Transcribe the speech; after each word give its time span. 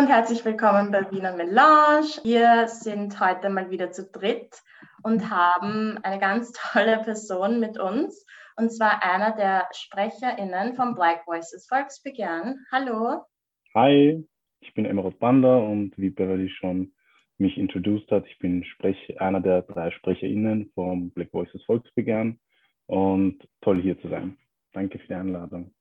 Und 0.00 0.08
herzlich 0.08 0.42
willkommen 0.46 0.90
bei 0.90 1.10
Wiener 1.10 1.36
Melange. 1.36 2.06
Wir 2.24 2.68
sind 2.68 3.20
heute 3.20 3.50
mal 3.50 3.68
wieder 3.68 3.90
zu 3.90 4.10
dritt 4.10 4.62
und 5.02 5.28
haben 5.28 5.98
eine 6.02 6.18
ganz 6.18 6.52
tolle 6.72 7.02
Person 7.04 7.60
mit 7.60 7.78
uns, 7.78 8.24
und 8.56 8.72
zwar 8.72 9.04
einer 9.04 9.36
der 9.36 9.68
SprecherInnen 9.72 10.74
vom 10.74 10.94
Black 10.94 11.26
Voices 11.26 11.66
Volksbegehren. 11.68 12.64
Hallo. 12.72 13.26
Hi, 13.74 14.26
ich 14.60 14.72
bin 14.72 14.86
Emerald 14.86 15.18
Banda 15.18 15.58
und 15.58 15.92
wie 15.98 16.08
Beverly 16.08 16.48
schon 16.48 16.94
mich 17.36 17.58
introduced 17.58 18.10
hat, 18.10 18.26
ich 18.26 18.38
bin 18.38 18.64
Sprech 18.64 19.20
einer 19.20 19.40
der 19.42 19.60
drei 19.60 19.90
SprecherInnen 19.90 20.70
vom 20.74 21.10
Black 21.10 21.30
Voices 21.30 21.62
Volksbegehren 21.64 22.40
und 22.86 23.46
toll 23.60 23.82
hier 23.82 24.00
zu 24.00 24.08
sein. 24.08 24.38
Danke 24.72 24.98
für 24.98 25.08
die 25.08 25.14
Einladung. 25.14 25.74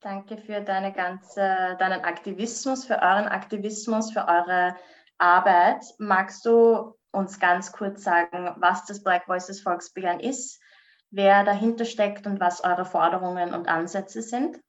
Danke 0.00 0.36
für 0.36 0.60
deine 0.60 0.92
ganze, 0.92 1.76
deinen 1.78 2.02
Aktivismus, 2.02 2.86
für 2.86 3.02
euren 3.02 3.26
Aktivismus, 3.26 4.12
für 4.12 4.28
eure 4.28 4.76
Arbeit. 5.18 5.82
Magst 5.98 6.46
du 6.46 6.94
uns 7.10 7.40
ganz 7.40 7.72
kurz 7.72 8.04
sagen, 8.04 8.54
was 8.60 8.86
das 8.86 9.02
Black 9.02 9.26
Voices 9.26 9.60
Volksbegehren 9.60 10.20
ist, 10.20 10.62
wer 11.10 11.42
dahinter 11.42 11.84
steckt 11.84 12.28
und 12.28 12.38
was 12.38 12.62
eure 12.62 12.84
Forderungen 12.84 13.52
und 13.54 13.66
Ansätze 13.66 14.22
sind? 14.22 14.60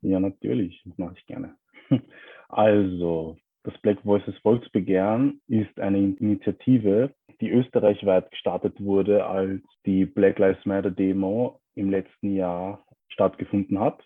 Ja, 0.00 0.18
natürlich, 0.18 0.82
das 0.84 0.98
mache 0.98 1.14
ich 1.16 1.26
gerne. 1.26 1.56
Also, 2.48 3.36
das 3.64 3.76
Black 3.78 4.04
Voices 4.04 4.36
Volksbegehren 4.42 5.40
ist 5.48 5.80
eine 5.80 5.98
Initiative, 5.98 7.12
die 7.40 7.50
österreichweit 7.50 8.30
gestartet 8.30 8.80
wurde, 8.80 9.26
als 9.26 9.62
die 9.86 10.04
Black 10.04 10.38
Lives 10.38 10.64
Matter 10.64 10.90
Demo 10.90 11.60
im 11.74 11.90
letzten 11.90 12.36
Jahr 12.36 12.84
stattgefunden 13.08 13.80
hat. 13.80 14.04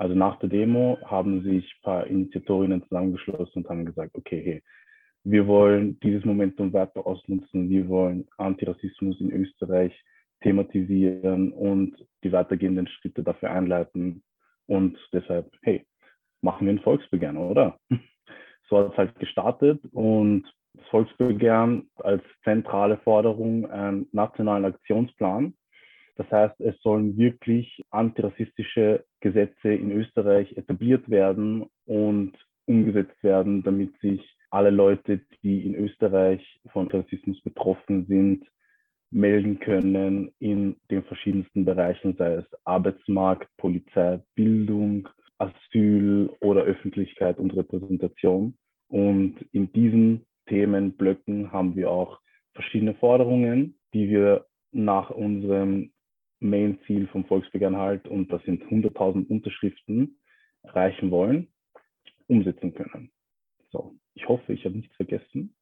Also 0.00 0.14
nach 0.14 0.38
der 0.38 0.48
Demo 0.48 0.96
haben 1.04 1.42
sich 1.42 1.62
ein 1.62 1.82
paar 1.82 2.06
Initiatorinnen 2.06 2.82
zusammengeschlossen 2.84 3.52
und 3.62 3.68
haben 3.68 3.84
gesagt, 3.84 4.16
okay, 4.16 4.42
hey, 4.42 4.62
wir 5.24 5.46
wollen 5.46 6.00
dieses 6.00 6.24
Momentum 6.24 6.72
weiter 6.72 7.06
ausnutzen, 7.06 7.68
wir 7.68 7.86
wollen 7.86 8.26
Antirassismus 8.38 9.20
in 9.20 9.30
Österreich 9.30 9.92
thematisieren 10.42 11.52
und 11.52 12.02
die 12.24 12.32
weitergehenden 12.32 12.88
Schritte 12.88 13.22
dafür 13.22 13.50
einleiten. 13.50 14.22
Und 14.66 14.96
deshalb, 15.12 15.52
hey, 15.60 15.84
machen 16.40 16.66
wir 16.66 16.72
ein 16.72 16.80
Volksbegehren, 16.80 17.36
oder? 17.36 17.78
So 18.70 18.78
hat 18.78 18.92
es 18.92 18.96
halt 18.98 19.18
gestartet 19.18 19.84
und 19.90 20.44
das 20.74 20.86
Volksbegehren 20.90 21.90
als 21.96 22.22
zentrale 22.44 22.98
Forderung 22.98 23.68
einen 23.68 24.06
nationalen 24.12 24.64
Aktionsplan 24.64 25.54
das 26.20 26.30
heißt, 26.30 26.60
es 26.60 26.78
sollen 26.82 27.16
wirklich 27.16 27.80
antirassistische 27.88 29.06
Gesetze 29.20 29.72
in 29.72 29.90
Österreich 29.90 30.54
etabliert 30.54 31.08
werden 31.08 31.64
und 31.86 32.32
umgesetzt 32.66 33.22
werden, 33.22 33.62
damit 33.62 33.98
sich 34.00 34.20
alle 34.50 34.68
Leute, 34.68 35.22
die 35.42 35.64
in 35.64 35.74
Österreich 35.74 36.60
von 36.72 36.88
Rassismus 36.88 37.40
betroffen 37.40 38.04
sind, 38.04 38.46
melden 39.10 39.60
können 39.60 40.30
in 40.40 40.76
den 40.90 41.04
verschiedensten 41.04 41.64
Bereichen, 41.64 42.14
sei 42.18 42.34
es 42.34 42.44
Arbeitsmarkt, 42.64 43.48
Polizei, 43.56 44.20
Bildung, 44.34 45.08
Asyl 45.38 46.28
oder 46.40 46.64
Öffentlichkeit 46.64 47.38
und 47.38 47.56
Repräsentation. 47.56 48.58
Und 48.88 49.36
in 49.52 49.72
diesen 49.72 50.26
Themenblöcken 50.48 51.50
haben 51.50 51.76
wir 51.76 51.90
auch 51.90 52.20
verschiedene 52.52 52.92
Forderungen, 52.96 53.78
die 53.94 54.10
wir 54.10 54.44
nach 54.72 55.08
unserem 55.08 55.92
Main-Ziel 56.40 57.06
vom 57.08 57.24
Volksbegehren 57.26 57.76
halt, 57.76 58.08
und 58.08 58.32
das 58.32 58.42
sind 58.44 58.62
100.000 58.64 59.28
Unterschriften, 59.28 60.18
erreichen 60.62 61.10
wollen, 61.10 61.48
umsetzen 62.26 62.74
können. 62.74 63.10
So, 63.70 63.94
ich 64.14 64.28
hoffe, 64.28 64.52
ich 64.52 64.64
habe 64.64 64.76
nichts 64.76 64.94
vergessen. 64.96 65.54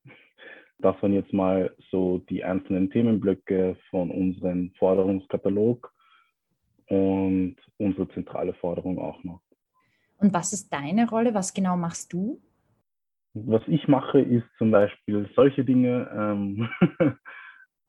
Das 0.79 1.01
waren 1.03 1.13
jetzt 1.13 1.33
mal 1.33 1.75
so 1.91 2.19
die 2.19 2.45
einzelnen 2.45 2.91
Themenblöcke 2.91 3.77
von 3.91 4.11
unserem 4.11 4.73
Forderungskatalog 4.79 5.93
und 6.87 7.57
unsere 7.77 8.09
zentrale 8.11 8.55
Forderung 8.55 8.99
auch 8.99 9.23
noch. 9.25 9.43
Und 10.19 10.33
was 10.33 10.53
ist 10.53 10.73
deine 10.73 11.09
Rolle? 11.09 11.35
Was 11.35 11.53
genau 11.53 11.77
machst 11.77 12.13
du? 12.13 12.41
Was 13.35 13.63
ich 13.67 13.87
mache, 13.89 14.21
ist 14.21 14.47
zum 14.57 14.71
Beispiel 14.71 15.29
solche 15.35 15.65
Dinge. 15.65 16.11
Ähm, 16.13 16.69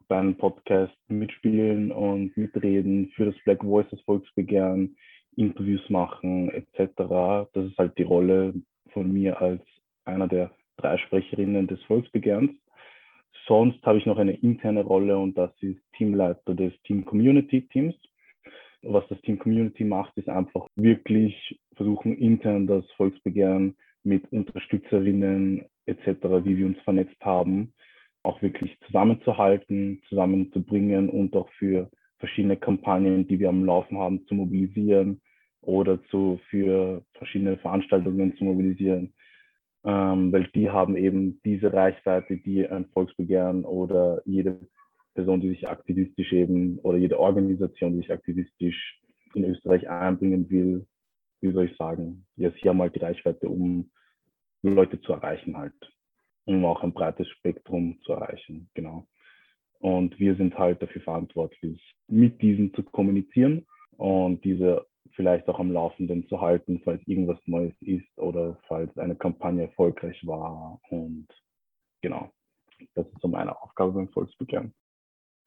beim 0.10 0.36
Podcast 0.36 0.98
mitspielen 1.08 1.92
und 1.92 2.36
mitreden 2.36 3.12
für 3.16 3.26
das 3.26 3.36
Black 3.46 3.64
Voices 3.64 4.02
Volksbegehren, 4.02 4.98
Interviews 5.38 5.88
machen 5.90 6.50
etc. 6.50 7.48
Das 7.54 7.66
ist 7.66 7.78
halt 7.78 7.98
die 7.98 8.04
Rolle 8.04 8.54
von 8.92 9.14
mir 9.14 9.40
als 9.40 9.62
einer 10.06 10.28
der 10.28 10.52
drei 10.78 10.98
Sprecherinnen 10.98 11.68
des 11.68 11.82
Volksbegehrens. 11.84 12.52
Sonst 13.48 13.82
habe 13.86 14.00
ich 14.00 14.06
noch 14.06 14.18
eine 14.18 14.34
interne 14.34 14.84
Rolle 14.84 15.18
und 15.18 15.38
das 15.38 15.52
ist 15.62 15.80
Teamleiter 15.96 16.56
des 16.56 16.74
Team 16.84 17.06
Community 17.06 17.68
Teams. 17.68 17.96
Was 18.82 19.08
das 19.10 19.22
Team 19.22 19.38
Community 19.38 19.84
macht, 19.84 20.18
ist 20.18 20.30
einfach 20.30 20.68
wirklich 20.76 21.60
versuchen, 21.76 22.18
intern 22.18 22.66
das 22.66 22.90
Volksbegehren 22.94 23.76
mit 24.04 24.32
Unterstützerinnen 24.32 25.66
etc., 25.86 26.08
wie 26.44 26.58
wir 26.58 26.66
uns 26.66 26.80
vernetzt 26.80 27.20
haben, 27.22 27.74
auch 28.24 28.42
wirklich 28.42 28.78
zusammenzuhalten, 28.86 30.02
zusammenzubringen 30.10 31.10
und 31.10 31.36
auch 31.36 31.50
für 31.58 31.90
verschiedene 32.18 32.58
Kampagnen, 32.58 33.28
die 33.28 33.40
wir 33.40 33.50
am 33.50 33.66
Laufen 33.66 33.98
haben, 33.98 34.26
zu 34.28 34.36
mobilisieren 34.36 35.22
oder 35.62 36.04
zu, 36.06 36.40
für 36.50 37.04
verschiedene 37.14 37.58
Veranstaltungen 37.58 38.36
zu 38.36 38.44
mobilisieren. 38.44 39.14
Ähm, 39.86 40.34
weil 40.34 40.48
die 40.54 40.70
haben 40.70 40.98
eben 40.98 41.40
diese 41.46 41.72
Reichweite, 41.72 42.38
die 42.38 42.68
ein 42.68 42.86
Volksbegehren 42.90 43.64
oder 43.64 44.22
jede 44.26 44.60
Person, 45.14 45.40
die 45.40 45.50
sich 45.50 45.68
aktivistisch 45.70 46.34
eben 46.34 46.80
oder 46.80 46.98
jede 46.98 47.18
Organisation, 47.18 47.94
die 47.94 48.00
sich 48.00 48.12
aktivistisch 48.12 49.02
in 49.34 49.46
Österreich 49.46 49.90
einbringen 49.90 50.50
will, 50.50 50.86
wie 51.42 51.52
soll 51.52 51.66
ich 51.66 51.78
sagen, 51.78 52.26
sie 52.36 52.50
haben 52.66 52.82
halt 52.82 52.96
die 52.96 53.00
Reichweite, 53.00 53.48
um 53.48 53.90
Leute 54.62 55.00
zu 55.00 55.14
erreichen 55.14 55.56
halt 55.56 55.74
um 56.50 56.66
auch 56.66 56.82
ein 56.84 56.94
breites 56.94 57.28
Spektrum 57.30 58.00
zu 58.04 58.14
erreichen. 58.14 58.70
Genau. 58.74 59.08
Und 59.80 60.20
wir 60.20 60.36
sind 60.36 60.58
halt 60.58 60.82
dafür 60.82 61.02
verantwortlich, 61.02 61.96
mit 62.08 62.42
diesen 62.42 62.74
zu 62.74 62.84
kommunizieren 62.84 63.66
und 63.98 64.44
diese 64.44 64.86
vielleicht 65.14 65.48
auch 65.48 65.60
am 65.60 65.72
Laufenden 65.72 66.28
zu 66.28 66.42
halten, 66.42 66.82
falls 66.84 67.02
irgendwas 67.06 67.40
Neues 67.46 67.76
ist 67.82 68.18
oder 68.18 68.58
falls 68.68 68.98
eine 68.98 69.16
Kampagne 69.16 69.64
erfolgreich 69.64 70.26
war. 70.26 70.80
Und 70.90 71.28
genau, 72.02 72.32
das 72.96 73.06
ist 73.08 73.22
so 73.22 73.28
meine 73.28 73.62
Aufgabe 73.62 73.94
beim 73.94 74.10
Volksbegehren. 74.10 74.74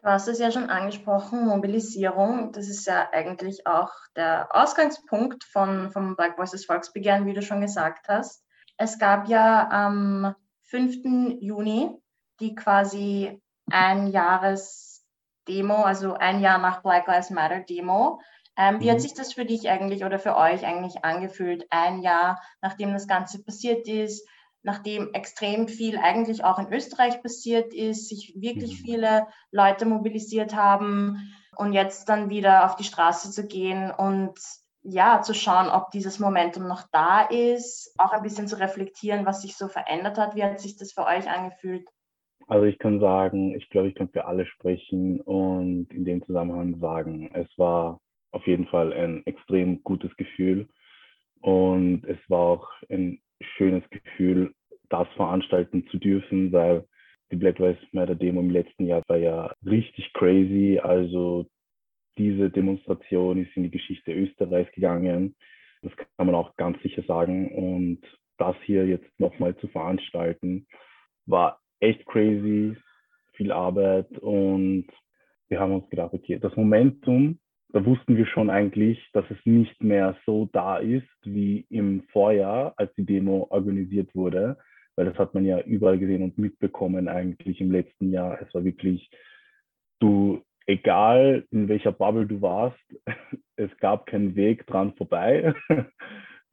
Du 0.02 0.08
hast 0.08 0.28
es 0.28 0.38
ja 0.38 0.50
schon 0.50 0.70
angesprochen, 0.70 1.46
Mobilisierung. 1.46 2.52
Das 2.52 2.68
ist 2.68 2.86
ja 2.86 3.08
eigentlich 3.12 3.66
auch 3.66 3.90
der 4.16 4.48
Ausgangspunkt 4.50 5.44
von, 5.44 5.90
vom 5.90 6.16
Black 6.16 6.38
Voices 6.38 6.64
Volksbegehren, 6.64 7.26
wie 7.26 7.34
du 7.34 7.42
schon 7.42 7.60
gesagt 7.60 8.08
hast. 8.08 8.44
Es 8.78 8.98
gab 8.98 9.28
ja 9.28 9.68
am 9.70 10.34
5. 10.72 11.38
Juni, 11.40 11.90
die 12.40 12.54
quasi 12.54 13.38
ein 13.70 14.06
Jahres 14.06 15.04
Demo, 15.46 15.82
also 15.82 16.14
ein 16.14 16.40
Jahr 16.40 16.58
nach 16.58 16.82
Black 16.82 17.06
Lives 17.06 17.28
Matter 17.28 17.60
Demo. 17.60 18.20
Ähm, 18.56 18.80
wie 18.80 18.90
hat 18.90 18.98
mhm. 18.98 19.02
sich 19.02 19.12
das 19.12 19.34
für 19.34 19.44
dich 19.44 19.68
eigentlich 19.68 20.04
oder 20.04 20.18
für 20.18 20.34
euch 20.34 20.64
eigentlich 20.64 21.04
angefühlt, 21.04 21.66
ein 21.70 22.00
Jahr 22.00 22.40
nachdem 22.62 22.92
das 22.92 23.06
Ganze 23.06 23.42
passiert 23.42 23.86
ist, 23.86 24.26
nachdem 24.62 25.12
extrem 25.12 25.68
viel 25.68 25.98
eigentlich 25.98 26.42
auch 26.42 26.58
in 26.58 26.72
Österreich 26.72 27.22
passiert 27.22 27.74
ist, 27.74 28.08
sich 28.08 28.34
wirklich 28.36 28.80
mhm. 28.80 28.84
viele 28.84 29.26
Leute 29.50 29.84
mobilisiert 29.84 30.54
haben 30.54 31.34
und 31.56 31.74
jetzt 31.74 32.08
dann 32.08 32.30
wieder 32.30 32.64
auf 32.64 32.76
die 32.76 32.84
Straße 32.84 33.30
zu 33.30 33.46
gehen 33.46 33.90
und 33.90 34.38
ja, 34.82 35.22
zu 35.22 35.34
schauen, 35.34 35.68
ob 35.68 35.90
dieses 35.90 36.18
Momentum 36.18 36.66
noch 36.66 36.82
da 36.92 37.22
ist, 37.22 37.94
auch 37.98 38.12
ein 38.12 38.22
bisschen 38.22 38.48
zu 38.48 38.58
reflektieren, 38.58 39.26
was 39.26 39.42
sich 39.42 39.56
so 39.56 39.68
verändert 39.68 40.18
hat. 40.18 40.34
Wie 40.34 40.42
hat 40.42 40.60
sich 40.60 40.76
das 40.76 40.92
für 40.92 41.04
euch 41.04 41.28
angefühlt? 41.30 41.88
Also 42.48 42.66
ich 42.66 42.78
kann 42.78 43.00
sagen, 43.00 43.54
ich 43.54 43.68
glaube, 43.70 43.88
ich 43.88 43.94
kann 43.94 44.08
für 44.08 44.24
alle 44.24 44.44
sprechen 44.46 45.20
und 45.20 45.86
in 45.90 46.04
dem 46.04 46.24
Zusammenhang 46.26 46.80
sagen, 46.80 47.30
es 47.34 47.46
war 47.56 48.00
auf 48.32 48.46
jeden 48.46 48.66
Fall 48.66 48.92
ein 48.92 49.24
extrem 49.26 49.82
gutes 49.84 50.14
Gefühl 50.16 50.68
und 51.40 52.04
es 52.04 52.18
war 52.28 52.40
auch 52.40 52.68
ein 52.88 53.20
schönes 53.56 53.88
Gefühl, 53.90 54.52
das 54.88 55.08
veranstalten 55.16 55.86
zu 55.90 55.98
dürfen, 55.98 56.52
weil 56.52 56.84
die 57.30 57.36
Black 57.36 57.58
Lives 57.58 57.80
Matter 57.92 58.14
Demo 58.14 58.40
im 58.40 58.50
letzten 58.50 58.86
Jahr 58.86 59.02
war 59.08 59.16
ja 59.16 59.54
richtig 59.64 60.12
crazy. 60.12 60.78
Also 60.82 61.46
diese 62.18 62.50
Demonstration 62.50 63.42
ist 63.42 63.56
in 63.56 63.64
die 63.64 63.70
Geschichte 63.70 64.12
Österreichs 64.12 64.72
gegangen. 64.72 65.34
Das 65.82 65.92
kann 65.96 66.26
man 66.26 66.34
auch 66.34 66.56
ganz 66.56 66.80
sicher 66.82 67.02
sagen. 67.02 67.52
Und 67.52 68.00
das 68.38 68.56
hier 68.64 68.86
jetzt 68.86 69.08
nochmal 69.18 69.56
zu 69.56 69.68
veranstalten, 69.68 70.66
war 71.26 71.60
echt 71.80 72.04
crazy, 72.06 72.76
viel 73.34 73.52
Arbeit. 73.52 74.10
Und 74.18 74.86
wir 75.48 75.60
haben 75.60 75.72
uns 75.72 75.88
gedacht, 75.90 76.12
okay, 76.12 76.38
das 76.38 76.54
Momentum 76.56 77.38
da 77.72 77.84
wussten 77.86 78.16
wir 78.16 78.26
schon 78.26 78.50
eigentlich, 78.50 78.98
dass 79.14 79.24
es 79.30 79.38
nicht 79.44 79.82
mehr 79.82 80.16
so 80.26 80.48
da 80.52 80.76
ist 80.76 81.08
wie 81.22 81.64
im 81.70 82.02
Vorjahr, 82.12 82.74
als 82.76 82.94
die 82.94 83.04
Demo 83.04 83.46
organisiert 83.48 84.14
wurde, 84.14 84.58
weil 84.94 85.06
das 85.06 85.16
hat 85.16 85.32
man 85.32 85.46
ja 85.46 85.58
überall 85.60 85.98
gesehen 85.98 86.22
und 86.22 86.36
mitbekommen 86.36 87.08
eigentlich 87.08 87.60
im 87.62 87.72
letzten 87.72 88.12
Jahr. 88.12 88.38
Es 88.42 88.52
war 88.52 88.62
wirklich, 88.62 89.10
du, 90.00 90.42
egal 90.66 91.44
in 91.50 91.68
welcher 91.68 91.92
Bubble 91.92 92.26
du 92.26 92.40
warst, 92.40 92.78
es 93.56 93.70
gab 93.78 94.06
keinen 94.06 94.36
Weg 94.36 94.66
dran 94.66 94.94
vorbei. 94.94 95.54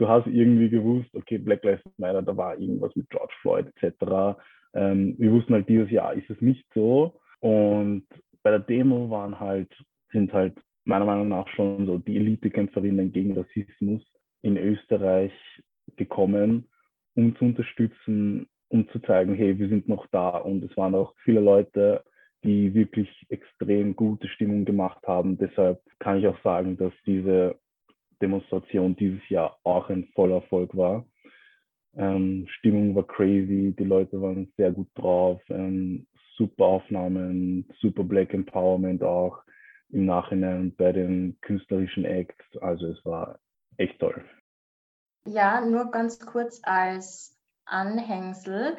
Du 0.01 0.07
hast 0.07 0.27
irgendwie 0.27 0.69
gewusst, 0.69 1.13
okay, 1.13 1.37
Black 1.37 1.61
Lives 1.65 1.83
Matter, 1.97 2.21
da 2.21 2.37
war 2.37 2.57
irgendwas 2.57 2.95
mit 2.95 3.09
George 3.09 3.33
Floyd 3.41 3.67
etc. 3.75 4.39
Ähm, 4.73 5.15
wir 5.17 5.29
wussten 5.29 5.53
halt 5.53 5.67
dieses 5.67 5.91
Jahr 5.91 6.13
ist 6.13 6.29
es 6.29 6.39
nicht 6.39 6.65
so. 6.73 7.19
Und 7.41 8.05
bei 8.41 8.49
der 8.51 8.61
Demo 8.61 9.09
waren 9.09 9.37
halt, 9.41 9.69
sind 10.13 10.31
halt 10.31 10.55
meiner 10.85 11.03
Meinung 11.03 11.27
nach 11.27 11.49
schon 11.49 11.85
so 11.85 11.97
die 11.97 12.15
Elitekämpferinnen 12.15 13.11
gegen 13.11 13.37
Rassismus 13.37 14.01
in 14.41 14.55
Österreich 14.55 15.33
gekommen 15.97 16.69
um 17.19 17.35
zu 17.35 17.45
unterstützen, 17.45 18.47
um 18.69 18.87
zu 18.89 18.99
zeigen, 18.99 19.35
hey, 19.35 19.57
wir 19.59 19.69
sind 19.69 19.87
noch 19.87 20.07
da. 20.11 20.29
Und 20.29 20.63
es 20.63 20.75
waren 20.77 20.95
auch 20.95 21.13
viele 21.23 21.41
Leute, 21.41 22.03
die 22.43 22.73
wirklich 22.73 23.09
extrem 23.29 23.95
gute 23.95 24.27
Stimmung 24.27 24.65
gemacht 24.65 25.05
haben. 25.07 25.37
Deshalb 25.37 25.81
kann 25.99 26.19
ich 26.19 26.27
auch 26.27 26.41
sagen, 26.43 26.77
dass 26.77 26.93
diese 27.05 27.59
Demonstration 28.21 28.95
dieses 28.95 29.27
Jahr 29.29 29.57
auch 29.63 29.89
ein 29.89 30.07
voller 30.15 30.35
Erfolg 30.35 30.75
war. 30.75 31.05
Ähm, 31.95 32.45
Stimmung 32.49 32.95
war 32.95 33.07
crazy, 33.07 33.75
die 33.77 33.83
Leute 33.83 34.21
waren 34.21 34.51
sehr 34.57 34.71
gut 34.71 34.89
drauf, 34.95 35.41
ähm, 35.49 36.07
super 36.37 36.65
Aufnahmen, 36.65 37.67
super 37.79 38.03
Black 38.03 38.33
Empowerment 38.33 39.03
auch 39.03 39.41
im 39.89 40.05
Nachhinein 40.05 40.75
bei 40.75 40.91
den 40.91 41.37
künstlerischen 41.41 42.05
Acts. 42.05 42.45
Also 42.61 42.87
es 42.87 43.03
war 43.05 43.39
echt 43.77 43.99
toll. 43.99 44.23
Ja, 45.25 45.61
nur 45.61 45.91
ganz 45.91 46.19
kurz 46.19 46.61
als 46.63 47.37
Anhängsel, 47.65 48.77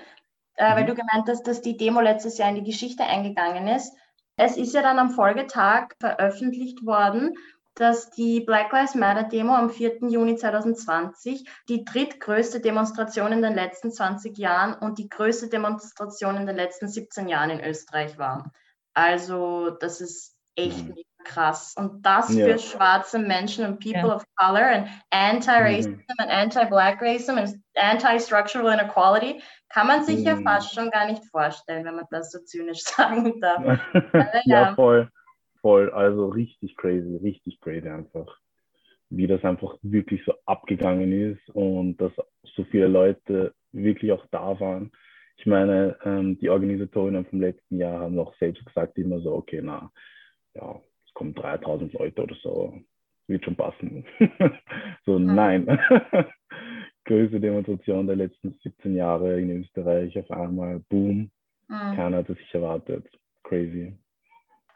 äh, 0.60 0.70
mhm. 0.70 0.76
weil 0.76 0.86
du 0.86 0.94
gemeint 0.94 1.28
hast, 1.28 1.46
dass 1.46 1.62
die 1.62 1.76
Demo 1.76 2.00
letztes 2.00 2.38
Jahr 2.38 2.50
in 2.50 2.56
die 2.56 2.70
Geschichte 2.70 3.04
eingegangen 3.04 3.66
ist. 3.68 3.92
Es 4.36 4.56
ist 4.56 4.74
ja 4.74 4.82
dann 4.82 4.98
am 4.98 5.10
Folgetag 5.10 5.88
veröffentlicht 5.98 6.84
worden, 6.84 7.34
dass 7.74 8.10
die 8.10 8.40
Black 8.40 8.72
Lives 8.72 8.94
Matter 8.94 9.24
Demo 9.24 9.54
am 9.54 9.70
4. 9.70 10.08
Juni 10.08 10.36
2020 10.36 11.48
die 11.68 11.84
drittgrößte 11.84 12.60
Demonstration 12.60 13.32
in 13.32 13.42
den 13.42 13.54
letzten 13.54 13.90
20 13.90 14.36
Jahren 14.36 14.74
und 14.74 14.98
die 14.98 15.08
größte 15.08 15.48
Demonstration 15.48 16.36
in 16.36 16.46
den 16.46 16.56
letzten 16.56 16.88
17 16.88 17.28
Jahren 17.28 17.50
in 17.50 17.64
Österreich 17.64 18.18
war. 18.18 18.52
Also 18.92 19.70
das 19.70 20.00
ist 20.00 20.36
echt 20.56 20.88
mhm 20.88 20.94
krass. 21.24 21.74
Und 21.76 22.04
das 22.04 22.32
ja. 22.34 22.46
für 22.46 22.58
schwarze 22.58 23.18
Menschen 23.18 23.64
und 23.64 23.80
People 23.80 24.08
ja. 24.08 24.16
of 24.16 24.24
Color 24.36 24.78
und 24.78 24.88
Anti-Racism 25.10 25.90
mhm. 25.90 26.04
und 26.18 26.28
Anti-Black 26.28 27.00
Racism 27.00 27.38
und 27.38 27.60
Anti-Structural 27.74 28.72
Inequality 28.74 29.42
kann 29.70 29.86
man 29.86 30.04
sich 30.04 30.18
mhm. 30.18 30.24
ja 30.24 30.36
fast 30.36 30.74
schon 30.74 30.90
gar 30.90 31.06
nicht 31.06 31.24
vorstellen, 31.26 31.84
wenn 31.84 31.96
man 31.96 32.06
das 32.10 32.30
so 32.30 32.40
zynisch 32.40 32.80
sagen 32.82 33.40
darf. 33.40 33.80
ja, 34.12 34.28
ja, 34.44 34.74
voll, 34.74 35.08
voll. 35.60 35.90
Also 35.90 36.28
richtig 36.28 36.76
crazy, 36.76 37.16
richtig 37.22 37.60
crazy 37.60 37.88
einfach. 37.88 38.26
Wie 39.08 39.26
das 39.26 39.42
einfach 39.44 39.76
wirklich 39.82 40.22
so 40.24 40.34
abgegangen 40.46 41.12
ist 41.12 41.48
und 41.50 41.96
dass 41.96 42.12
so 42.54 42.64
viele 42.64 42.86
Leute 42.86 43.54
wirklich 43.72 44.12
auch 44.12 44.24
da 44.30 44.58
waren. 44.60 44.92
Ich 45.36 45.46
meine, 45.46 45.96
ähm, 46.04 46.38
die 46.38 46.50
Organisatorinnen 46.50 47.26
vom 47.26 47.40
letzten 47.40 47.78
Jahr 47.78 48.00
haben 48.00 48.18
auch 48.18 48.34
selbst 48.36 48.64
gesagt, 48.66 48.98
immer 48.98 49.20
so, 49.20 49.34
okay, 49.34 49.60
na, 49.62 49.90
ja, 50.54 50.80
kommen 51.14 51.34
3000 51.34 51.92
Leute 51.94 52.22
oder 52.22 52.36
so, 52.42 52.74
wird 53.26 53.44
schon 53.44 53.56
passen. 53.56 54.04
so, 55.06 55.18
nein. 55.18 55.66
Größte 57.10 57.40
Demonstration 57.40 58.06
der 58.06 58.14
letzten 58.14 58.56
17 58.62 58.94
Jahre 58.94 59.40
in 59.40 59.50
Österreich, 59.62 60.16
auf 60.16 60.30
einmal, 60.30 60.78
boom, 60.88 61.32
mhm. 61.66 61.96
keiner 61.96 62.18
hat 62.18 62.30
es 62.30 62.38
sich 62.38 62.54
erwartet. 62.54 63.04
Crazy. 63.42 63.98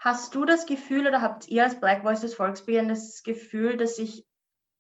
Hast 0.01 0.35
du 0.35 0.45
das 0.45 0.67
Gefühl 0.67 1.07
oder 1.07 1.23
habt 1.23 1.47
ihr 1.47 1.63
als 1.63 1.79
Black 1.79 2.03
Voices 2.03 2.35
Volksbegehren 2.35 2.89
das 2.89 3.23
Gefühl, 3.23 3.77
dass 3.77 3.95
sich, 3.95 4.27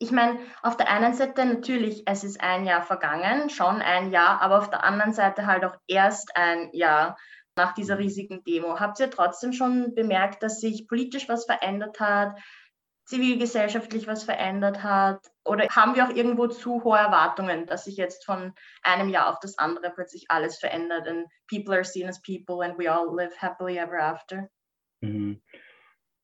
ich 0.00 0.10
meine, 0.10 0.36
auf 0.62 0.76
der 0.76 0.90
einen 0.90 1.14
Seite 1.14 1.44
natürlich, 1.44 2.02
es 2.06 2.24
ist 2.24 2.40
ein 2.40 2.66
Jahr 2.66 2.82
vergangen, 2.82 3.48
schon 3.50 3.80
ein 3.82 4.10
Jahr, 4.10 4.42
aber 4.42 4.58
auf 4.58 4.68
der 4.68 4.82
anderen 4.82 5.12
Seite 5.12 5.46
halt 5.46 5.64
auch 5.64 5.76
erst 5.86 6.36
ein 6.36 6.70
Jahr 6.72 7.16
nach 7.54 7.72
dieser 7.72 8.00
riesigen 8.00 8.42
Demo. 8.42 8.80
Habt 8.80 8.98
ihr 8.98 9.10
trotzdem 9.10 9.52
schon 9.52 9.94
bemerkt, 9.94 10.42
dass 10.42 10.60
sich 10.60 10.88
politisch 10.88 11.28
was 11.28 11.44
verändert 11.44 12.00
hat, 12.00 12.36
zivilgesellschaftlich 13.04 14.06
was 14.06 14.24
verändert 14.24 14.82
hat? 14.82 15.20
Oder 15.44 15.66
haben 15.70 15.94
wir 15.94 16.06
auch 16.06 16.14
irgendwo 16.14 16.46
zu 16.46 16.82
hohe 16.84 16.98
Erwartungen, 16.98 17.66
dass 17.66 17.84
sich 17.84 17.96
jetzt 17.96 18.24
von 18.24 18.52
einem 18.82 19.08
Jahr 19.08 19.30
auf 19.30 19.38
das 19.40 19.58
andere 19.58 19.90
plötzlich 19.94 20.26
alles 20.28 20.58
verändert 20.58 21.08
und 21.08 21.26
people 21.48 21.74
are 21.74 21.84
seen 21.84 22.08
as 22.08 22.20
people 22.22 22.64
and 22.64 22.78
we 22.78 22.90
all 22.90 23.14
live 23.14 23.36
happily 23.36 23.78
ever 23.78 23.98
after? 23.98 24.48
Mhm. 25.00 25.40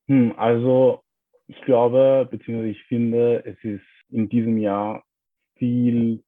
Hm, 0.08 0.34
also 0.36 1.02
ich 1.46 1.60
glaube, 1.62 2.28
beziehungsweise 2.30 2.70
ich 2.70 2.82
finde, 2.84 3.44
es 3.44 3.56
ist 3.62 3.84
in 4.08 4.28
diesem 4.28 4.58
Jahr 4.58 5.04
viel, 5.56 6.22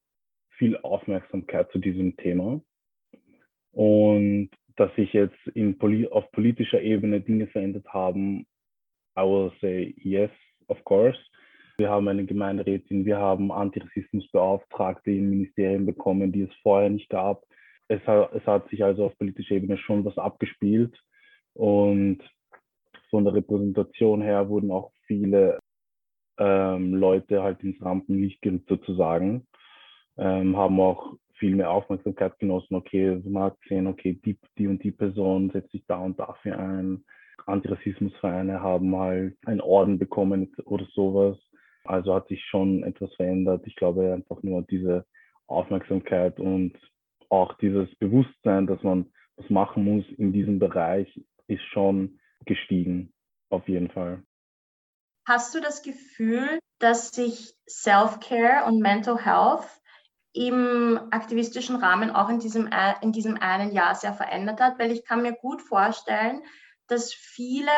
viel 0.50 0.76
Aufmerksamkeit 0.78 1.70
zu 1.72 1.78
diesem 1.78 2.16
Thema. 2.16 2.60
Und 3.72 4.50
dass 4.76 4.94
sich 4.96 5.12
jetzt 5.12 5.38
in, 5.54 5.78
auf 6.10 6.30
politischer 6.32 6.80
Ebene 6.80 7.20
Dinge 7.20 7.46
verändert 7.46 7.86
haben, 7.88 8.46
I 9.16 9.22
will 9.22 9.52
say 9.60 9.94
yes, 9.98 10.30
of 10.68 10.82
course. 10.84 11.18
Wir 11.78 11.90
haben 11.90 12.08
eine 12.08 12.24
Gemeinderätin, 12.24 13.04
wir 13.04 13.18
haben 13.18 13.50
Antirassismusbeauftragte 13.50 15.10
im 15.10 15.30
Ministerium 15.30 15.86
bekommen, 15.86 16.30
die 16.32 16.42
es 16.42 16.54
vorher 16.62 16.90
nicht 16.90 17.08
gab. 17.08 17.42
Es 17.88 18.00
hat, 18.06 18.32
es 18.34 18.46
hat 18.46 18.68
sich 18.68 18.84
also 18.84 19.06
auf 19.06 19.18
politischer 19.18 19.54
Ebene 19.54 19.78
schon 19.78 20.04
was 20.04 20.16
abgespielt 20.18 20.96
und 21.54 22.22
von 23.10 23.24
der 23.24 23.34
Repräsentation 23.34 24.22
her 24.22 24.48
wurden 24.48 24.70
auch 24.70 24.92
viele 25.06 25.58
ähm, 26.38 26.94
Leute 26.94 27.42
halt 27.42 27.62
ins 27.62 27.80
Rampenlicht 27.82 28.40
gerückt 28.42 28.68
sozusagen, 28.68 29.46
ähm, 30.16 30.56
haben 30.56 30.80
auch 30.80 31.14
viel 31.34 31.54
mehr 31.54 31.70
Aufmerksamkeit 31.70 32.38
genossen. 32.38 32.74
Okay, 32.74 33.20
man 33.24 33.44
hat 33.44 33.60
gesehen, 33.62 33.86
okay, 33.86 34.18
die, 34.24 34.38
die 34.56 34.66
und 34.66 34.82
die 34.82 34.92
Person 34.92 35.50
setzt 35.50 35.72
sich 35.72 35.84
da 35.86 35.98
und 35.98 36.18
dafür 36.18 36.58
ein. 36.58 37.04
Antirassismusvereine 37.46 38.60
haben 38.60 38.96
halt 38.96 39.36
einen 39.46 39.60
Orden 39.60 39.98
bekommen 39.98 40.54
oder 40.64 40.86
sowas. 40.94 41.38
Also 41.84 42.14
hat 42.14 42.28
sich 42.28 42.44
schon 42.44 42.84
etwas 42.84 43.12
verändert. 43.14 43.62
Ich 43.66 43.76
glaube 43.76 44.12
einfach 44.12 44.42
nur 44.42 44.62
diese 44.62 45.04
Aufmerksamkeit 45.46 46.38
und 46.38 46.74
auch 47.28 47.54
dieses 47.58 47.88
Bewusstsein, 47.96 48.66
dass 48.66 48.82
man 48.82 49.10
was 49.36 49.48
machen 49.50 49.84
muss 49.84 50.04
in 50.18 50.32
diesem 50.32 50.58
Bereich, 50.58 51.08
ist 51.46 51.64
schon 51.72 52.20
gestiegen, 52.44 53.12
auf 53.50 53.68
jeden 53.68 53.90
Fall. 53.90 54.22
Hast 55.26 55.54
du 55.54 55.60
das 55.60 55.82
Gefühl, 55.82 56.58
dass 56.78 57.10
sich 57.10 57.54
Self-Care 57.68 58.66
und 58.66 58.80
Mental 58.80 59.24
Health 59.24 59.66
im 60.34 60.98
aktivistischen 61.10 61.76
Rahmen 61.76 62.10
auch 62.10 62.28
in 62.28 62.38
diesem, 62.38 62.68
in 63.02 63.12
diesem 63.12 63.36
einen 63.36 63.72
Jahr 63.72 63.94
sehr 63.94 64.14
verändert 64.14 64.60
hat, 64.60 64.78
weil 64.78 64.90
ich 64.90 65.04
kann 65.04 65.22
mir 65.22 65.32
gut 65.32 65.62
vorstellen, 65.62 66.42
dass 66.92 67.12
viele, 67.12 67.72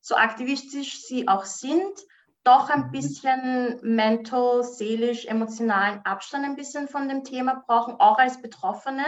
so 0.00 0.16
aktivistisch 0.16 1.02
sie 1.02 1.28
auch 1.28 1.44
sind, 1.44 1.98
doch 2.44 2.70
ein 2.70 2.86
mhm. 2.86 2.90
bisschen 2.92 3.78
mental, 3.82 4.62
seelisch, 4.62 5.26
emotionalen 5.26 6.00
Abstand 6.04 6.44
ein 6.44 6.56
bisschen 6.56 6.88
von 6.88 7.08
dem 7.08 7.24
Thema 7.24 7.62
brauchen, 7.66 7.94
auch 7.98 8.18
als 8.18 8.40
Betroffene. 8.40 9.04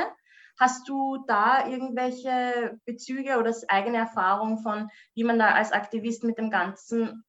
Hast 0.59 0.89
du 0.89 1.25
da 1.27 1.67
irgendwelche 1.67 2.79
Bezüge 2.85 3.39
oder 3.39 3.55
eigene 3.69 3.97
Erfahrung 3.97 4.59
von, 4.59 4.91
wie 5.15 5.25
man 5.25 5.39
da 5.39 5.53
als 5.53 5.73
Aktivist 5.73 6.23
mit 6.23 6.37
dem 6.37 6.51
Ganzen, 6.51 7.25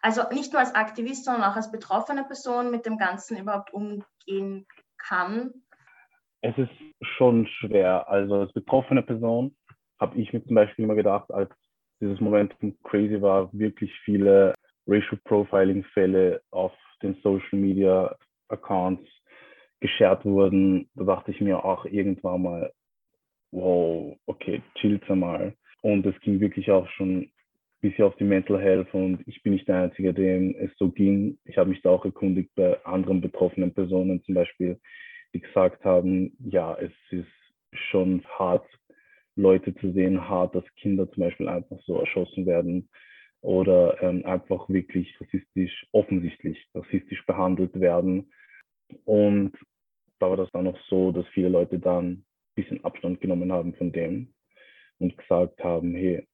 also 0.00 0.22
nicht 0.30 0.52
nur 0.52 0.60
als 0.60 0.74
Aktivist, 0.74 1.26
sondern 1.26 1.44
auch 1.44 1.56
als 1.56 1.70
betroffene 1.70 2.24
Person 2.24 2.70
mit 2.70 2.86
dem 2.86 2.96
Ganzen 2.96 3.36
überhaupt 3.36 3.72
umgehen 3.74 4.66
kann? 4.96 5.52
Es 6.40 6.56
ist 6.56 6.70
schon 7.16 7.46
schwer. 7.46 8.08
Also 8.08 8.36
als 8.36 8.52
betroffene 8.54 9.02
Person 9.02 9.54
habe 10.00 10.18
ich 10.18 10.32
mir 10.32 10.44
zum 10.44 10.54
Beispiel 10.54 10.84
immer 10.84 10.94
gedacht, 10.94 11.30
als 11.32 11.50
dieses 12.00 12.20
Momentum 12.20 12.76
crazy 12.82 13.20
war, 13.20 13.52
wirklich 13.52 13.92
viele 14.04 14.54
Racial 14.86 15.18
Profiling-Fälle 15.24 16.42
auf 16.50 16.72
den 17.02 17.14
Social 17.22 17.58
Media 17.58 18.14
Accounts 18.48 19.08
geshared 19.80 20.24
wurden, 20.24 20.88
da 20.94 21.04
dachte 21.04 21.30
ich 21.30 21.40
mir 21.40 21.64
auch 21.64 21.84
irgendwann 21.84 22.42
mal, 22.42 22.72
wow, 23.50 24.16
okay, 24.26 24.62
chillt 24.76 25.08
mal. 25.08 25.54
Und 25.82 26.06
es 26.06 26.18
ging 26.20 26.40
wirklich 26.40 26.70
auch 26.70 26.88
schon 26.90 27.30
bisschen 27.84 28.06
auf 28.06 28.16
die 28.16 28.24
Mental 28.24 28.58
Health 28.60 28.94
und 28.94 29.22
ich 29.26 29.42
bin 29.42 29.52
nicht 29.52 29.68
der 29.68 29.82
Einzige, 29.82 30.14
dem 30.14 30.56
es 30.58 30.70
so 30.78 30.90
ging. 30.90 31.38
Ich 31.44 31.58
habe 31.58 31.68
mich 31.68 31.82
da 31.82 31.90
auch 31.90 32.04
erkundigt 32.06 32.50
bei 32.56 32.82
anderen 32.84 33.20
betroffenen 33.20 33.74
Personen 33.74 34.22
zum 34.24 34.34
Beispiel, 34.34 34.80
die 35.34 35.40
gesagt 35.40 35.84
haben, 35.84 36.34
ja, 36.38 36.74
es 36.76 36.92
ist 37.10 37.28
schon 37.90 38.24
hart, 38.38 38.66
Leute 39.36 39.74
zu 39.76 39.92
sehen, 39.92 40.28
hart, 40.28 40.54
dass 40.54 40.64
Kinder 40.76 41.10
zum 41.10 41.24
Beispiel 41.24 41.48
einfach 41.48 41.78
so 41.86 41.98
erschossen 41.98 42.46
werden. 42.46 42.88
oder 43.44 44.02
ähm, 44.02 44.24
einfach 44.24 44.70
wirklich 44.70 45.20
rassistisch, 45.20 45.86
offensichtlich 45.92 46.66
rassistisch 46.74 47.24
behandelt 47.26 47.78
werden. 47.78 48.32
Und 49.04 49.52
da 50.18 50.30
war 50.30 50.38
das 50.38 50.50
dann 50.52 50.64
noch 50.64 50.78
so, 50.88 51.12
dass 51.12 51.26
viele 51.28 51.50
Leute 51.50 51.78
dann 51.78 52.06
ein 52.06 52.24
bisschen 52.54 52.82
Abstand 52.84 53.20
genommen 53.20 53.52
haben 53.52 53.74
von 53.74 53.92
dem 53.92 54.32
und 54.98 55.16
gesagt 55.18 55.62
haben, 55.62 55.94
hey, 55.94 56.26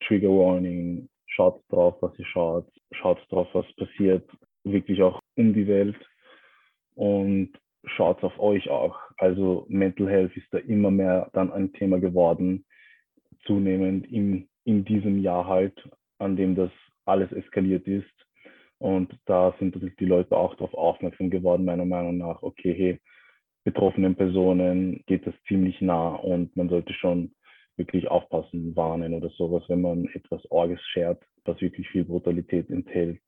Trigger 0.00 0.30
Warning, 0.30 1.10
schaut 1.26 1.62
drauf, 1.68 1.96
was 2.00 2.18
ihr 2.18 2.24
schaut, 2.24 2.66
schaut 2.92 3.18
drauf, 3.30 3.48
was 3.52 3.66
passiert, 3.76 4.26
wirklich 4.64 5.02
auch 5.02 5.20
um 5.36 5.52
die 5.52 5.66
Welt 5.66 5.96
und 6.94 7.52
schaut 7.84 8.22
auf 8.22 8.38
euch 8.38 8.68
auch. 8.68 8.98
Also 9.16 9.66
Mental 9.68 10.08
Health 10.08 10.36
ist 10.36 10.46
da 10.52 10.58
immer 10.58 10.90
mehr 10.90 11.30
dann 11.32 11.52
ein 11.52 11.72
Thema 11.72 11.98
geworden, 11.98 12.64
zunehmend 13.46 14.06
in, 14.10 14.48
in 14.64 14.84
diesem 14.84 15.20
Jahr 15.20 15.46
halt, 15.46 15.88
an 16.18 16.36
dem 16.36 16.54
das 16.54 16.70
alles 17.04 17.32
eskaliert 17.32 17.86
ist. 17.86 18.10
Und 18.78 19.14
da 19.26 19.54
sind 19.58 19.76
die 19.98 20.06
Leute 20.06 20.36
auch 20.36 20.54
darauf 20.54 20.74
aufmerksam 20.74 21.30
geworden, 21.30 21.64
meiner 21.64 21.84
Meinung 21.84 22.16
nach, 22.18 22.42
okay, 22.42 22.74
hey, 22.74 23.00
betroffenen 23.64 24.14
Personen 24.14 25.02
geht 25.06 25.26
das 25.26 25.34
ziemlich 25.46 25.80
nah 25.82 26.14
und 26.14 26.56
man 26.56 26.70
sollte 26.70 26.94
schon 26.94 27.34
wirklich 27.76 28.08
aufpassen, 28.08 28.74
warnen 28.76 29.14
oder 29.14 29.28
sowas, 29.30 29.62
wenn 29.68 29.82
man 29.82 30.06
etwas 30.14 30.40
Orges 30.50 30.80
schert, 30.92 31.22
was 31.44 31.60
wirklich 31.60 31.88
viel 31.88 32.04
Brutalität 32.04 32.70
enthält 32.70 33.22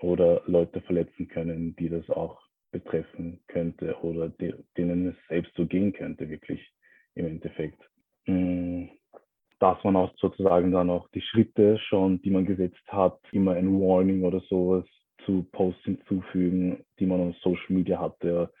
oder 0.00 0.42
Leute 0.46 0.80
verletzen 0.82 1.28
können, 1.28 1.74
die 1.76 1.88
das 1.88 2.08
auch 2.10 2.43
betreffen 2.74 3.40
könnte 3.46 3.96
oder 4.02 4.28
die, 4.28 4.52
denen 4.76 5.08
es 5.08 5.14
selbst 5.28 5.54
so 5.56 5.64
gehen 5.64 5.92
könnte, 5.92 6.28
wirklich 6.28 6.60
im 7.14 7.26
Endeffekt. 7.26 7.80
Mm, 8.26 8.86
dass 9.60 9.82
man 9.84 9.94
auch 9.96 10.12
sozusagen 10.16 10.72
dann 10.72 10.90
auch 10.90 11.08
die 11.10 11.22
Schritte 11.22 11.78
schon, 11.78 12.20
die 12.22 12.30
man 12.30 12.44
gesetzt 12.44 12.86
hat, 12.88 13.18
immer 13.30 13.52
ein 13.52 13.80
Warning 13.80 14.24
oder 14.24 14.40
sowas 14.50 14.84
zu 15.24 15.46
Posts 15.52 15.84
hinzufügen, 15.84 16.84
die 16.98 17.06
man 17.06 17.20
auf 17.20 17.36
Social 17.38 17.72
Media 17.76 18.00
hatte. 18.00 18.52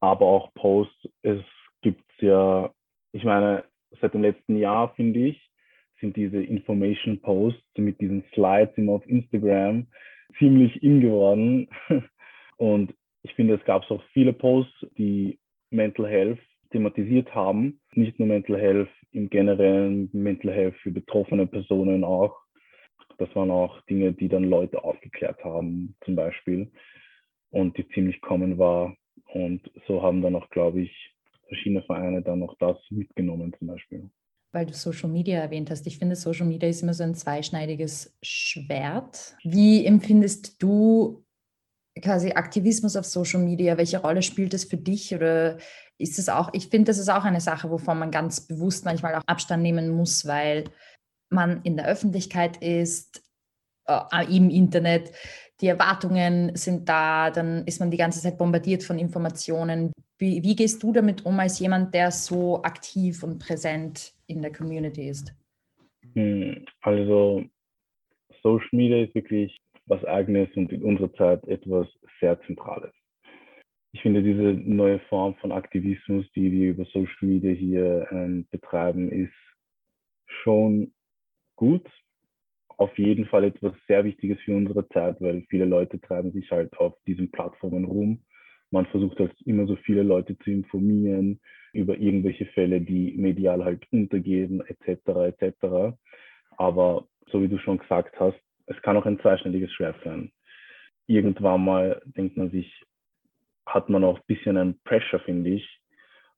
Aber 0.00 0.26
auch 0.26 0.54
Posts, 0.54 1.08
es 1.22 1.42
gibt 1.82 2.04
ja, 2.20 2.72
ich 3.12 3.24
meine, 3.24 3.64
seit 4.00 4.14
dem 4.14 4.22
letzten 4.22 4.56
Jahr, 4.56 4.94
finde 4.94 5.26
ich, 5.26 5.50
sind 6.00 6.16
diese 6.16 6.40
Information 6.42 7.20
Posts 7.20 7.78
mit 7.78 8.00
diesen 8.00 8.22
Slides 8.32 8.76
immer 8.76 8.92
auf 8.92 9.06
Instagram 9.08 9.88
ziemlich 10.38 10.80
in 10.82 11.00
geworden. 11.00 11.68
Und 12.56 12.94
ich 13.26 13.34
finde, 13.34 13.54
es 13.54 13.64
gab 13.64 13.90
auch 13.90 14.02
viele 14.12 14.32
Posts, 14.32 14.86
die 14.96 15.40
Mental 15.70 16.08
Health 16.08 16.38
thematisiert 16.70 17.34
haben. 17.34 17.80
Nicht 17.94 18.20
nur 18.20 18.28
Mental 18.28 18.56
Health 18.56 18.88
im 19.10 19.28
generellen, 19.28 20.08
Mental 20.12 20.52
Health 20.52 20.76
für 20.76 20.92
betroffene 20.92 21.46
Personen 21.46 22.04
auch. 22.04 22.36
Das 23.18 23.34
waren 23.34 23.50
auch 23.50 23.80
Dinge, 23.86 24.12
die 24.12 24.28
dann 24.28 24.44
Leute 24.44 24.84
aufgeklärt 24.84 25.42
haben, 25.42 25.96
zum 26.04 26.14
Beispiel, 26.14 26.70
und 27.50 27.76
die 27.78 27.88
ziemlich 27.88 28.20
kommen 28.20 28.58
war. 28.58 28.94
Und 29.32 29.60
so 29.88 30.02
haben 30.02 30.22
dann 30.22 30.36
auch, 30.36 30.48
glaube 30.50 30.82
ich, 30.82 31.14
verschiedene 31.48 31.82
Vereine 31.82 32.22
dann 32.22 32.44
auch 32.44 32.54
das 32.60 32.76
mitgenommen, 32.90 33.54
zum 33.58 33.66
Beispiel. 33.66 34.08
Weil 34.52 34.66
du 34.66 34.72
Social 34.72 35.10
Media 35.10 35.40
erwähnt 35.40 35.70
hast. 35.70 35.84
Ich 35.88 35.98
finde, 35.98 36.14
Social 36.14 36.46
Media 36.46 36.68
ist 36.68 36.82
immer 36.82 36.94
so 36.94 37.02
ein 37.02 37.14
zweischneidiges 37.14 38.16
Schwert. 38.22 39.36
Wie 39.42 39.84
empfindest 39.84 40.62
du 40.62 41.25
quasi 42.02 42.32
Aktivismus 42.32 42.96
auf 42.96 43.04
Social 43.04 43.40
Media? 43.40 43.76
Welche 43.76 43.98
Rolle 43.98 44.22
spielt 44.22 44.52
das 44.52 44.64
für 44.64 44.76
dich 44.76 45.14
oder 45.14 45.58
ist 45.98 46.18
es 46.18 46.28
auch, 46.28 46.50
ich 46.52 46.68
finde, 46.68 46.86
das 46.90 46.98
ist 46.98 47.08
auch 47.08 47.24
eine 47.24 47.40
Sache, 47.40 47.70
wovon 47.70 47.98
man 47.98 48.10
ganz 48.10 48.46
bewusst 48.46 48.84
manchmal 48.84 49.14
auch 49.14 49.22
Abstand 49.26 49.62
nehmen 49.62 49.90
muss, 49.90 50.26
weil 50.26 50.64
man 51.30 51.62
in 51.62 51.76
der 51.76 51.86
Öffentlichkeit 51.86 52.58
ist, 52.58 53.22
äh, 53.86 54.36
im 54.36 54.50
Internet, 54.50 55.12
die 55.60 55.68
Erwartungen 55.68 56.54
sind 56.54 56.88
da, 56.88 57.30
dann 57.30 57.64
ist 57.64 57.80
man 57.80 57.90
die 57.90 57.96
ganze 57.96 58.20
Zeit 58.20 58.36
bombardiert 58.36 58.82
von 58.82 58.98
Informationen. 58.98 59.92
Wie, 60.18 60.42
wie 60.42 60.54
gehst 60.54 60.82
du 60.82 60.92
damit 60.92 61.24
um 61.24 61.38
als 61.40 61.58
jemand, 61.58 61.94
der 61.94 62.10
so 62.10 62.62
aktiv 62.62 63.22
und 63.22 63.38
präsent 63.38 64.12
in 64.26 64.42
der 64.42 64.52
Community 64.52 65.08
ist? 65.08 65.34
Hm, 66.14 66.64
also 66.82 67.44
Social 68.42 68.68
Media 68.72 69.04
ist 69.04 69.14
wirklich 69.14 69.56
was 69.86 70.04
Eigenes 70.04 70.48
und 70.56 70.72
in 70.72 70.82
unserer 70.82 71.12
Zeit 71.14 71.46
etwas 71.48 71.86
sehr 72.20 72.40
Zentrales 72.42 72.92
ich 73.96 74.02
finde 74.02 74.22
diese 74.22 74.42
neue 74.42 74.98
Form 75.08 75.36
von 75.36 75.52
Aktivismus, 75.52 76.30
die 76.32 76.52
wir 76.52 76.68
über 76.72 76.84
Social 76.84 77.16
Media 77.22 77.52
hier 77.52 78.06
ähm, 78.10 78.46
betreiben, 78.50 79.10
ist 79.10 79.32
schon 80.26 80.92
gut. 81.56 81.88
Auf 82.76 82.98
jeden 82.98 83.24
Fall 83.24 83.44
etwas 83.44 83.72
sehr 83.88 84.04
Wichtiges 84.04 84.38
für 84.40 84.54
unsere 84.54 84.86
Zeit, 84.90 85.18
weil 85.22 85.46
viele 85.48 85.64
Leute 85.64 85.98
treiben 85.98 86.30
sich 86.32 86.50
halt 86.50 86.76
auf 86.76 86.92
diesen 87.06 87.30
Plattformen 87.30 87.86
rum. 87.86 88.20
Man 88.70 88.84
versucht 88.84 89.18
halt 89.18 89.32
immer 89.46 89.66
so 89.66 89.76
viele 89.76 90.02
Leute 90.02 90.36
zu 90.40 90.50
informieren 90.50 91.40
über 91.72 91.96
irgendwelche 91.96 92.44
Fälle, 92.44 92.82
die 92.82 93.14
medial 93.16 93.64
halt 93.64 93.90
untergehen, 93.92 94.62
etc. 94.66 95.40
etc. 95.40 95.96
Aber 96.58 97.08
so 97.32 97.42
wie 97.42 97.48
du 97.48 97.56
schon 97.56 97.78
gesagt 97.78 98.20
hast, 98.20 98.38
es 98.66 98.80
kann 98.82 98.96
auch 98.96 99.06
ein 99.06 99.20
zweischneidiges 99.20 99.72
Schwert 99.72 99.96
sein. 100.04 100.32
Irgendwann 101.06 101.64
mal 101.64 102.02
denkt 102.04 102.36
man 102.36 102.50
sich, 102.50 102.82
hat 103.66 103.88
man 103.88 104.04
auch 104.04 104.18
ein 104.18 104.26
bisschen 104.26 104.56
einen 104.56 104.80
Pressure, 104.84 105.20
finde 105.20 105.50
ich, 105.50 105.80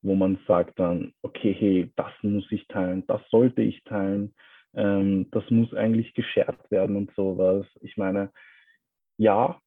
wo 0.02 0.14
man 0.14 0.38
sagt 0.46 0.78
dann, 0.78 1.12
okay, 1.22 1.54
hey, 1.58 1.92
das 1.96 2.12
muss 2.22 2.50
ich 2.50 2.66
teilen, 2.68 3.06
das 3.06 3.20
sollte 3.30 3.62
ich 3.62 3.82
teilen, 3.84 4.34
ähm, 4.74 5.28
das 5.32 5.48
muss 5.50 5.72
eigentlich 5.74 6.14
geshared 6.14 6.70
werden 6.70 6.96
und 6.96 7.12
sowas. 7.14 7.66
Ich 7.80 7.96
meine, 7.96 8.30
ja, 9.16 9.60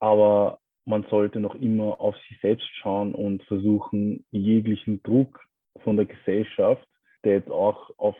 aber 0.00 0.58
man 0.86 1.04
sollte 1.10 1.40
noch 1.40 1.54
immer 1.54 2.00
auf 2.00 2.16
sich 2.28 2.38
selbst 2.40 2.68
schauen 2.76 3.14
und 3.14 3.42
versuchen, 3.44 4.24
jeglichen 4.30 5.02
Druck 5.02 5.40
von 5.82 5.96
der 5.96 6.06
Gesellschaft, 6.06 6.86
der 7.24 7.34
jetzt 7.34 7.50
auch 7.50 7.90
auf 7.98 8.16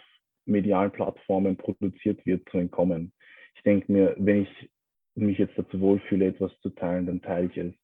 medialen 0.46 0.90
Plattformen 0.90 1.56
produziert 1.56 2.24
wird, 2.26 2.48
zu 2.50 2.58
entkommen. 2.58 3.12
Ich 3.54 3.62
denke 3.62 3.90
mir, 3.90 4.14
wenn 4.18 4.42
ich 4.42 4.70
mich 5.14 5.38
jetzt 5.38 5.56
dazu 5.56 5.80
wohlfühle, 5.80 6.26
etwas 6.26 6.52
zu 6.60 6.70
teilen, 6.70 7.06
dann 7.06 7.22
teile 7.22 7.46
ich 7.46 7.56
es 7.56 7.74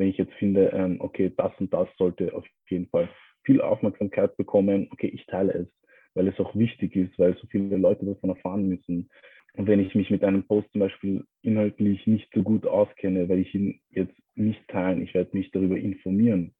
wenn 0.00 0.08
ich 0.08 0.16
jetzt 0.16 0.32
finde, 0.34 0.70
ähm, 0.72 0.96
okay, 1.00 1.30
das 1.36 1.52
und 1.58 1.72
das 1.74 1.86
sollte 1.98 2.34
auf 2.34 2.46
jeden 2.70 2.86
Fall 2.88 3.08
viel 3.44 3.60
Aufmerksamkeit 3.60 4.34
bekommen, 4.38 4.88
okay, 4.92 5.08
ich 5.08 5.26
teile 5.26 5.52
es, 5.52 5.68
weil 6.14 6.26
es 6.26 6.40
auch 6.40 6.56
wichtig 6.56 6.96
ist, 6.96 7.18
weil 7.18 7.36
so 7.36 7.46
viele 7.48 7.76
Leute 7.76 8.06
davon 8.06 8.30
erfahren 8.30 8.66
müssen. 8.66 9.10
Und 9.54 9.66
wenn 9.66 9.78
ich 9.78 9.94
mich 9.94 10.08
mit 10.10 10.24
einem 10.24 10.44
Post 10.44 10.72
zum 10.72 10.80
Beispiel 10.80 11.24
inhaltlich 11.42 12.06
nicht 12.06 12.32
so 12.32 12.42
gut 12.42 12.66
auskenne, 12.66 13.28
werde 13.28 13.42
ich 13.42 13.54
ihn 13.54 13.80
jetzt 13.90 14.16
nicht 14.36 14.66
teilen. 14.68 15.02
Ich 15.02 15.12
werde 15.12 15.36
mich 15.36 15.50
darüber 15.50 15.76
informieren, 15.76 16.54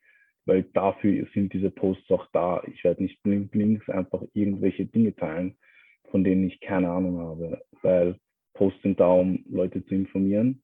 weil 0.45 0.64
dafür 0.75 1.26
sind 1.33 1.55
diese 1.55 1.71
Posts 1.71 2.11
auch 2.11 2.26
da. 2.33 2.62
Ich 2.71 2.85
werde 2.85 3.02
nicht 3.02 3.25
links 3.25 3.88
einfach 3.88 4.23
irgendwelche 4.35 4.85
Dinge 4.85 5.14
teilen, 5.17 5.57
von 6.11 6.25
denen 6.25 6.47
ich 6.47 6.61
keine 6.61 6.90
Ahnung 6.90 7.19
habe, 7.21 7.62
weil 7.81 8.17
Posts 8.61 8.83
sind 8.83 9.00
da, 9.00 9.11
um 9.11 9.43
Leute 9.49 9.83
zu 9.87 9.95
informieren 9.95 10.61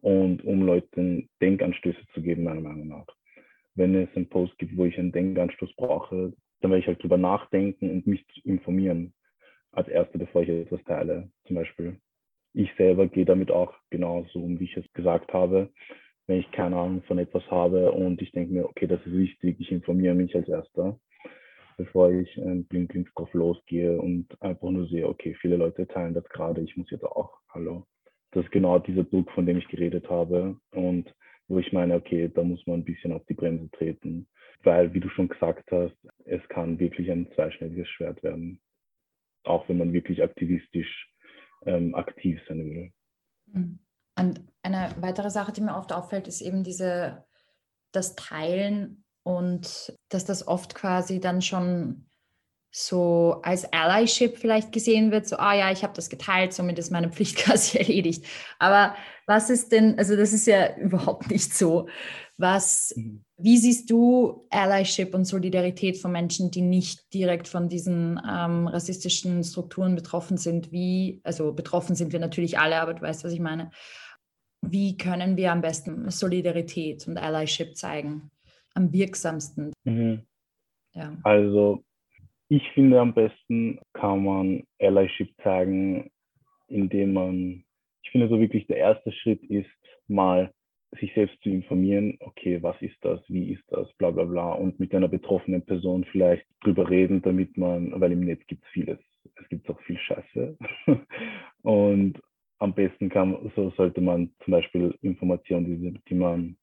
und 0.00 0.44
um 0.44 0.62
Leuten 0.62 1.28
Denkanstöße 1.40 2.04
zu 2.12 2.20
geben, 2.20 2.42
meiner 2.42 2.60
Meinung 2.60 2.88
nach. 2.88 3.06
Wenn 3.76 3.94
es 3.94 4.08
einen 4.16 4.28
Post 4.28 4.58
gibt, 4.58 4.76
wo 4.76 4.86
ich 4.86 4.98
einen 4.98 5.12
Denkanstoß 5.12 5.72
brauche, 5.76 6.32
dann 6.60 6.72
werde 6.72 6.80
ich 6.80 6.88
halt 6.88 7.00
drüber 7.00 7.16
nachdenken 7.16 7.92
und 7.92 8.08
mich 8.08 8.24
informieren 8.44 9.14
als 9.70 9.86
Erster, 9.86 10.18
bevor 10.18 10.42
ich 10.42 10.48
etwas 10.48 10.82
teile, 10.82 11.30
zum 11.46 11.54
Beispiel. 11.54 12.00
Ich 12.54 12.74
selber 12.76 13.06
gehe 13.06 13.24
damit 13.24 13.52
auch 13.52 13.72
genauso 13.90 14.40
um, 14.40 14.58
wie 14.58 14.64
ich 14.64 14.76
es 14.76 14.92
gesagt 14.92 15.32
habe. 15.32 15.70
Wenn 16.26 16.40
ich 16.40 16.50
keine 16.50 16.76
Ahnung 16.76 17.04
von 17.04 17.20
etwas 17.20 17.48
habe 17.52 17.92
und 17.92 18.20
ich 18.20 18.32
denke 18.32 18.52
mir, 18.52 18.64
okay, 18.64 18.88
das 18.88 19.00
ist 19.06 19.12
wichtig, 19.12 19.60
ich 19.60 19.70
informiere 19.70 20.16
mich 20.16 20.34
als 20.34 20.48
Erster, 20.48 20.98
bevor 21.78 22.12
ich 22.12 22.34
blind, 22.34 22.88
blind 22.88 23.08
drauf 23.14 23.32
losgehe 23.32 23.98
und 23.98 24.26
einfach 24.42 24.68
nur 24.68 24.86
sehe, 24.88 25.08
okay, 25.08 25.34
viele 25.40 25.56
Leute 25.56 25.88
teilen 25.88 26.12
das 26.12 26.28
gerade, 26.28 26.60
ich 26.60 26.76
muss 26.76 26.90
jetzt 26.90 27.04
auch, 27.04 27.38
hallo 27.48 27.86
das 28.32 28.44
ist 28.44 28.52
genau 28.52 28.78
dieser 28.78 29.04
Druck, 29.04 29.30
von 29.32 29.46
dem 29.46 29.58
ich 29.58 29.68
geredet 29.68 30.08
habe 30.08 30.58
und 30.72 31.12
wo 31.48 31.58
ich 31.58 31.72
meine, 31.72 31.94
okay, 31.94 32.30
da 32.32 32.42
muss 32.42 32.64
man 32.66 32.80
ein 32.80 32.84
bisschen 32.84 33.12
auf 33.12 33.24
die 33.26 33.34
Bremse 33.34 33.70
treten, 33.70 34.28
weil, 34.64 34.92
wie 34.92 35.00
du 35.00 35.08
schon 35.08 35.28
gesagt 35.28 35.70
hast, 35.72 35.96
es 36.26 36.46
kann 36.48 36.78
wirklich 36.78 37.10
ein 37.10 37.30
zweischneidiges 37.34 37.88
Schwert 37.88 38.22
werden, 38.22 38.60
auch 39.44 39.66
wenn 39.68 39.78
man 39.78 39.94
wirklich 39.94 40.22
aktivistisch 40.22 41.10
ähm, 41.64 41.94
aktiv 41.94 42.38
sein 42.46 42.58
will. 42.58 42.92
Mhm. 43.46 43.78
Und 44.18 44.40
eine 44.62 44.94
weitere 45.00 45.30
Sache, 45.30 45.52
die 45.52 45.60
mir 45.60 45.76
oft 45.76 45.92
auffällt, 45.92 46.28
ist 46.28 46.42
eben 46.42 46.64
diese, 46.64 47.24
das 47.92 48.14
Teilen 48.14 49.04
und 49.28 49.92
dass 50.08 50.24
das 50.24 50.48
oft 50.48 50.74
quasi 50.74 51.20
dann 51.20 51.42
schon 51.42 52.06
so 52.74 53.40
als 53.42 53.70
Allyship 53.74 54.38
vielleicht 54.38 54.72
gesehen 54.72 55.10
wird, 55.10 55.28
so, 55.28 55.36
ah 55.36 55.54
ja, 55.54 55.70
ich 55.70 55.82
habe 55.82 55.92
das 55.92 56.08
geteilt, 56.08 56.54
somit 56.54 56.78
ist 56.78 56.90
meine 56.90 57.10
Pflicht 57.10 57.36
quasi 57.44 57.76
erledigt. 57.76 58.24
Aber 58.58 58.94
was 59.26 59.50
ist 59.50 59.70
denn, 59.70 59.98
also 59.98 60.16
das 60.16 60.32
ist 60.32 60.46
ja 60.46 60.74
überhaupt 60.78 61.30
nicht 61.30 61.54
so. 61.54 61.88
Was, 62.38 62.94
mhm. 62.96 63.22
Wie 63.36 63.58
siehst 63.58 63.90
du 63.90 64.46
Allyship 64.48 65.14
und 65.14 65.26
Solidarität 65.26 65.98
von 65.98 66.10
Menschen, 66.10 66.50
die 66.50 66.62
nicht 66.62 67.12
direkt 67.12 67.48
von 67.48 67.68
diesen 67.68 68.18
ähm, 68.26 68.66
rassistischen 68.66 69.44
Strukturen 69.44 69.94
betroffen 69.94 70.38
sind? 70.38 70.72
Wie, 70.72 71.20
also 71.22 71.52
betroffen 71.52 71.96
sind 71.96 72.12
wir 72.12 72.20
natürlich 72.20 72.58
alle, 72.58 72.80
aber 72.80 72.94
du 72.94 73.02
weißt, 73.02 73.24
was 73.24 73.32
ich 73.32 73.40
meine. 73.40 73.72
Wie 74.62 74.96
können 74.96 75.36
wir 75.36 75.52
am 75.52 75.60
besten 75.60 76.10
Solidarität 76.10 77.06
und 77.06 77.18
Allyship 77.18 77.76
zeigen? 77.76 78.30
Am 78.78 78.92
wirksamsten? 78.92 79.72
Mhm. 79.82 80.22
Ja. 80.94 81.16
Also 81.24 81.82
ich 82.48 82.62
finde 82.74 83.00
am 83.00 83.12
besten 83.12 83.80
kann 83.92 84.22
man 84.22 84.62
Allyship 84.78 85.34
zeigen, 85.42 86.12
indem 86.68 87.14
man, 87.14 87.64
ich 88.04 88.10
finde 88.12 88.28
so 88.28 88.38
wirklich 88.38 88.68
der 88.68 88.76
erste 88.76 89.10
Schritt 89.10 89.42
ist 89.42 89.68
mal 90.06 90.52
sich 91.00 91.12
selbst 91.14 91.42
zu 91.42 91.48
informieren, 91.48 92.18
okay, 92.20 92.62
was 92.62 92.80
ist 92.80 92.96
das, 93.00 93.20
wie 93.26 93.52
ist 93.52 93.64
das, 93.66 93.92
bla 93.94 94.12
bla 94.12 94.22
bla, 94.24 94.52
und 94.52 94.78
mit 94.78 94.94
einer 94.94 95.08
betroffenen 95.08 95.62
Person 95.62 96.04
vielleicht 96.12 96.46
drüber 96.62 96.88
reden, 96.88 97.20
damit 97.20 97.56
man, 97.56 98.00
weil 98.00 98.12
im 98.12 98.20
Netz 98.20 98.46
gibt 98.46 98.62
es 98.64 98.70
vieles, 98.70 99.00
es 99.42 99.48
gibt 99.48 99.68
auch 99.68 99.80
viel 99.80 99.98
Scheiße. 99.98 100.56
und 101.62 102.22
am 102.60 102.74
besten 102.74 103.08
kann, 103.08 103.50
so 103.56 103.70
sollte 103.70 104.00
man 104.00 104.30
zum 104.44 104.52
Beispiel 104.52 104.96
Informationen, 105.02 105.66
die, 105.66 106.00
die 106.08 106.14
man 106.14 106.56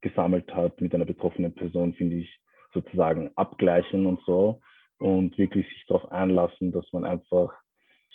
gesammelt 0.00 0.54
hat 0.54 0.80
mit 0.80 0.94
einer 0.94 1.04
betroffenen 1.04 1.54
Person, 1.54 1.94
finde 1.94 2.16
ich, 2.16 2.40
sozusagen 2.72 3.30
abgleichen 3.36 4.06
und 4.06 4.20
so 4.24 4.60
und 4.98 5.36
wirklich 5.38 5.66
sich 5.68 5.84
darauf 5.86 6.10
einlassen, 6.12 6.72
dass 6.72 6.90
man 6.92 7.04
einfach 7.04 7.52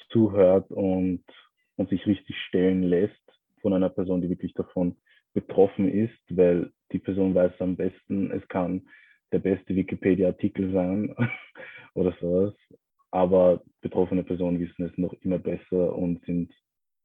zuhört 0.09 0.71
und, 0.71 1.23
und 1.75 1.89
sich 1.89 2.05
richtig 2.05 2.37
stellen 2.47 2.83
lässt 2.83 3.21
von 3.61 3.73
einer 3.73 3.89
Person, 3.89 4.21
die 4.21 4.29
wirklich 4.29 4.53
davon 4.53 4.95
betroffen 5.33 5.89
ist, 5.89 6.17
weil 6.29 6.71
die 6.91 6.99
Person 6.99 7.35
weiß 7.35 7.53
am 7.59 7.75
besten, 7.75 8.31
es 8.31 8.47
kann 8.47 8.87
der 9.31 9.39
beste 9.39 9.75
Wikipedia-Artikel 9.75 10.71
sein 10.71 11.15
oder 11.93 12.15
sowas. 12.21 12.53
Aber 13.11 13.61
betroffene 13.81 14.23
Personen 14.23 14.59
wissen 14.59 14.85
es 14.85 14.97
noch 14.97 15.13
immer 15.21 15.39
besser 15.39 15.95
und 15.95 16.23
sind 16.25 16.53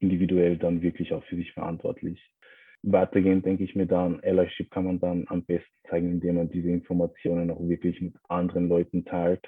individuell 0.01 0.57
dann 0.57 0.83
wirklich 0.83 1.13
auch 1.13 1.25
für 1.25 1.37
sich 1.37 1.53
verantwortlich. 1.53 2.21
Weitergehend 2.83 3.45
denke 3.45 3.65
ich 3.65 3.75
mir 3.75 3.87
dann, 3.87 4.21
Allyship 4.21 4.71
kann 4.71 4.85
man 4.85 5.01
dann 5.01 5.27
am 5.29 5.45
besten 5.45 5.75
zeigen, 5.89 6.11
indem 6.11 6.37
man 6.37 6.51
diese 6.51 6.71
Informationen 6.71 7.51
auch 7.51 7.61
wirklich 7.61 8.01
mit 8.01 8.15
anderen 8.29 8.69
Leuten 8.69 9.05
teilt, 9.05 9.47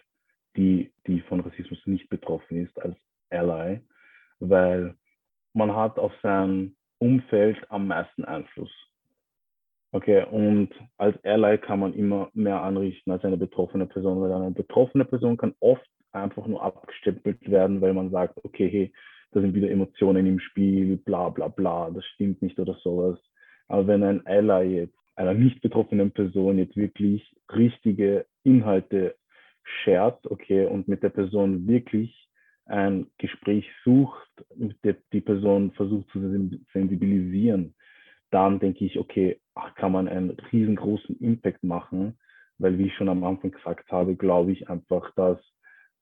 die, 0.56 0.92
die 1.06 1.20
von 1.22 1.40
Rassismus 1.40 1.80
nicht 1.86 2.10
betroffen 2.10 2.58
ist 2.58 2.78
als 2.80 2.96
Ally, 3.30 3.80
weil 4.38 4.94
man 5.54 5.74
hat 5.74 5.98
auf 5.98 6.12
sein 6.22 6.76
Umfeld 6.98 7.58
am 7.70 7.86
meisten 7.86 8.24
Einfluss. 8.24 8.70
Okay, 9.92 10.24
und 10.30 10.70
als 10.96 11.22
Ally 11.24 11.58
kann 11.58 11.80
man 11.80 11.94
immer 11.94 12.30
mehr 12.32 12.62
anrichten 12.62 13.12
als 13.12 13.24
eine 13.24 13.36
betroffene 13.36 13.86
Person, 13.86 14.20
weil 14.20 14.32
eine 14.32 14.50
betroffene 14.50 15.04
Person 15.04 15.36
kann 15.36 15.54
oft 15.60 15.86
einfach 16.12 16.46
nur 16.46 16.62
abgestempelt 16.62 17.50
werden, 17.50 17.80
weil 17.80 17.92
man 17.94 18.10
sagt, 18.10 18.38
okay, 18.44 18.68
hey, 18.68 18.92
da 19.32 19.40
sind 19.40 19.54
wieder 19.54 19.70
Emotionen 19.70 20.26
im 20.26 20.38
Spiel, 20.38 20.96
bla 20.98 21.30
bla 21.30 21.48
bla, 21.48 21.90
das 21.90 22.04
stimmt 22.06 22.42
nicht 22.42 22.58
oder 22.58 22.74
sowas. 22.82 23.18
Aber 23.68 23.86
wenn 23.86 24.02
ein 24.02 24.26
Ally 24.26 24.76
jetzt 24.76 24.96
einer 25.16 25.34
nicht 25.34 25.60
betroffenen 25.60 26.10
Person 26.10 26.58
jetzt 26.58 26.76
wirklich 26.76 27.34
richtige 27.50 28.26
Inhalte 28.44 29.16
shared, 29.64 30.18
okay, 30.30 30.66
und 30.66 30.88
mit 30.88 31.02
der 31.02 31.10
Person 31.10 31.66
wirklich 31.66 32.28
ein 32.66 33.06
Gespräch 33.18 33.68
sucht, 33.84 34.30
mit 34.56 34.76
der 34.84 34.96
die 35.12 35.20
Person 35.20 35.72
versucht 35.72 36.08
zu 36.10 36.20
sensibilisieren, 36.72 37.74
dann 38.30 38.60
denke 38.60 38.84
ich, 38.84 38.98
okay, 38.98 39.40
ach, 39.54 39.74
kann 39.74 39.92
man 39.92 40.08
einen 40.08 40.30
riesengroßen 40.30 41.18
Impact 41.20 41.62
machen, 41.62 42.18
weil 42.58 42.78
wie 42.78 42.86
ich 42.86 42.94
schon 42.94 43.08
am 43.08 43.24
Anfang 43.24 43.50
gesagt 43.50 43.90
habe, 43.90 44.16
glaube 44.16 44.52
ich 44.52 44.68
einfach, 44.68 45.14
dass 45.14 45.38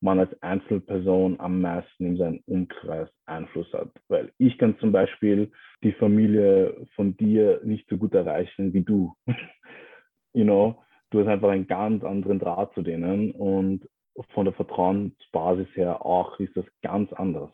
man 0.00 0.18
als 0.18 0.42
Einzelperson 0.42 1.38
am 1.40 1.60
meisten 1.60 2.06
in 2.06 2.16
seinem 2.16 2.40
Umkreis 2.46 3.08
Einfluss 3.26 3.72
hat. 3.72 3.90
Weil 4.08 4.32
ich 4.38 4.56
kann 4.58 4.78
zum 4.78 4.92
Beispiel 4.92 5.50
die 5.82 5.92
Familie 5.92 6.86
von 6.94 7.16
dir 7.16 7.60
nicht 7.64 7.88
so 7.88 7.96
gut 7.96 8.14
erreichen 8.14 8.72
wie 8.72 8.82
du. 8.82 9.14
you 10.32 10.44
know, 10.44 10.82
du 11.10 11.20
hast 11.20 11.28
einfach 11.28 11.50
einen 11.50 11.66
ganz 11.66 12.02
anderen 12.04 12.38
Draht 12.38 12.72
zu 12.74 12.82
denen 12.82 13.32
und 13.32 13.88
von 14.32 14.44
der 14.44 14.54
Vertrauensbasis 14.54 15.68
her 15.74 16.04
auch 16.04 16.38
ist 16.40 16.56
das 16.56 16.66
ganz 16.82 17.12
anders. 17.12 17.50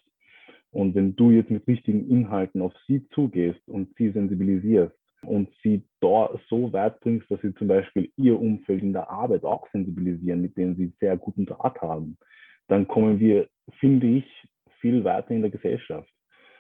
Und 0.71 0.95
wenn 0.95 1.17
du 1.17 1.31
jetzt 1.31 1.51
mit 1.51 1.67
richtigen 1.67 2.09
Inhalten 2.09 2.61
auf 2.61 2.73
sie 2.87 3.09
zugehst 3.11 3.67
und 3.69 3.95
sie 3.97 4.11
sensibilisierst 4.11 4.95
und 5.23 5.49
sie 5.63 5.83
dort 6.01 6.41
so 6.49 6.73
weit 6.73 7.01
bringst, 7.01 7.31
dass 7.31 7.41
sie 7.41 7.55
zum 7.55 7.69
Beispiel 7.69 8.11
ihr 8.17 8.39
Umfeld 8.39 8.83
in 8.83 8.93
der 8.93 9.11
Arbeit 9.11 9.45
auch 9.45 9.69
sensibilisieren, 9.73 10.43
mit 10.43 10.57
denen 10.57 10.77
sie 10.77 10.93
sehr 11.01 11.17
guten 11.17 11.47
Draht 11.47 11.81
haben, 11.81 12.17
dann 12.69 12.87
kommen 12.87 13.19
wir, 13.19 13.49
finde 13.79 14.07
ich, 14.07 14.25
viel 14.81 15.05
weiter 15.05 15.31
in 15.31 15.43
der 15.43 15.51
Gesellschaft 15.51 16.11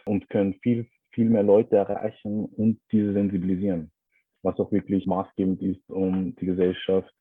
und 0.05 0.29
können 0.31 0.55
viel, 0.63 0.87
viel 1.13 1.29
mehr 1.29 1.43
Leute 1.43 1.77
erreichen 1.77 2.45
und 2.45 2.81
diese 2.93 3.13
sensibilisieren, 3.13 3.91
was 4.43 4.59
auch 4.59 4.73
wirklich 4.73 5.07
maßgebend 5.07 5.63
ist, 5.63 5.89
um 5.91 6.35
die 6.37 6.47
Gesellschaft 6.47 7.13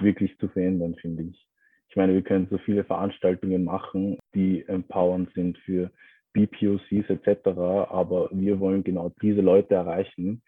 wirklich 0.00 0.36
zu 0.38 0.48
verändern, 0.48 0.94
finde 0.96 1.24
ich. 1.24 1.46
Ich 1.90 1.96
meine, 1.96 2.12
wir 2.14 2.22
können 2.22 2.48
so 2.50 2.58
viele 2.58 2.84
Veranstaltungen 2.84 3.64
machen, 3.64 4.18
die 4.34 4.64
empowernd 4.68 5.32
sind 5.34 5.58
für 5.58 5.90
BPOCs 6.34 7.08
etc., 7.08 7.46
aber 7.48 8.28
wir 8.30 8.60
wollen 8.60 8.84
genau 8.84 9.10
diese 9.22 9.40
Leute 9.40 9.74
erreichen, 9.74 10.42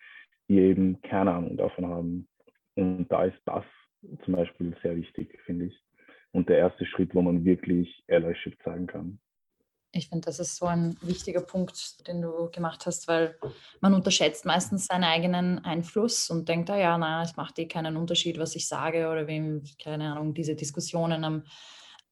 die 0.50 0.58
eben 0.58 1.00
keine 1.02 1.32
Ahnung 1.32 1.56
davon 1.56 1.86
haben. 1.86 2.28
Und 2.74 3.06
da 3.08 3.24
ist 3.24 3.38
das 3.46 3.64
zum 4.24 4.34
Beispiel 4.34 4.76
sehr 4.82 4.96
wichtig, 4.96 5.38
finde 5.46 5.66
ich. 5.66 5.80
Und 6.32 6.48
der 6.48 6.58
erste 6.58 6.84
Schritt, 6.86 7.14
wo 7.14 7.22
man 7.22 7.44
wirklich 7.44 8.02
Allyship 8.08 8.60
zeigen 8.64 8.88
kann. 8.88 9.20
Ich 9.92 10.08
finde, 10.08 10.26
das 10.26 10.40
ist 10.40 10.56
so 10.56 10.66
ein 10.66 10.96
wichtiger 11.02 11.40
Punkt, 11.40 12.06
den 12.06 12.20
du 12.22 12.50
gemacht 12.50 12.84
hast, 12.86 13.06
weil 13.06 13.36
man 13.80 13.94
unterschätzt 13.94 14.44
meistens 14.44 14.86
seinen 14.86 15.04
eigenen 15.04 15.64
Einfluss 15.64 16.30
und 16.30 16.48
denkt, 16.48 16.68
ah 16.70 16.78
ja, 16.78 16.98
na, 16.98 17.22
es 17.22 17.36
macht 17.36 17.58
eh 17.60 17.66
keinen 17.66 17.96
Unterschied, 17.96 18.38
was 18.38 18.56
ich 18.56 18.66
sage 18.66 19.08
oder 19.08 19.28
wem, 19.28 19.62
keine 19.82 20.12
Ahnung, 20.12 20.34
diese 20.34 20.56
Diskussionen 20.56 21.22
am, 21.24 21.44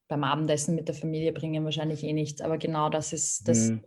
beim 0.07 0.23
Abendessen 0.23 0.75
mit 0.75 0.87
der 0.87 0.95
Familie 0.95 1.33
bringen 1.33 1.65
wahrscheinlich 1.65 2.03
eh 2.03 2.13
nichts. 2.13 2.41
Aber 2.41 2.57
genau 2.57 2.89
das 2.89 3.11
ist, 3.11 3.47
das, 3.47 3.69
mhm. 3.69 3.83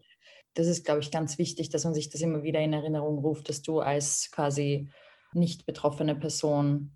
Das 0.54 0.66
ist, 0.66 0.84
glaube 0.84 1.00
ich, 1.00 1.10
ganz 1.10 1.38
wichtig, 1.38 1.70
dass 1.70 1.84
man 1.84 1.94
sich 1.94 2.10
das 2.10 2.20
immer 2.20 2.42
wieder 2.42 2.60
in 2.60 2.72
Erinnerung 2.72 3.18
ruft, 3.18 3.48
dass 3.48 3.62
du 3.62 3.80
als 3.80 4.30
quasi 4.32 4.90
nicht 5.32 5.66
betroffene 5.66 6.14
Person, 6.14 6.92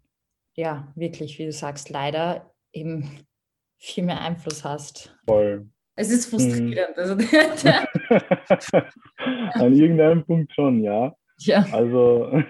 ja, 0.54 0.92
wirklich, 0.94 1.38
wie 1.38 1.46
du 1.46 1.52
sagst, 1.52 1.90
leider 1.90 2.52
eben 2.72 3.08
viel 3.78 4.04
mehr 4.04 4.20
Einfluss 4.20 4.64
hast. 4.64 5.16
Voll. 5.26 5.68
Es 5.98 6.10
ist 6.10 6.26
frustrierend. 6.26 6.96
Also, 6.96 7.14
An 9.54 9.74
irgendeinem 9.74 10.24
Punkt 10.24 10.52
schon, 10.54 10.82
ja. 10.82 11.14
Ja. 11.38 11.66
Also, 11.72 12.42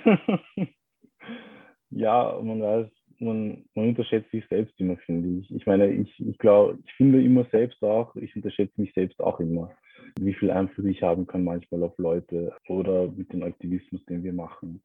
ja, 1.90 2.40
man 2.42 2.62
weiß, 2.62 2.86
man, 3.18 3.64
man 3.74 3.88
unterschätzt 3.88 4.30
sich 4.30 4.44
selbst 4.48 4.78
immer, 4.78 4.96
finde 4.98 5.40
ich. 5.40 5.50
Ich 5.54 5.66
meine, 5.66 5.90
ich, 5.90 6.12
ich 6.20 6.38
glaube, 6.38 6.78
ich 6.84 6.92
finde 6.94 7.22
immer 7.22 7.46
selbst 7.50 7.82
auch, 7.82 8.14
ich 8.16 8.34
unterschätze 8.36 8.80
mich 8.80 8.92
selbst 8.94 9.20
auch 9.20 9.40
immer, 9.40 9.70
wie 10.18 10.34
viel 10.34 10.50
Einfluss 10.50 10.86
ich 10.86 11.02
haben 11.02 11.26
kann 11.26 11.44
manchmal 11.44 11.82
auf 11.82 11.96
Leute 11.98 12.54
oder 12.68 13.08
mit 13.10 13.32
dem 13.32 13.42
Aktivismus, 13.42 14.04
den 14.06 14.22
wir 14.22 14.32
machen. 14.32 14.82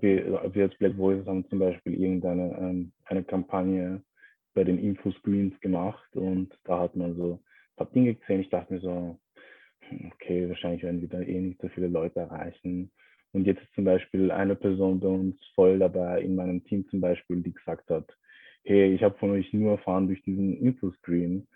Wir, 0.00 0.50
wir 0.54 0.64
als 0.64 0.76
Black 0.78 0.96
Voices 0.96 1.26
haben 1.26 1.46
zum 1.48 1.58
Beispiel 1.58 1.94
irgendeine 1.94 2.56
ähm, 2.58 2.92
eine 3.04 3.22
Kampagne 3.22 4.02
bei 4.54 4.64
den 4.64 4.78
Infoscreens 4.78 5.58
gemacht 5.60 6.16
und 6.16 6.56
da 6.64 6.80
hat 6.80 6.96
man 6.96 7.16
so 7.16 7.34
ein 7.34 7.76
paar 7.76 7.90
Dinge 7.90 8.14
gesehen. 8.14 8.40
Ich 8.40 8.50
dachte 8.50 8.74
mir 8.74 8.80
so, 8.80 9.18
hm, 9.88 10.12
okay, 10.14 10.48
wahrscheinlich 10.48 10.82
werden 10.82 11.00
wir 11.00 11.08
da 11.08 11.20
eh 11.20 11.40
nicht 11.40 11.60
so 11.60 11.68
viele 11.68 11.88
Leute 11.88 12.20
erreichen. 12.20 12.90
Und 13.32 13.46
jetzt 13.46 13.62
ist 13.62 13.74
zum 13.74 13.84
Beispiel 13.84 14.30
eine 14.30 14.54
Person 14.54 15.00
bei 15.00 15.08
uns 15.08 15.36
voll 15.54 15.80
dabei, 15.80 16.22
in 16.22 16.36
meinem 16.36 16.62
Team 16.64 16.86
zum 16.88 17.00
Beispiel, 17.00 17.42
die 17.42 17.52
gesagt 17.52 17.90
hat, 17.90 18.16
hey, 18.62 18.94
ich 18.94 19.02
habe 19.02 19.18
von 19.18 19.30
euch 19.32 19.52
nur 19.52 19.72
erfahren 19.72 20.06
durch 20.06 20.22
diesen 20.22 20.56
Infoscreen. 20.56 21.46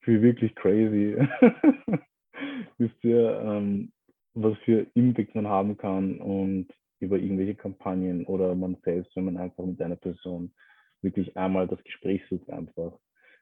Für 0.00 0.22
wirklich 0.22 0.54
crazy. 0.54 1.16
Wisst 2.78 3.02
ihr, 3.02 3.40
ähm, 3.40 3.92
was 4.34 4.56
für 4.64 4.86
Impact 4.94 5.34
man 5.34 5.48
haben 5.48 5.76
kann 5.76 6.20
und 6.20 6.68
über 7.00 7.18
irgendwelche 7.18 7.54
Kampagnen 7.54 8.24
oder 8.26 8.54
man 8.54 8.76
selbst, 8.84 9.14
wenn 9.16 9.26
man 9.26 9.36
einfach 9.36 9.64
mit 9.64 9.80
einer 9.80 9.96
Person 9.96 10.54
wirklich 11.02 11.36
einmal 11.36 11.66
das 11.68 11.82
Gespräch 11.84 12.22
sucht 12.28 12.50
einfach. 12.50 12.92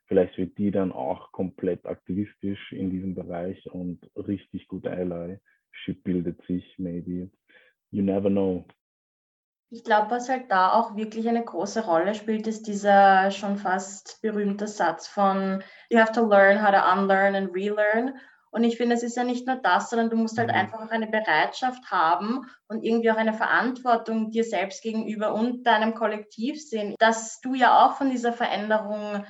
Vielleicht 0.06 0.36
wird 0.36 0.58
die 0.58 0.70
dann 0.70 0.92
auch 0.92 1.32
komplett 1.32 1.86
aktivistisch 1.86 2.72
in 2.72 2.90
diesem 2.90 3.14
Bereich 3.14 3.64
und 3.72 4.00
richtig 4.16 4.68
gut 4.68 4.86
Allyship 4.86 6.02
bildet 6.02 6.42
sich, 6.46 6.74
maybe. 6.78 7.30
You 7.90 8.02
never 8.02 8.28
know. 8.28 8.66
Ich 9.70 9.82
glaube, 9.82 10.10
was 10.10 10.28
halt 10.28 10.50
da 10.50 10.72
auch 10.72 10.94
wirklich 10.94 11.28
eine 11.28 11.42
große 11.42 11.84
Rolle 11.84 12.14
spielt, 12.14 12.46
ist 12.46 12.68
dieser 12.68 13.30
schon 13.30 13.56
fast 13.56 14.20
berühmte 14.20 14.68
Satz 14.68 15.08
von 15.08 15.62
You 15.88 15.98
have 15.98 16.12
to 16.12 16.28
learn 16.28 16.62
how 16.62 16.70
to 16.70 17.00
unlearn 17.00 17.34
and 17.34 17.54
relearn. 17.54 18.14
Und 18.54 18.62
ich 18.62 18.76
finde, 18.76 18.94
es 18.94 19.02
ist 19.02 19.16
ja 19.16 19.24
nicht 19.24 19.48
nur 19.48 19.56
das, 19.56 19.90
sondern 19.90 20.10
du 20.10 20.16
musst 20.16 20.38
halt 20.38 20.50
mhm. 20.50 20.54
einfach 20.54 20.78
auch 20.80 20.90
eine 20.90 21.08
Bereitschaft 21.08 21.90
haben 21.90 22.48
und 22.68 22.84
irgendwie 22.84 23.10
auch 23.10 23.16
eine 23.16 23.34
Verantwortung 23.34 24.30
dir 24.30 24.44
selbst 24.44 24.80
gegenüber 24.80 25.34
und 25.34 25.64
deinem 25.64 25.94
Kollektiv 25.94 26.62
sehen, 26.62 26.94
dass 27.00 27.40
du 27.40 27.54
ja 27.54 27.84
auch 27.84 27.96
von 27.96 28.10
dieser 28.10 28.32
Veränderung 28.32 29.24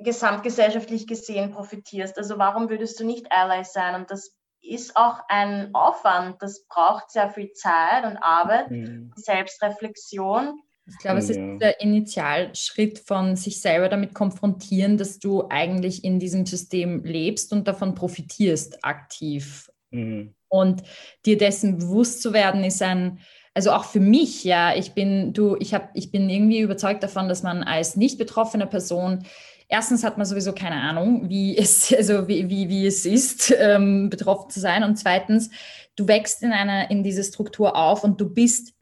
gesamtgesellschaftlich 0.00 1.06
gesehen 1.06 1.52
profitierst. 1.52 2.18
Also 2.18 2.38
warum 2.38 2.68
würdest 2.68 2.98
du 2.98 3.06
nicht 3.06 3.30
Ally 3.30 3.62
sein? 3.62 3.94
Und 3.94 4.10
das 4.10 4.36
ist 4.60 4.96
auch 4.96 5.20
ein 5.28 5.72
Aufwand. 5.72 6.42
Das 6.42 6.66
braucht 6.66 7.12
sehr 7.12 7.30
viel 7.30 7.52
Zeit 7.52 8.04
und 8.04 8.16
Arbeit, 8.16 8.72
mhm. 8.72 9.12
Selbstreflexion. 9.14 10.60
Ich 10.88 10.98
glaube, 10.98 11.18
es 11.18 11.30
ist 11.30 11.40
der 11.60 11.80
Initialschritt 11.80 13.00
von 13.00 13.34
sich 13.34 13.60
selber 13.60 13.88
damit 13.88 14.14
konfrontieren, 14.14 14.96
dass 14.96 15.18
du 15.18 15.44
eigentlich 15.48 16.04
in 16.04 16.20
diesem 16.20 16.46
System 16.46 17.04
lebst 17.04 17.52
und 17.52 17.66
davon 17.66 17.94
profitierst 17.94 18.84
aktiv. 18.84 19.70
Mhm. 19.90 20.34
Und 20.48 20.82
dir 21.24 21.36
dessen 21.38 21.78
bewusst 21.78 22.22
zu 22.22 22.32
werden, 22.32 22.62
ist 22.62 22.82
ein, 22.82 23.18
also 23.52 23.72
auch 23.72 23.84
für 23.84 24.00
mich, 24.00 24.44
ja, 24.44 24.76
ich 24.76 24.92
bin, 24.92 25.32
du, 25.32 25.56
ich 25.58 25.74
habe, 25.74 25.88
ich 25.94 26.12
bin 26.12 26.30
irgendwie 26.30 26.60
überzeugt 26.60 27.02
davon, 27.02 27.28
dass 27.28 27.42
man 27.42 27.64
als 27.64 27.96
nicht 27.96 28.16
betroffene 28.16 28.66
Person 28.66 29.24
erstens 29.68 30.04
hat 30.04 30.16
man 30.16 30.26
sowieso 30.26 30.52
keine 30.52 30.80
Ahnung, 30.80 31.28
wie 31.28 31.56
es, 31.58 31.92
also 31.92 32.28
wie, 32.28 32.48
wie, 32.48 32.68
wie 32.68 32.86
es 32.86 33.04
ist, 33.04 33.54
ähm, 33.58 34.10
betroffen 34.10 34.50
zu 34.50 34.60
sein. 34.60 34.84
Und 34.84 34.96
zweitens, 34.96 35.50
du 35.96 36.06
wächst 36.08 36.42
in 36.42 36.52
einer, 36.52 36.90
in 36.90 37.02
diese 37.02 37.24
Struktur 37.24 37.76
auf 37.76 38.04
und 38.04 38.20
du 38.20 38.28
bist 38.32 38.75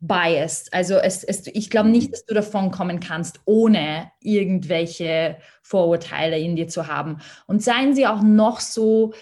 biased. 0.00 0.72
Also 0.72 0.96
es, 0.96 1.22
es, 1.22 1.46
ich 1.46 1.70
glaube 1.70 1.90
nicht, 1.90 2.08
mhm. 2.08 2.12
dass 2.12 2.24
du 2.24 2.34
davon 2.34 2.70
kommen 2.70 3.00
kannst, 3.00 3.40
ohne 3.44 4.10
irgendwelche 4.20 5.36
Vorurteile 5.62 6.38
in 6.38 6.56
dir 6.56 6.68
zu 6.68 6.86
haben. 6.86 7.18
Und 7.46 7.62
seien 7.62 7.94
sie 7.94 8.06
auch 8.06 8.22
noch 8.22 8.60
so 8.60 9.12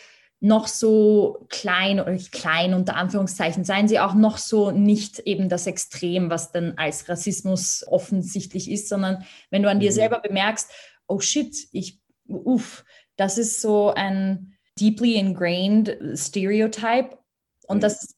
noch 0.41 0.69
so 0.69 1.47
klein 1.49 1.99
oder 1.99 2.17
klein 2.31 2.73
unter 2.73 2.95
Anführungszeichen, 2.95 3.64
seien 3.64 3.88
sie 3.88 3.99
auch 3.99 4.14
noch 4.14 4.38
so 4.38 4.71
nicht 4.71 5.19
eben 5.21 5.49
das 5.49 5.67
Extrem, 5.67 6.31
was 6.31 6.53
dann 6.53 6.75
als 6.77 7.09
Rassismus 7.09 7.85
offensichtlich 7.88 8.71
ist, 8.71 8.88
sondern 8.88 9.25
wenn 9.51 9.64
du 9.64 9.71
an 9.71 9.79
mhm. 9.79 9.81
dir 9.81 9.93
selber 9.93 10.21
bemerkst, 10.21 10.71
oh 11.09 11.19
shit, 11.19 11.57
ich, 11.73 12.01
uff, 12.29 12.85
das 13.17 13.37
ist 13.37 13.61
so 13.61 13.93
ein 13.93 14.55
deeply 14.79 15.17
ingrained 15.17 15.99
Stereotype 16.14 17.19
und 17.67 17.79
mhm. 17.79 17.81
das 17.81 18.05
ist 18.05 18.17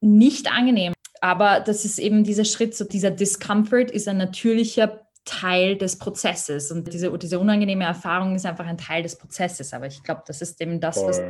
nicht 0.00 0.52
angenehm. 0.52 0.92
Aber 1.20 1.60
das 1.60 1.84
ist 1.84 1.98
eben 1.98 2.24
dieser 2.24 2.44
Schritt, 2.44 2.74
so 2.74 2.84
dieser 2.84 3.10
Discomfort 3.10 3.90
ist 3.90 4.08
ein 4.08 4.18
natürlicher 4.18 5.06
Teil 5.24 5.76
des 5.76 5.98
Prozesses. 5.98 6.70
Und 6.70 6.92
diese, 6.92 7.16
diese 7.18 7.38
unangenehme 7.38 7.84
Erfahrung 7.84 8.34
ist 8.34 8.46
einfach 8.46 8.66
ein 8.66 8.78
Teil 8.78 9.02
des 9.02 9.18
Prozesses. 9.18 9.74
Aber 9.74 9.86
ich 9.86 10.02
glaube, 10.02 10.22
das 10.26 10.40
ist 10.40 10.60
eben 10.62 10.80
das, 10.80 10.98
voll. 10.98 11.08
was 11.08 11.22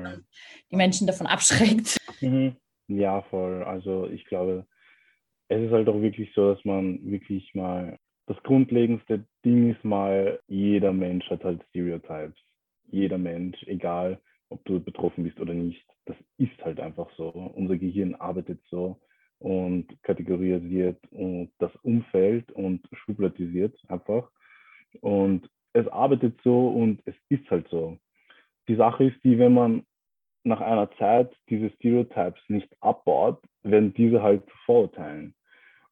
die 0.71 0.77
Menschen 0.77 1.07
davon 1.07 1.27
abschreckt. 1.27 1.97
Mhm. 2.21 2.57
Ja, 2.89 3.23
voll. 3.23 3.65
Also 3.65 4.07
ich 4.07 4.25
glaube, 4.27 4.65
es 5.49 5.61
ist 5.61 5.73
halt 5.73 5.89
auch 5.89 6.01
wirklich 6.01 6.31
so, 6.35 6.55
dass 6.55 6.65
man 6.65 7.01
wirklich 7.11 7.53
mal, 7.55 7.99
das 8.27 8.37
grundlegendste 8.43 9.25
Ding 9.45 9.73
ist 9.73 9.85
mal, 9.85 10.41
jeder 10.47 10.93
Mensch 10.93 11.29
hat 11.31 11.45
halt 11.45 11.63
Stereotypes. 11.71 12.37
Jeder 12.91 13.19
Mensch, 13.19 13.61
egal 13.67 14.21
ob 14.49 14.65
du 14.65 14.79
betroffen 14.79 15.25
bist 15.25 15.41
oder 15.41 15.55
nicht. 15.55 15.85
Das 16.05 16.17
ist 16.39 16.57
halt 16.63 16.79
einfach 16.79 17.09
so. 17.17 17.29
Unser 17.29 17.77
Gehirn 17.77 18.15
arbeitet 18.15 18.61
so 18.71 19.01
und 19.39 19.87
kategorisiert 20.03 20.99
und 21.11 21.51
das 21.59 21.75
Umfeld 21.83 22.51
und 22.53 22.87
schubladisiert 22.93 23.79
einfach. 23.89 24.31
Und 25.01 25.49
es 25.73 25.87
arbeitet 25.89 26.39
so 26.43 26.69
und 26.69 27.03
es 27.05 27.15
ist 27.29 27.49
halt 27.51 27.69
so. 27.69 27.99
Die 28.69 28.77
Sache 28.77 29.05
ist 29.05 29.23
die, 29.25 29.39
wenn 29.39 29.53
man 29.55 29.85
nach 30.45 30.61
einer 30.61 30.91
Zeit 30.93 31.35
diese 31.51 31.71
Stereotypes 31.71 32.41
nicht 32.49 32.69
abbaut, 32.81 33.43
werden 33.63 33.93
diese 33.95 34.23
halt 34.23 34.45
zu 34.45 34.57
Vorurteilen. 34.65 35.35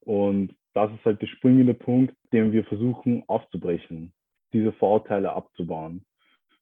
Und 0.00 0.54
das 0.74 0.92
ist 0.92 1.04
halt 1.04 1.20
der 1.20 1.26
springende 1.26 1.74
Punkt, 1.74 2.14
den 2.32 2.52
wir 2.52 2.64
versuchen 2.64 3.24
aufzubrechen, 3.26 4.12
diese 4.52 4.72
Vorurteile 4.72 5.32
abzubauen 5.32 6.04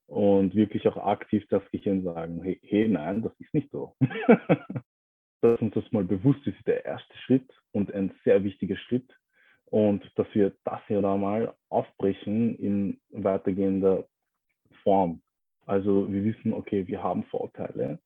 und 0.06 0.54
wirklich 0.54 0.86
auch 0.88 0.96
aktiv 0.96 1.44
das 1.48 1.62
Gehirn 1.70 2.02
sagen, 2.02 2.42
hey, 2.42 2.60
hey 2.62 2.88
nein, 2.88 3.22
das 3.22 3.32
ist 3.38 3.54
nicht 3.54 3.70
so. 3.70 3.94
dass 5.42 5.60
uns 5.60 5.74
das 5.74 5.90
mal 5.92 6.04
bewusst 6.04 6.46
ist, 6.46 6.66
der 6.66 6.84
erste 6.84 7.16
Schritt 7.18 7.48
und 7.72 7.92
ein 7.92 8.14
sehr 8.24 8.42
wichtiger 8.44 8.76
Schritt. 8.76 9.10
Und 9.66 10.10
dass 10.16 10.26
wir 10.34 10.52
das 10.64 10.80
hier 10.86 11.02
da 11.02 11.16
mal 11.16 11.54
aufbrechen 11.68 12.56
in 12.56 13.00
weitergehender 13.10 14.06
Form. 14.82 15.22
Also 15.66 16.12
wir 16.12 16.24
wissen, 16.24 16.52
okay, 16.52 16.86
wir 16.86 17.02
haben 17.02 17.24
Vorteile, 17.24 17.98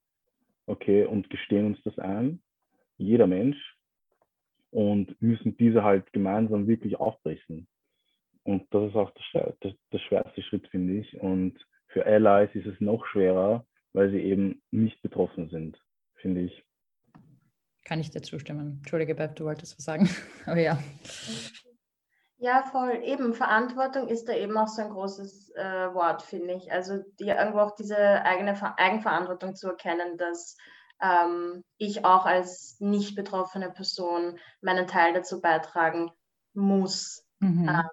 okay, 0.67 1.05
und 1.05 1.31
gestehen 1.31 1.67
uns 1.67 1.83
das 1.83 1.99
ein, 1.99 2.41
jeder 2.99 3.27
Mensch, 3.27 3.77
und 4.71 5.21
müssen 5.23 5.57
diese 5.57 5.83
halt 5.83 6.13
gemeinsam 6.13 6.67
wirklich 6.67 7.01
aufbrechen. 7.01 7.67
Und 8.45 8.63
das 8.73 8.91
ist 8.91 8.97
auch 8.97 9.11
der, 9.33 9.57
der, 9.63 9.75
der 9.93 9.99
schwerste 9.99 10.43
Schritt, 10.43 10.69
finde 10.69 10.99
ich. 10.99 11.19
Und 11.21 11.55
für 11.89 12.05
Allies 12.05 12.55
ist 12.55 12.67
es 12.67 12.81
noch 12.81 13.07
schwerer, 13.07 13.65
weil 13.93 14.11
sie 14.11 14.21
eben 14.21 14.63
nicht 14.71 15.01
betroffen 15.03 15.49
sind, 15.49 15.79
finde 16.17 16.43
ich. 16.43 16.65
Kann 17.87 18.01
ich 18.01 18.11
dir 18.11 18.21
zustimmen. 18.21 18.79
Entschuldige, 18.79 19.15
Beb, 19.15 19.37
du 19.37 19.45
wolltest 19.45 19.79
was 19.79 19.85
sagen. 19.85 20.11
Aber 20.47 20.59
ja. 20.59 20.77
Ja, 22.39 22.65
voll. 22.65 23.01
Eben, 23.05 23.33
Verantwortung 23.33 24.09
ist 24.09 24.29
da 24.29 24.33
eben 24.33 24.59
auch 24.59 24.67
so 24.67 24.83
ein 24.83 24.91
großes 24.91 25.55
äh, 25.55 25.95
Wort, 25.95 26.23
finde 26.23 26.55
ich. 26.55 26.73
Also 26.73 26.99
die, 27.21 27.29
irgendwo 27.29 27.61
auch 27.61 27.77
diese 27.77 27.97
eigene 27.97 28.57
Ver 28.57 28.75
Eigenverantwortung 28.77 29.55
zu 29.55 29.69
erkennen, 29.69 30.19
dass 30.19 30.57
ähm, 31.01 31.63
ich 31.79 32.05
auch 32.05 32.27
als 32.27 32.77
nicht 32.81 33.15
betroffene 33.15 33.71
Person 33.71 34.39
meinen 34.61 34.89
Teil 34.89 35.15
dazu 35.15 35.41
beitragen 35.41 36.11
muss. 36.55 37.25
Mhm. 37.39 37.69
Ähm, 37.69 37.89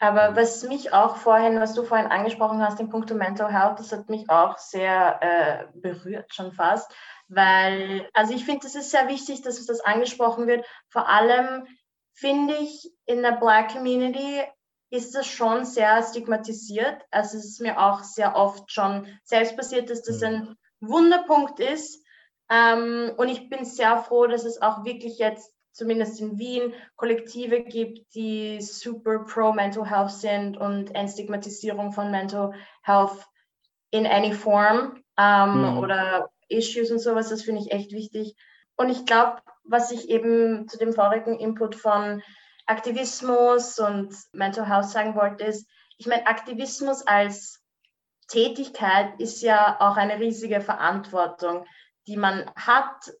aber 0.00 0.34
was 0.34 0.64
mich 0.64 0.92
auch 0.94 1.16
vorhin, 1.16 1.60
was 1.60 1.74
du 1.74 1.84
vorhin 1.84 2.10
angesprochen 2.10 2.62
hast, 2.62 2.78
den 2.78 2.88
Punkt 2.88 3.14
Mental 3.14 3.52
Health, 3.52 3.78
das 3.78 3.92
hat 3.92 4.08
mich 4.08 4.28
auch 4.30 4.56
sehr 4.56 5.20
äh, 5.22 5.66
berührt 5.74 6.34
schon 6.34 6.52
fast, 6.52 6.90
weil, 7.30 8.08
also 8.12 8.34
ich 8.34 8.44
finde, 8.44 8.66
es 8.66 8.74
ist 8.74 8.90
sehr 8.90 9.08
wichtig, 9.08 9.42
dass 9.42 9.64
das 9.64 9.80
angesprochen 9.80 10.46
wird. 10.46 10.66
Vor 10.88 11.08
allem 11.08 11.66
finde 12.12 12.54
ich, 12.56 12.92
in 13.06 13.22
der 13.22 13.32
Black 13.32 13.72
Community 13.72 14.42
ist 14.90 15.14
das 15.14 15.26
schon 15.26 15.64
sehr 15.64 16.02
stigmatisiert. 16.02 17.02
Also 17.10 17.38
es 17.38 17.44
ist 17.44 17.60
mir 17.60 17.80
auch 17.80 18.02
sehr 18.02 18.36
oft 18.36 18.70
schon 18.70 19.06
selbst 19.24 19.56
passiert, 19.56 19.88
dass 19.88 20.02
das 20.02 20.20
mhm. 20.20 20.26
ein 20.26 20.56
Wunderpunkt 20.80 21.60
ist. 21.60 22.04
Ähm, 22.50 23.12
und 23.16 23.28
ich 23.28 23.48
bin 23.48 23.64
sehr 23.64 23.98
froh, 23.98 24.26
dass 24.26 24.44
es 24.44 24.60
auch 24.60 24.84
wirklich 24.84 25.18
jetzt 25.18 25.54
zumindest 25.72 26.20
in 26.20 26.38
Wien 26.38 26.74
Kollektive 26.96 27.62
gibt, 27.62 28.12
die 28.14 28.60
super 28.60 29.20
pro 29.20 29.52
Mental 29.52 29.88
Health 29.88 30.10
sind 30.10 30.56
und 30.56 30.94
Entstigmatisierung 30.96 31.92
von 31.92 32.10
Mental 32.10 32.52
Health 32.82 33.24
in 33.92 34.06
any 34.06 34.32
form 34.32 35.02
ähm, 35.16 35.60
mhm. 35.60 35.78
oder 35.78 36.30
Issues 36.50 36.90
und 36.90 36.98
sowas, 36.98 37.30
das 37.30 37.42
finde 37.42 37.62
ich 37.62 37.72
echt 37.72 37.92
wichtig. 37.92 38.36
Und 38.76 38.90
ich 38.90 39.06
glaube, 39.06 39.42
was 39.64 39.90
ich 39.90 40.08
eben 40.08 40.68
zu 40.68 40.78
dem 40.78 40.92
vorigen 40.92 41.38
Input 41.38 41.74
von 41.74 42.22
Aktivismus 42.66 43.78
und 43.78 44.14
Mental 44.32 44.68
Health 44.68 44.88
sagen 44.88 45.14
wollte, 45.14 45.44
ist, 45.44 45.68
ich 45.98 46.06
meine, 46.06 46.26
Aktivismus 46.26 47.06
als 47.06 47.60
Tätigkeit 48.28 49.20
ist 49.20 49.42
ja 49.42 49.76
auch 49.80 49.96
eine 49.96 50.18
riesige 50.18 50.60
Verantwortung, 50.60 51.66
die 52.06 52.16
man 52.16 52.50
hat, 52.56 53.12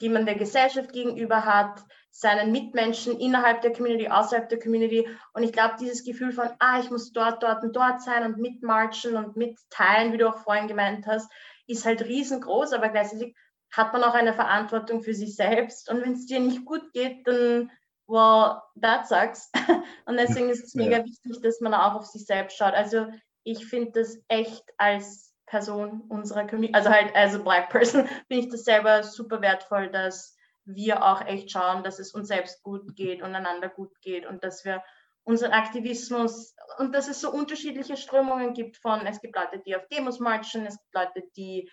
die 0.00 0.08
man 0.08 0.26
der 0.26 0.34
Gesellschaft 0.34 0.92
gegenüber 0.92 1.44
hat, 1.44 1.82
seinen 2.10 2.50
Mitmenschen 2.50 3.18
innerhalb 3.18 3.60
der 3.62 3.72
Community, 3.72 4.08
außerhalb 4.08 4.48
der 4.48 4.58
Community. 4.58 5.08
Und 5.34 5.42
ich 5.42 5.52
glaube, 5.52 5.76
dieses 5.78 6.04
Gefühl 6.04 6.32
von, 6.32 6.48
ah, 6.58 6.80
ich 6.80 6.90
muss 6.90 7.12
dort, 7.12 7.42
dort 7.42 7.62
und 7.62 7.76
dort 7.76 8.02
sein 8.02 8.24
und 8.24 8.38
mitmarchen 8.38 9.16
und 9.16 9.36
mitteilen, 9.36 10.12
wie 10.12 10.18
du 10.18 10.28
auch 10.28 10.38
vorhin 10.38 10.68
gemeint 10.68 11.06
hast, 11.06 11.30
ist 11.66 11.84
halt 11.84 12.04
riesengroß, 12.04 12.72
aber 12.72 12.88
gleichzeitig 12.88 13.34
hat 13.72 13.92
man 13.92 14.04
auch 14.04 14.14
eine 14.14 14.32
Verantwortung 14.32 15.02
für 15.02 15.14
sich 15.14 15.34
selbst. 15.36 15.90
Und 15.90 16.02
wenn 16.02 16.12
es 16.12 16.26
dir 16.26 16.40
nicht 16.40 16.64
gut 16.64 16.92
geht, 16.92 17.26
dann, 17.26 17.70
well, 18.06 18.60
that 18.80 19.08
sucks. 19.08 19.50
Und 20.06 20.16
deswegen 20.16 20.50
ist 20.50 20.64
es 20.64 20.74
mega 20.74 20.98
ja. 20.98 21.04
wichtig, 21.04 21.40
dass 21.42 21.60
man 21.60 21.74
auch 21.74 21.94
auf 21.94 22.06
sich 22.06 22.24
selbst 22.24 22.56
schaut. 22.56 22.74
Also 22.74 23.06
ich 23.42 23.66
finde 23.66 23.92
das 23.92 24.18
echt 24.28 24.64
als 24.78 25.34
Person 25.46 26.02
unserer 26.08 26.46
Community, 26.46 26.74
also 26.74 26.90
halt 26.90 27.14
als 27.14 27.34
a 27.34 27.38
Black 27.38 27.70
Person, 27.70 28.06
finde 28.28 28.44
ich 28.44 28.48
das 28.48 28.64
selber 28.64 29.02
super 29.02 29.40
wertvoll, 29.40 29.88
dass 29.90 30.36
wir 30.64 31.04
auch 31.04 31.24
echt 31.24 31.52
schauen, 31.52 31.84
dass 31.84 32.00
es 32.00 32.12
uns 32.12 32.28
selbst 32.28 32.62
gut 32.64 32.96
geht 32.96 33.22
und 33.22 33.34
einander 33.34 33.68
gut 33.68 34.00
geht 34.00 34.26
und 34.26 34.42
dass 34.42 34.64
wir 34.64 34.82
unseren 35.26 35.52
Aktivismus 35.52 36.54
und 36.78 36.94
dass 36.94 37.08
es 37.08 37.20
so 37.20 37.32
unterschiedliche 37.32 37.96
Strömungen 37.96 38.54
gibt 38.54 38.76
von, 38.76 39.04
es 39.06 39.20
gibt 39.20 39.34
Leute, 39.34 39.58
die 39.58 39.74
auf 39.74 39.86
Demos 39.88 40.20
marchen, 40.20 40.64
es 40.66 40.78
gibt 40.78 40.94
Leute, 40.94 41.28
die 41.36 41.68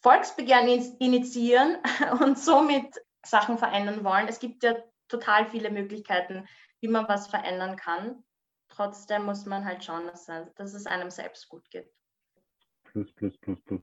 Volksbegehren 0.00 0.66
initiieren 0.98 1.76
und 2.22 2.38
somit 2.38 2.96
Sachen 3.24 3.58
verändern 3.58 4.04
wollen. 4.04 4.26
Es 4.28 4.40
gibt 4.40 4.62
ja 4.62 4.74
total 5.08 5.46
viele 5.46 5.70
Möglichkeiten, 5.70 6.48
wie 6.80 6.88
man 6.88 7.06
was 7.08 7.28
verändern 7.28 7.76
kann. 7.76 8.24
Trotzdem 8.68 9.24
muss 9.24 9.44
man 9.44 9.64
halt 9.64 9.84
schauen, 9.84 10.06
dass, 10.06 10.24
dass 10.24 10.74
es 10.74 10.86
einem 10.86 11.10
selbst 11.10 11.48
gut 11.48 11.68
geht. 11.70 11.92
Plus, 12.84 13.12
plus, 13.16 13.36
plus, 13.38 13.60
plus. 13.64 13.82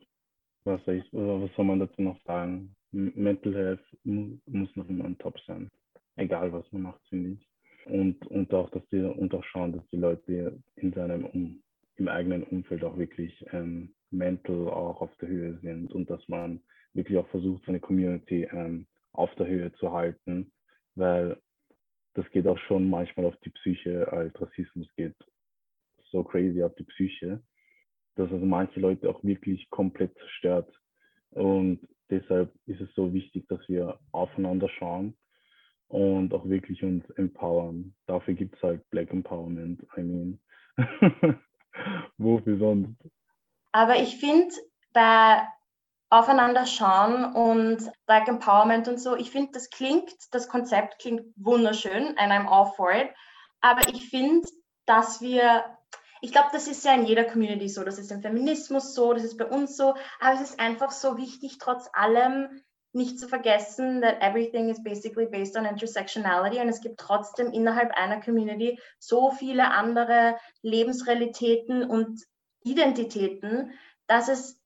was 0.63 0.81
ich, 0.87 1.07
was 1.11 1.55
soll 1.55 1.65
man 1.65 1.79
dazu 1.79 2.01
noch 2.01 2.19
sagen? 2.23 2.75
Mental 2.91 3.53
Health 3.53 3.85
muss 4.03 4.75
noch 4.75 4.89
immer 4.89 5.05
ein 5.05 5.17
Top 5.19 5.39
sein. 5.41 5.69
Egal 6.15 6.51
was 6.51 6.71
man 6.71 6.83
macht, 6.83 7.01
finde 7.09 7.31
ich. 7.31 7.52
Und, 7.85 8.25
und 8.27 8.53
auch, 8.53 8.69
dass 8.69 8.87
die, 8.89 9.01
und 9.01 9.33
auch 9.33 9.43
schauen, 9.43 9.73
dass 9.73 9.87
die 9.89 9.97
Leute 9.97 10.59
in 10.75 10.93
seinem 10.93 11.25
um, 11.25 11.63
im 11.95 12.07
eigenen 12.07 12.43
Umfeld 12.43 12.83
auch 12.83 12.97
wirklich 12.97 13.45
ähm, 13.51 13.93
mental 14.09 14.69
auch 14.69 15.01
auf 15.01 15.15
der 15.17 15.29
Höhe 15.29 15.59
sind 15.61 15.91
und 15.93 16.09
dass 16.09 16.27
man 16.27 16.61
wirklich 16.93 17.17
auch 17.17 17.27
versucht, 17.29 17.63
seine 17.65 17.79
Community 17.79 18.47
ähm, 18.51 18.87
auf 19.11 19.33
der 19.35 19.47
Höhe 19.47 19.71
zu 19.73 19.91
halten, 19.91 20.51
weil 20.95 21.37
das 22.13 22.29
geht 22.31 22.47
auch 22.47 22.57
schon 22.59 22.89
manchmal 22.89 23.25
auf 23.25 23.37
die 23.43 23.49
Psyche, 23.49 24.11
als 24.11 24.39
Rassismus 24.39 24.87
geht 24.95 25.15
so 26.11 26.23
crazy 26.23 26.63
auf 26.63 26.75
die 26.75 26.83
Psyche, 26.83 27.41
dass 28.15 28.31
also 28.31 28.45
manche 28.45 28.79
Leute 28.79 29.09
auch 29.09 29.23
wirklich 29.23 29.69
komplett 29.71 30.15
zerstört. 30.17 30.71
Und 31.31 31.79
deshalb 32.09 32.53
ist 32.67 32.79
es 32.79 32.93
so 32.93 33.11
wichtig, 33.13 33.47
dass 33.47 33.67
wir 33.67 33.99
aufeinander 34.11 34.69
schauen 34.69 35.15
und 35.87 36.33
auch 36.33 36.45
wirklich 36.45 36.83
uns 36.83 37.09
empowern. 37.11 37.93
Dafür 38.07 38.33
gibt 38.33 38.55
es 38.55 38.63
halt 38.63 38.89
Black 38.89 39.11
Empowerment, 39.11 39.85
I 39.97 40.01
mean. 40.01 40.39
Wofür 42.17 42.57
sonst? 42.57 42.95
Aber 43.71 43.95
ich 43.97 44.17
finde, 44.17 44.53
bei 44.93 45.41
aufeinander 46.13 46.67
schauen 46.67 47.33
und 47.33 47.91
Black 48.05 48.27
Empowerment 48.27 48.87
und 48.87 48.99
so. 48.99 49.15
Ich 49.15 49.31
finde, 49.31 49.51
das 49.51 49.71
klingt, 49.71 50.13
das 50.29 50.47
Konzept 50.47 50.99
klingt 50.99 51.23
wunderschön 51.35 52.15
and 52.17 52.31
I'm 52.31 52.47
all 52.47 52.71
for 52.75 52.91
it. 52.91 53.09
Aber 53.61 53.81
ich 53.91 54.09
finde, 54.09 54.47
dass 54.85 55.21
wir, 55.21 55.63
ich 56.21 56.31
glaube, 56.31 56.49
das 56.53 56.67
ist 56.67 56.85
ja 56.85 56.93
in 56.93 57.05
jeder 57.05 57.23
Community 57.23 57.67
so, 57.67 57.83
das 57.83 57.97
ist 57.97 58.11
im 58.11 58.21
Feminismus 58.21 58.93
so, 58.93 59.13
das 59.13 59.23
ist 59.23 59.37
bei 59.37 59.45
uns 59.45 59.75
so, 59.75 59.95
aber 60.19 60.35
es 60.35 60.41
ist 60.41 60.59
einfach 60.59 60.91
so 60.91 61.17
wichtig, 61.17 61.57
trotz 61.59 61.89
allem 61.93 62.61
nicht 62.93 63.19
zu 63.19 63.27
vergessen, 63.27 64.01
that 64.01 64.21
everything 64.21 64.69
is 64.69 64.81
basically 64.83 65.25
based 65.25 65.57
on 65.57 65.65
intersectionality 65.65 66.61
und 66.61 66.69
es 66.69 66.81
gibt 66.81 66.99
trotzdem 66.99 67.51
innerhalb 67.51 67.91
einer 67.91 68.21
Community 68.21 68.79
so 68.99 69.31
viele 69.31 69.71
andere 69.71 70.37
Lebensrealitäten 70.61 71.83
und 71.83 72.21
Identitäten, 72.63 73.71
dass 74.07 74.29
es 74.29 74.61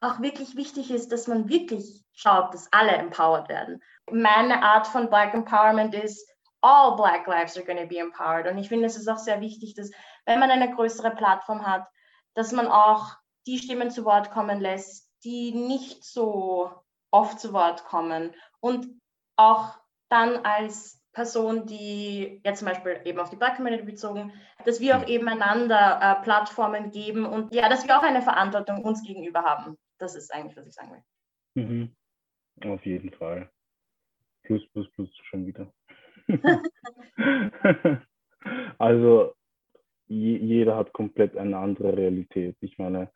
auch 0.00 0.20
wirklich 0.20 0.56
wichtig 0.56 0.90
ist, 0.90 1.12
dass 1.12 1.26
man 1.26 1.48
wirklich 1.48 2.04
schaut, 2.12 2.52
dass 2.52 2.72
alle 2.72 2.92
empowered 2.92 3.48
werden. 3.48 3.82
Meine 4.10 4.62
Art 4.62 4.86
von 4.86 5.08
Black 5.08 5.34
Empowerment 5.34 5.94
ist, 5.94 6.28
all 6.60 6.96
Black 6.96 7.26
lives 7.26 7.56
are 7.56 7.64
going 7.64 7.78
to 7.78 7.86
be 7.86 7.98
empowered. 7.98 8.46
Und 8.46 8.58
ich 8.58 8.68
finde, 8.68 8.86
es 8.86 8.96
ist 8.96 9.08
auch 9.08 9.18
sehr 9.18 9.40
wichtig, 9.40 9.74
dass, 9.74 9.90
wenn 10.26 10.40
man 10.40 10.50
eine 10.50 10.74
größere 10.74 11.12
Plattform 11.12 11.66
hat, 11.66 11.86
dass 12.34 12.52
man 12.52 12.66
auch 12.66 13.16
die 13.46 13.58
Stimmen 13.58 13.90
zu 13.90 14.04
Wort 14.04 14.30
kommen 14.30 14.60
lässt, 14.60 15.10
die 15.24 15.52
nicht 15.52 16.04
so 16.04 16.70
oft 17.10 17.40
zu 17.40 17.52
Wort 17.52 17.84
kommen. 17.84 18.34
Und 18.60 18.86
auch 19.36 19.78
dann 20.08 20.44
als 20.44 21.02
Person, 21.12 21.66
die 21.66 22.40
jetzt 22.44 22.60
zum 22.60 22.68
Beispiel 22.68 23.00
eben 23.04 23.18
auf 23.18 23.30
die 23.30 23.36
Black 23.36 23.56
Community 23.56 23.84
bezogen, 23.84 24.32
dass 24.64 24.80
wir 24.80 24.96
auch 24.96 25.06
eben 25.08 25.28
einander 25.28 25.98
äh, 26.00 26.22
Plattformen 26.22 26.90
geben 26.90 27.26
und 27.26 27.52
ja, 27.54 27.68
dass 27.68 27.86
wir 27.86 27.98
auch 27.98 28.02
eine 28.02 28.22
Verantwortung 28.22 28.84
uns 28.84 29.02
gegenüber 29.02 29.42
haben. 29.42 29.76
Das 29.98 30.14
ist 30.14 30.32
eigentlich, 30.32 30.56
was 30.56 30.66
ich 30.66 30.74
sagen 30.74 30.92
will. 30.92 31.64
Mhm. 31.64 31.96
Auf 32.70 32.84
jeden 32.86 33.10
Fall. 33.10 33.50
Plus, 34.42 34.62
plus, 34.70 34.90
plus 34.92 35.10
schon 35.24 35.46
wieder. 35.46 35.72
also 38.78 39.34
je, 40.06 40.36
jeder 40.36 40.76
hat 40.76 40.92
komplett 40.92 41.36
eine 41.36 41.58
andere 41.58 41.96
Realität. 41.96 42.56
Ich 42.60 42.78
meine, 42.78 43.10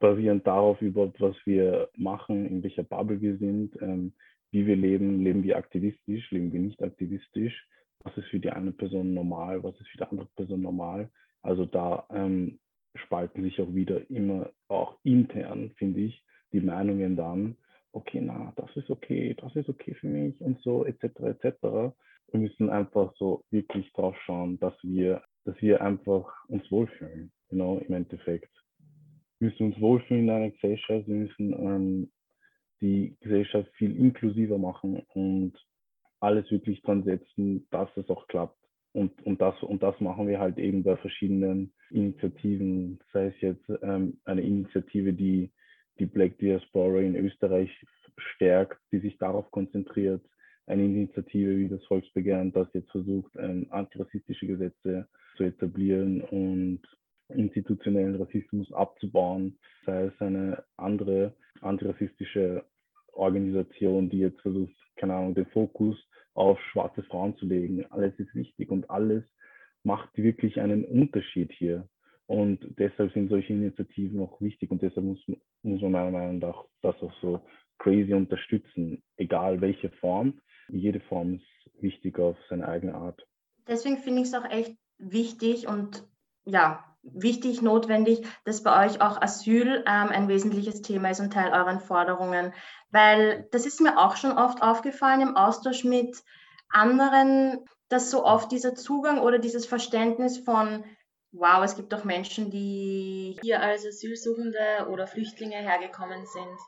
basierend 0.00 0.46
darauf, 0.46 0.80
über 0.82 1.12
was 1.18 1.36
wir 1.44 1.88
machen, 1.96 2.46
in 2.46 2.62
welcher 2.62 2.82
Bubble 2.82 3.20
wir 3.20 3.36
sind, 3.36 3.80
ähm, 3.80 4.12
wie 4.50 4.66
wir 4.66 4.76
leben, 4.76 5.22
leben 5.22 5.44
wir 5.44 5.56
aktivistisch, 5.56 6.30
leben 6.30 6.52
wir 6.52 6.60
nicht 6.60 6.82
aktivistisch, 6.82 7.68
was 8.02 8.16
ist 8.16 8.28
für 8.28 8.40
die 8.40 8.50
eine 8.50 8.72
Person 8.72 9.14
normal, 9.14 9.62
was 9.62 9.78
ist 9.80 9.88
für 9.88 9.98
die 9.98 10.04
andere 10.04 10.28
Person 10.36 10.62
normal. 10.62 11.10
Also 11.42 11.66
da 11.66 12.06
ähm, 12.10 12.58
spalten 12.94 13.42
sich 13.42 13.60
auch 13.60 13.72
wieder 13.74 14.10
immer 14.10 14.50
auch 14.68 14.98
intern, 15.04 15.72
finde 15.76 16.00
ich, 16.00 16.24
die 16.52 16.60
Meinungen 16.60 17.16
dann, 17.16 17.56
okay, 17.92 18.20
na, 18.20 18.52
das 18.56 18.74
ist 18.76 18.90
okay, 18.90 19.34
das 19.40 19.54
ist 19.54 19.68
okay 19.68 19.94
für 19.94 20.08
mich 20.08 20.40
und 20.40 20.60
so, 20.62 20.84
etc., 20.84 21.04
etc. 21.20 21.62
Wir 22.32 22.40
müssen 22.40 22.70
einfach 22.70 23.14
so 23.16 23.44
wirklich 23.50 23.92
drauf 23.92 24.16
schauen, 24.24 24.58
dass 24.58 24.74
wir, 24.82 25.22
dass 25.44 25.60
wir 25.60 25.80
einfach 25.80 26.32
uns 26.48 26.68
wohlfühlen, 26.70 27.32
genau, 27.48 27.78
im 27.78 27.94
Endeffekt. 27.94 28.50
Müssen 29.40 29.66
uns 29.66 29.80
wohlfühlen 29.80 30.24
in 30.24 30.30
einer 30.30 30.50
Gesellschaft, 30.50 31.08
wir 31.08 31.16
müssen 31.16 31.52
ähm, 31.52 32.10
die 32.80 33.16
Gesellschaft 33.20 33.70
viel 33.74 33.96
inklusiver 33.96 34.58
machen 34.58 35.02
und 35.14 35.54
alles 36.20 36.50
wirklich 36.50 36.82
dran 36.82 37.02
setzen, 37.04 37.66
dass 37.70 37.88
es 37.96 38.08
auch 38.10 38.26
klappt. 38.28 38.56
Und, 38.92 39.22
und, 39.24 39.40
das, 39.40 39.60
und 39.62 39.82
das 39.82 39.98
machen 40.00 40.28
wir 40.28 40.40
halt 40.40 40.58
eben 40.58 40.82
bei 40.82 40.96
verschiedenen 40.96 41.72
Initiativen, 41.90 42.98
sei 43.12 43.26
es 43.26 43.40
jetzt 43.40 43.64
ähm, 43.82 44.18
eine 44.24 44.42
Initiative, 44.42 45.12
die 45.12 45.50
die 45.98 46.06
Black 46.06 46.38
Diaspora 46.38 47.00
in 47.00 47.14
Österreich 47.14 47.70
stärkt, 48.34 48.78
die 48.90 48.98
sich 48.98 49.18
darauf 49.18 49.50
konzentriert, 49.50 50.22
eine 50.66 50.84
Initiative 50.84 51.56
wie 51.56 51.68
das 51.68 51.84
Volksbegehren, 51.84 52.52
das 52.52 52.68
jetzt 52.72 52.90
versucht, 52.90 53.32
ähm, 53.36 53.66
antirassistische 53.70 54.46
Gesetze 54.46 55.08
zu 55.36 55.44
etablieren 55.44 56.20
und 56.22 56.80
institutionellen 57.32 58.16
Rassismus 58.16 58.72
abzubauen, 58.72 59.58
sei 59.86 60.04
es 60.04 60.20
eine 60.20 60.64
andere 60.76 61.34
antirassistische 61.60 62.64
Organisation, 63.12 64.08
die 64.10 64.18
jetzt 64.18 64.40
versucht, 64.40 64.74
keine 64.96 65.14
Ahnung, 65.14 65.34
den 65.34 65.46
Fokus 65.46 65.96
auf 66.34 66.58
schwarze 66.72 67.02
Frauen 67.02 67.36
zu 67.36 67.46
legen. 67.46 67.84
Alles 67.90 68.18
ist 68.18 68.34
wichtig 68.34 68.70
und 68.70 68.88
alles 68.90 69.24
macht 69.82 70.16
wirklich 70.16 70.60
einen 70.60 70.84
Unterschied 70.84 71.52
hier. 71.52 71.88
Und 72.26 72.60
deshalb 72.78 73.12
sind 73.12 73.28
solche 73.28 73.52
Initiativen 73.52 74.20
auch 74.20 74.40
wichtig 74.40 74.70
und 74.70 74.82
deshalb 74.82 75.04
muss, 75.04 75.18
muss 75.62 75.82
man 75.82 75.92
meiner 75.92 76.10
Meinung 76.12 76.38
nach 76.38 76.64
das 76.80 76.94
auch 77.02 77.12
so 77.20 77.40
crazy 77.78 78.14
unterstützen, 78.14 79.02
egal 79.16 79.60
welche 79.60 79.90
Form. 79.90 80.40
Jede 80.68 81.00
Form 81.00 81.34
ist 81.34 81.82
wichtig 81.82 82.18
auf 82.18 82.36
seine 82.48 82.68
eigene 82.68 82.94
Art. 82.94 83.26
Deswegen 83.66 83.98
finde 83.98 84.22
ich 84.22 84.28
es 84.28 84.34
auch 84.34 84.48
echt 84.48 84.76
wichtig 84.98 85.66
und 85.66 86.04
ja, 86.44 86.89
wichtig, 87.02 87.62
notwendig, 87.62 88.26
dass 88.44 88.62
bei 88.62 88.86
euch 88.86 89.00
auch 89.00 89.20
Asyl 89.20 89.84
ähm, 89.86 90.08
ein 90.08 90.28
wesentliches 90.28 90.82
Thema 90.82 91.10
ist 91.10 91.20
und 91.20 91.32
Teil 91.32 91.52
euren 91.52 91.80
Forderungen. 91.80 92.52
Weil 92.90 93.48
das 93.52 93.66
ist 93.66 93.80
mir 93.80 93.98
auch 93.98 94.16
schon 94.16 94.32
oft 94.32 94.62
aufgefallen 94.62 95.20
im 95.20 95.36
Austausch 95.36 95.84
mit 95.84 96.16
anderen, 96.68 97.64
dass 97.88 98.10
so 98.10 98.24
oft 98.24 98.52
dieser 98.52 98.74
Zugang 98.74 99.20
oder 99.20 99.38
dieses 99.38 99.66
Verständnis 99.66 100.38
von, 100.38 100.84
wow, 101.32 101.62
es 101.64 101.76
gibt 101.76 101.92
doch 101.92 102.04
Menschen, 102.04 102.50
die 102.50 103.38
hier 103.42 103.60
als 103.60 103.86
Asylsuchende 103.86 104.88
oder 104.90 105.06
Flüchtlinge 105.06 105.56
hergekommen 105.56 106.24
sind, 106.26 106.58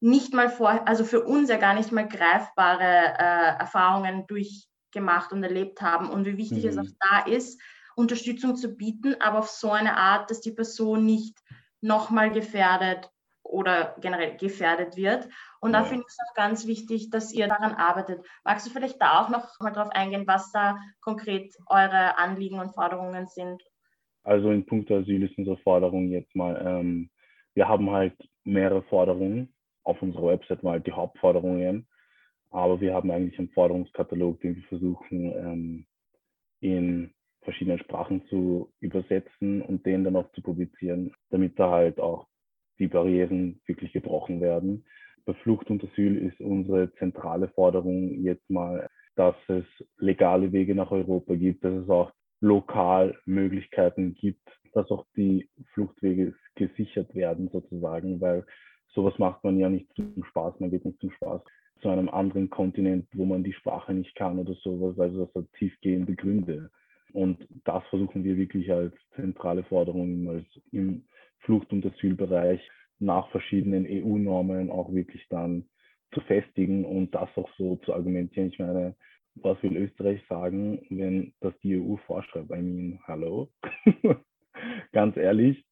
nicht 0.00 0.32
mal 0.32 0.48
vor, 0.48 0.88
also 0.88 1.04
für 1.04 1.22
uns 1.22 1.50
ja 1.50 1.56
gar 1.56 1.74
nicht 1.74 1.92
mal 1.92 2.08
greifbare 2.08 3.14
äh, 3.18 3.58
Erfahrungen 3.58 4.26
durchgemacht 4.26 5.32
und 5.32 5.42
erlebt 5.42 5.82
haben 5.82 6.08
und 6.08 6.24
wie 6.24 6.38
wichtig 6.38 6.64
mhm. 6.64 6.70
es 6.70 6.78
auch 6.78 6.92
da 7.10 7.30
ist, 7.30 7.60
Unterstützung 8.00 8.56
zu 8.56 8.76
bieten, 8.76 9.16
aber 9.20 9.40
auf 9.40 9.48
so 9.48 9.70
eine 9.70 9.96
Art, 9.96 10.30
dass 10.30 10.40
die 10.40 10.52
Person 10.52 11.06
nicht 11.06 11.38
nochmal 11.80 12.30
gefährdet 12.30 13.10
oder 13.42 13.96
generell 14.00 14.36
gefährdet 14.36 14.96
wird. 14.96 15.28
Und 15.60 15.72
ja. 15.72 15.80
da 15.80 15.84
finde 15.84 16.04
ich 16.06 16.12
es 16.12 16.18
auch 16.28 16.34
ganz 16.34 16.66
wichtig, 16.66 17.10
dass 17.10 17.32
ihr 17.32 17.48
daran 17.48 17.74
arbeitet. 17.74 18.24
Magst 18.44 18.66
du 18.66 18.70
vielleicht 18.70 19.00
da 19.00 19.20
auch 19.20 19.28
noch 19.28 19.58
mal 19.60 19.72
drauf 19.72 19.90
eingehen, 19.90 20.26
was 20.26 20.52
da 20.52 20.78
konkret 21.00 21.54
eure 21.66 22.16
Anliegen 22.18 22.58
und 22.58 22.74
Forderungen 22.74 23.26
sind? 23.26 23.62
Also 24.22 24.50
in 24.50 24.64
puncto 24.66 24.98
Asyl 24.98 25.22
ist 25.22 25.36
unsere 25.38 25.56
Forderung 25.58 26.10
jetzt 26.10 26.34
mal, 26.36 26.60
ähm, 26.64 27.10
wir 27.54 27.68
haben 27.68 27.90
halt 27.90 28.16
mehrere 28.44 28.82
Forderungen 28.82 29.54
auf 29.82 30.00
unserer 30.02 30.28
Website 30.28 30.62
mal 30.62 30.80
die 30.80 30.92
Hauptforderungen, 30.92 31.88
aber 32.50 32.80
wir 32.80 32.94
haben 32.94 33.10
eigentlich 33.10 33.38
einen 33.38 33.50
Forderungskatalog, 33.50 34.40
den 34.40 34.56
wir 34.56 34.62
versuchen 34.64 35.32
ähm, 35.32 35.86
in 36.60 37.14
verschiedenen 37.42 37.78
Sprachen 37.78 38.24
zu 38.28 38.72
übersetzen 38.80 39.62
und 39.62 39.86
den 39.86 40.04
dann 40.04 40.16
auch 40.16 40.30
zu 40.32 40.42
publizieren, 40.42 41.12
damit 41.30 41.58
da 41.58 41.70
halt 41.70 41.98
auch 41.98 42.26
die 42.78 42.88
Barrieren 42.88 43.60
wirklich 43.66 43.92
gebrochen 43.92 44.40
werden. 44.40 44.84
Bei 45.24 45.34
Flucht 45.34 45.70
und 45.70 45.84
Asyl 45.84 46.16
ist 46.16 46.40
unsere 46.40 46.92
zentrale 46.94 47.48
Forderung 47.48 48.22
jetzt 48.22 48.48
mal, 48.48 48.88
dass 49.16 49.36
es 49.48 49.64
legale 49.98 50.52
Wege 50.52 50.74
nach 50.74 50.90
Europa 50.90 51.34
gibt, 51.34 51.64
dass 51.64 51.74
es 51.74 51.88
auch 51.90 52.12
lokal 52.40 53.18
Möglichkeiten 53.26 54.14
gibt, 54.14 54.48
dass 54.72 54.90
auch 54.90 55.04
die 55.16 55.48
Fluchtwege 55.74 56.34
gesichert 56.54 57.14
werden 57.14 57.48
sozusagen, 57.52 58.20
weil 58.20 58.46
sowas 58.94 59.18
macht 59.18 59.44
man 59.44 59.58
ja 59.58 59.68
nicht 59.68 59.92
zum 59.94 60.24
Spaß, 60.24 60.58
man 60.60 60.70
geht 60.70 60.84
nicht 60.84 61.00
zum 61.00 61.10
Spaß 61.10 61.42
zu 61.82 61.88
einem 61.88 62.08
anderen 62.08 62.50
Kontinent, 62.50 63.08
wo 63.14 63.24
man 63.24 63.42
die 63.42 63.52
Sprache 63.52 63.92
nicht 63.94 64.14
kann 64.14 64.38
oder 64.38 64.54
sowas, 64.54 64.98
also 64.98 65.26
das 65.26 65.34
hat 65.34 65.52
tiefgehende 65.54 66.14
Gründe. 66.14 66.70
Und 67.12 67.46
das 67.64 67.82
versuchen 67.88 68.24
wir 68.24 68.36
wirklich 68.36 68.70
als 68.72 68.94
zentrale 69.14 69.64
Forderung 69.64 70.28
als 70.28 70.46
im 70.72 71.04
Flucht- 71.40 71.72
und 71.72 71.84
Asylbereich 71.86 72.60
nach 72.98 73.30
verschiedenen 73.30 73.86
EU-Normen 73.86 74.70
auch 74.70 74.92
wirklich 74.92 75.26
dann 75.28 75.64
zu 76.12 76.20
festigen 76.22 76.84
und 76.84 77.14
das 77.14 77.28
auch 77.36 77.48
so 77.56 77.76
zu 77.76 77.94
argumentieren. 77.94 78.48
Ich 78.48 78.58
meine, 78.58 78.94
was 79.36 79.62
will 79.62 79.76
Österreich 79.76 80.20
sagen, 80.28 80.84
wenn 80.90 81.32
das 81.40 81.54
die 81.62 81.76
EU 81.78 81.96
vorschreibt? 82.06 82.50
I 82.50 82.60
mean, 82.60 83.00
hallo? 83.06 83.48
Ganz 84.92 85.16
ehrlich. 85.16 85.64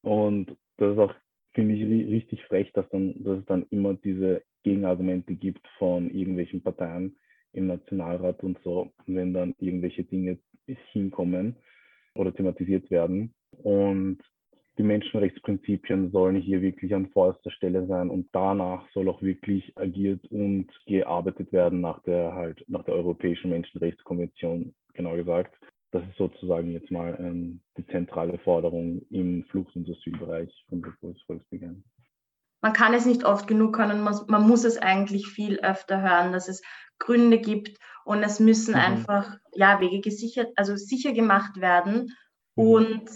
Und 0.00 0.56
das 0.78 0.92
ist 0.94 0.98
auch, 0.98 1.14
finde 1.52 1.74
ich, 1.74 2.10
richtig 2.10 2.42
frech, 2.44 2.72
dass, 2.72 2.88
dann, 2.88 3.22
dass 3.22 3.38
es 3.38 3.46
dann 3.46 3.66
immer 3.70 3.94
diese 3.94 4.42
Gegenargumente 4.64 5.34
gibt 5.34 5.66
von 5.78 6.10
irgendwelchen 6.10 6.62
Parteien 6.62 7.16
im 7.52 7.66
Nationalrat 7.66 8.42
und 8.42 8.58
so, 8.64 8.92
wenn 9.06 9.34
dann 9.34 9.54
irgendwelche 9.58 10.04
Dinge 10.04 10.38
hinkommen 10.92 11.56
oder 12.14 12.34
thematisiert 12.34 12.90
werden. 12.90 13.34
Und 13.62 14.18
die 14.78 14.82
Menschenrechtsprinzipien 14.82 16.10
sollen 16.12 16.36
hier 16.36 16.62
wirklich 16.62 16.94
an 16.94 17.10
vorderster 17.10 17.50
Stelle 17.50 17.86
sein 17.86 18.08
und 18.08 18.28
danach 18.32 18.88
soll 18.92 19.08
auch 19.08 19.20
wirklich 19.20 19.76
agiert 19.76 20.24
und 20.30 20.68
gearbeitet 20.86 21.52
werden 21.52 21.80
nach 21.82 22.02
der 22.02 22.32
halt 22.34 22.64
nach 22.68 22.84
der 22.84 22.94
Europäischen 22.94 23.50
Menschenrechtskonvention, 23.50 24.74
genau 24.94 25.14
gesagt. 25.16 25.54
Das 25.90 26.02
ist 26.04 26.16
sozusagen 26.16 26.72
jetzt 26.72 26.90
mal 26.90 27.18
ähm, 27.20 27.60
die 27.76 27.86
zentrale 27.88 28.38
Forderung 28.38 29.02
im 29.10 29.44
Flucht- 29.44 29.76
und 29.76 29.88
Asylbereich 29.90 30.50
von 30.70 30.82
Volksbegehren. 31.26 31.84
Man 32.62 32.72
kann 32.72 32.94
es 32.94 33.04
nicht 33.04 33.24
oft 33.24 33.46
genug 33.46 33.76
hören, 33.76 34.02
man, 34.02 34.16
man 34.28 34.48
muss 34.48 34.64
es 34.64 34.78
eigentlich 34.78 35.26
viel 35.26 35.60
öfter 35.60 36.00
hören, 36.00 36.32
dass 36.32 36.48
es 36.48 36.62
Gründe 37.02 37.38
gibt 37.38 37.78
und 38.04 38.22
es 38.22 38.40
müssen 38.40 38.74
mhm. 38.74 38.80
einfach 38.80 39.36
ja, 39.52 39.80
Wege 39.80 40.00
gesichert, 40.00 40.52
also 40.56 40.76
sicher 40.76 41.12
gemacht 41.12 41.60
werden. 41.60 42.16
Mhm. 42.56 42.64
Und 42.64 43.10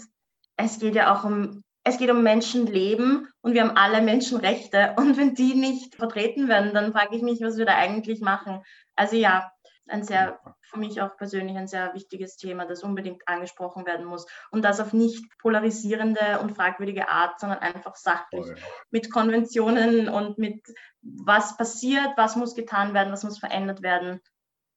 es 0.57 0.79
geht 0.79 0.95
ja 0.95 1.13
auch 1.13 1.23
um, 1.23 1.63
es 1.83 1.97
geht 1.97 2.11
um 2.11 2.21
Menschenleben 2.23 3.27
und 3.41 3.53
wir 3.53 3.63
haben 3.63 3.77
alle 3.77 4.01
Menschenrechte. 4.01 4.93
Und 4.97 5.17
wenn 5.17 5.35
die 5.35 5.55
nicht 5.55 5.95
vertreten 5.95 6.47
werden, 6.47 6.73
dann 6.73 6.91
frage 6.91 7.15
ich 7.15 7.21
mich, 7.21 7.39
was 7.41 7.57
wir 7.57 7.65
da 7.65 7.75
eigentlich 7.75 8.19
machen. 8.19 8.61
Also 8.95 9.15
ja, 9.15 9.51
ein 9.89 10.03
sehr, 10.03 10.39
für 10.61 10.79
mich 10.79 11.01
auch 11.01 11.17
persönlich 11.17 11.57
ein 11.57 11.67
sehr 11.67 11.93
wichtiges 11.93 12.37
Thema, 12.37 12.65
das 12.65 12.83
unbedingt 12.83 13.27
angesprochen 13.27 13.85
werden 13.85 14.05
muss. 14.05 14.27
Und 14.51 14.63
das 14.63 14.79
auf 14.79 14.93
nicht 14.93 15.25
polarisierende 15.39 16.39
und 16.41 16.55
fragwürdige 16.55 17.09
Art, 17.09 17.39
sondern 17.39 17.59
einfach 17.59 17.95
sachlich. 17.95 18.45
Oh 18.45 18.49
ja. 18.49 18.55
Mit 18.91 19.11
Konventionen 19.11 20.09
und 20.09 20.37
mit 20.37 20.61
was 21.01 21.57
passiert, 21.57 22.09
was 22.17 22.35
muss 22.35 22.55
getan 22.55 22.93
werden, 22.93 23.11
was 23.11 23.23
muss 23.23 23.39
verändert 23.39 23.81
werden. 23.81 24.21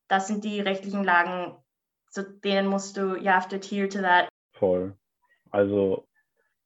Das 0.09 0.29
sind 0.29 0.45
die 0.45 0.61
rechtlichen 0.61 1.05
Lagen, 1.05 1.57
zu 2.11 2.25
denen 2.41 2.69
musst 2.69 2.97
du, 2.97 3.17
you 3.17 3.31
have 3.31 3.49
to 3.49 3.57
adhere 3.57 3.89
to 3.89 4.01
that. 4.01 4.29
Voll. 4.55 4.97
Also 5.51 6.07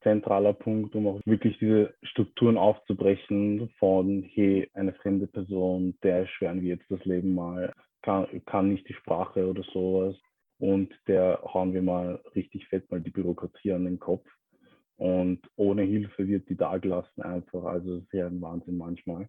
zentraler 0.04 0.52
Punkt, 0.52 0.94
um 0.94 1.08
auch 1.08 1.20
wirklich 1.24 1.58
diese 1.58 1.94
Strukturen 2.02 2.56
aufzubrechen 2.56 3.70
von, 3.78 4.22
hey, 4.22 4.70
eine 4.74 4.92
fremde 4.92 5.26
Person, 5.26 5.98
der 6.02 6.18
erschweren 6.18 6.60
wir 6.62 6.76
jetzt 6.76 6.90
das 6.90 7.04
Leben 7.04 7.34
mal, 7.34 7.72
kann, 8.04 8.26
kann 8.44 8.68
nicht 8.68 8.88
die 8.88 8.94
Sprache 8.94 9.48
oder 9.48 9.62
sowas 9.72 10.14
und 10.58 10.94
der 11.08 11.40
hauen 11.42 11.72
wir 11.72 11.82
mal 11.82 12.20
richtig 12.34 12.68
fett 12.68 12.90
mal 12.90 13.00
die 13.00 13.10
Bürokratie 13.10 13.72
an 13.72 13.86
den 13.86 13.98
Kopf. 13.98 14.28
Und 14.96 15.40
ohne 15.56 15.82
Hilfe 15.82 16.28
wird 16.28 16.48
die 16.48 16.56
da 16.56 16.78
gelassen 16.78 17.22
einfach. 17.22 17.64
Also 17.64 17.96
das 17.96 18.04
ist 18.04 18.12
ja 18.12 18.26
ein 18.26 18.40
Wahnsinn 18.40 18.76
manchmal. 18.76 19.28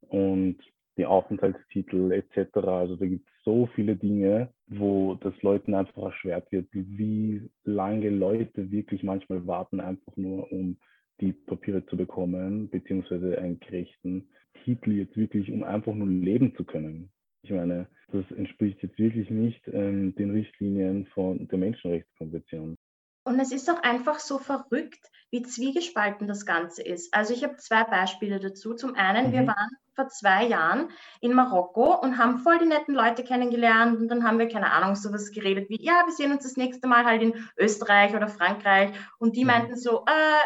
Und 0.00 0.58
die 0.96 1.06
Aufenthaltstitel 1.06 2.10
etc. 2.10 2.56
Also 2.56 2.96
da 2.96 3.06
gibt 3.06 3.28
es 3.28 3.44
so 3.44 3.68
viele 3.74 3.94
Dinge, 3.94 4.52
wo 4.66 5.14
das 5.14 5.40
Leuten 5.42 5.74
einfach 5.74 6.02
erschwert 6.02 6.50
wird, 6.50 6.66
wie 6.72 7.48
lange 7.64 8.10
Leute 8.10 8.72
wirklich 8.72 9.04
manchmal 9.04 9.46
warten, 9.46 9.80
einfach 9.80 10.16
nur 10.16 10.50
um 10.50 10.78
die 11.20 11.32
Papiere 11.32 11.86
zu 11.86 11.96
bekommen, 11.96 12.68
beziehungsweise 12.68 13.38
einen 13.38 13.60
gerechten 13.60 14.28
Titel 14.64 14.92
jetzt 14.92 15.16
wirklich, 15.16 15.52
um 15.52 15.62
einfach 15.62 15.94
nur 15.94 16.08
leben 16.08 16.54
zu 16.56 16.64
können. 16.64 17.10
Ich 17.42 17.50
meine, 17.50 17.86
das 18.12 18.24
entspricht 18.30 18.82
jetzt 18.82 18.98
wirklich 18.98 19.30
nicht 19.30 19.60
ähm, 19.68 20.14
den 20.14 20.30
Richtlinien 20.30 21.06
von 21.06 21.46
der 21.48 21.58
Menschenrechtskonvention. 21.58 22.76
Und 23.24 23.40
es 23.40 23.52
ist 23.52 23.68
auch 23.68 23.82
einfach 23.82 24.18
so 24.18 24.38
verrückt, 24.38 25.10
wie 25.30 25.42
zwiegespalten 25.42 26.26
das 26.26 26.46
Ganze 26.46 26.82
ist. 26.82 27.12
Also 27.12 27.34
ich 27.34 27.44
habe 27.44 27.56
zwei 27.56 27.84
Beispiele 27.84 28.40
dazu. 28.40 28.74
Zum 28.74 28.94
einen, 28.94 29.28
mhm. 29.28 29.32
wir 29.32 29.46
waren 29.46 29.68
vor 29.94 30.08
zwei 30.08 30.46
Jahren 30.46 30.90
in 31.20 31.34
Marokko 31.34 32.00
und 32.00 32.16
haben 32.16 32.38
voll 32.38 32.58
die 32.58 32.66
netten 32.66 32.94
Leute 32.94 33.24
kennengelernt 33.24 33.98
und 33.98 34.08
dann 34.08 34.24
haben 34.24 34.38
wir, 34.38 34.48
keine 34.48 34.70
Ahnung, 34.70 34.94
sowas 34.94 35.32
geredet 35.32 35.68
wie, 35.68 35.84
ja, 35.84 36.04
wir 36.06 36.14
sehen 36.14 36.30
uns 36.32 36.44
das 36.44 36.56
nächste 36.56 36.86
Mal 36.86 37.04
halt 37.04 37.20
in 37.20 37.34
Österreich 37.58 38.14
oder 38.14 38.28
Frankreich 38.28 38.92
und 39.18 39.34
die 39.34 39.40
mhm. 39.40 39.48
meinten 39.48 39.76
so, 39.76 40.02
uh, 40.02 40.04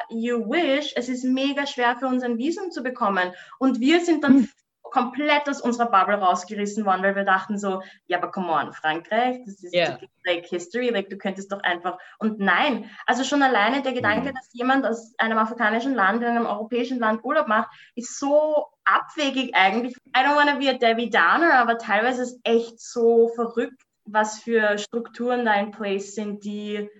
you 0.09 0.39
wish, 0.51 0.95
es 0.97 1.11
ist 1.11 1.25
mega 1.25 1.67
schwer 1.67 1.97
für 1.97 2.07
uns 2.07 2.23
ein 2.23 2.39
Visum 2.39 2.71
zu 2.71 2.83
bekommen 2.83 3.33
und 3.59 3.79
wir 3.79 4.01
sind 4.01 4.25
dann 4.25 4.37
mhm 4.37 4.49
komplett 4.93 5.49
aus 5.49 5.61
unserer 5.61 5.91
Bubble 5.91 6.17
rausgerissen 6.17 6.85
worden, 6.85 7.03
weil 7.03 7.17
wir 7.17 7.25
dachten 7.25 7.59
so, 7.59 7.83
ja, 8.07 8.19
aber 8.19 8.31
come 8.31 8.53
on, 8.53 8.73
Frankreich, 8.73 9.41
das 9.47 9.63
ist 9.63 9.75
yeah. 9.75 9.99
like 10.25 10.47
history, 10.47 10.91
like 10.91 11.09
du 11.09 11.17
könntest 11.17 11.51
doch 11.51 11.61
einfach. 11.63 11.99
Und 12.19 12.39
nein, 12.39 12.91
also 13.07 13.25
schon 13.25 13.43
alleine 13.43 13.83
der 13.83 13.95
Gedanke, 13.95 14.31
mhm. 14.31 14.35
dass 14.35 14.51
jemand 14.53 14.87
aus 14.87 15.15
einem 15.19 15.39
afrikanischen 15.39 15.95
Land 15.95 16.23
in 16.23 16.29
einem 16.29 16.47
europäischen 16.47 16.99
Land 16.99 17.25
Urlaub 17.25 17.49
macht, 17.49 17.71
ist 17.95 18.19
so 18.19 18.67
abwegig 18.85 19.55
eigentlich. 19.55 19.97
I 20.15 20.21
don't 20.21 20.37
want 20.37 20.51
to 20.51 20.59
be 20.59 20.69
a 20.69 20.75
Debbie 20.75 21.11
Downer, 21.11 21.55
aber 21.55 21.79
teilweise 21.79 22.23
ist 22.23 22.39
echt 22.45 22.79
so 22.79 23.29
verrückt, 23.35 23.81
was 24.05 24.41
für 24.41 24.77
Strukturen 24.77 25.47
da 25.47 25.55
in 25.55 25.71
place 25.71 26.15
sind, 26.15 26.45
die 26.45 26.91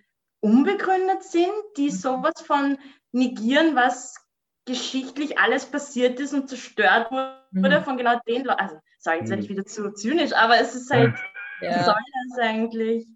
unbegründet 0.41 1.23
sind, 1.23 1.53
die 1.77 1.91
mhm. 1.91 1.95
sowas 1.95 2.41
von 2.45 2.79
negieren, 3.13 3.77
was 3.77 4.17
geschichtlich 4.65 5.39
alles 5.39 5.67
passiert 5.67 6.21
ist 6.21 6.33
und 6.33 6.49
zerstört 6.49 7.11
wurde 7.11 7.81
mhm. 7.81 7.85
von 7.85 7.97
genau 7.97 8.19
den 8.27 8.45
Leuten. 8.45 8.61
Also, 8.61 8.77
sorry, 8.99 9.19
jetzt 9.19 9.31
werde 9.31 9.43
ich 9.43 9.49
mhm. 9.49 9.55
wieder 9.55 9.67
zu 9.67 9.93
zynisch, 9.93 10.33
aber 10.33 10.61
es 10.61 10.75
ist 10.75 10.91
halt, 10.91 11.15
ja. 11.61 11.85
soll 11.85 11.95
das 12.31 12.39
eigentlich? 12.39 13.07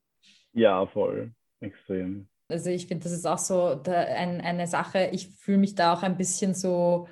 Ja, 0.52 0.86
voll. 0.86 1.32
Extrem. 1.60 2.28
Also 2.48 2.70
ich 2.70 2.86
finde, 2.86 3.04
das 3.04 3.12
ist 3.12 3.26
auch 3.26 3.38
so 3.38 3.74
da, 3.74 3.92
ein, 3.92 4.40
eine 4.40 4.66
Sache, 4.66 5.10
ich 5.12 5.28
fühle 5.36 5.58
mich 5.58 5.74
da 5.74 5.92
auch 5.92 6.02
ein 6.02 6.16
bisschen 6.16 6.54
so, 6.54 7.08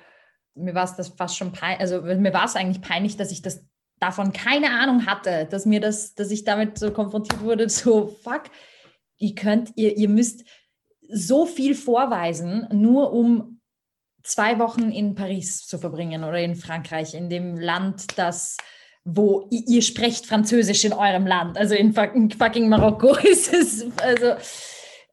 mir 0.53 0.73
war 0.73 0.85
es 0.85 0.95
das 0.95 1.09
fast 1.09 1.37
schon 1.37 1.51
peinlich, 1.51 1.81
also 1.81 2.01
mir 2.01 2.33
war 2.33 2.45
es 2.45 2.55
eigentlich 2.55 2.81
peinlich, 2.81 3.17
dass 3.17 3.31
ich 3.31 3.41
das 3.41 3.65
davon 3.99 4.31
keine 4.31 4.71
Ahnung 4.71 5.05
hatte, 5.05 5.45
dass 5.49 5.65
mir 5.65 5.81
das, 5.81 6.15
dass 6.15 6.31
ich 6.31 6.45
damit 6.45 6.77
so 6.77 6.91
konfrontiert 6.91 7.41
wurde, 7.41 7.67
so 7.69 8.07
fuck, 8.07 8.43
ihr 9.17 9.35
könnt, 9.35 9.71
ihr, 9.75 9.97
ihr 9.97 10.09
müsst 10.09 10.45
so 11.09 11.45
viel 11.45 11.75
vorweisen, 11.75 12.67
nur 12.71 13.11
um 13.11 13.54
zwei 14.25 14.59
Wochen 14.59 14.91
in 14.91 15.15
Paris 15.15 15.65
zu 15.65 15.77
verbringen 15.77 16.23
oder 16.23 16.39
in 16.39 16.55
Frankreich, 16.55 17.13
in 17.13 17.29
dem 17.29 17.57
Land, 17.57 18.17
das 18.17 18.57
wo 19.07 19.47
ihr 19.51 19.83
sprecht 19.83 20.25
Französisch 20.25 20.83
in 20.83 20.91
eurem 20.91 21.27
Land, 21.27 21.59
also 21.59 21.75
in 21.75 21.93
fucking 21.93 22.69
Marokko 22.69 23.15
ist 23.23 23.53
es, 23.53 23.85
also 24.01 24.33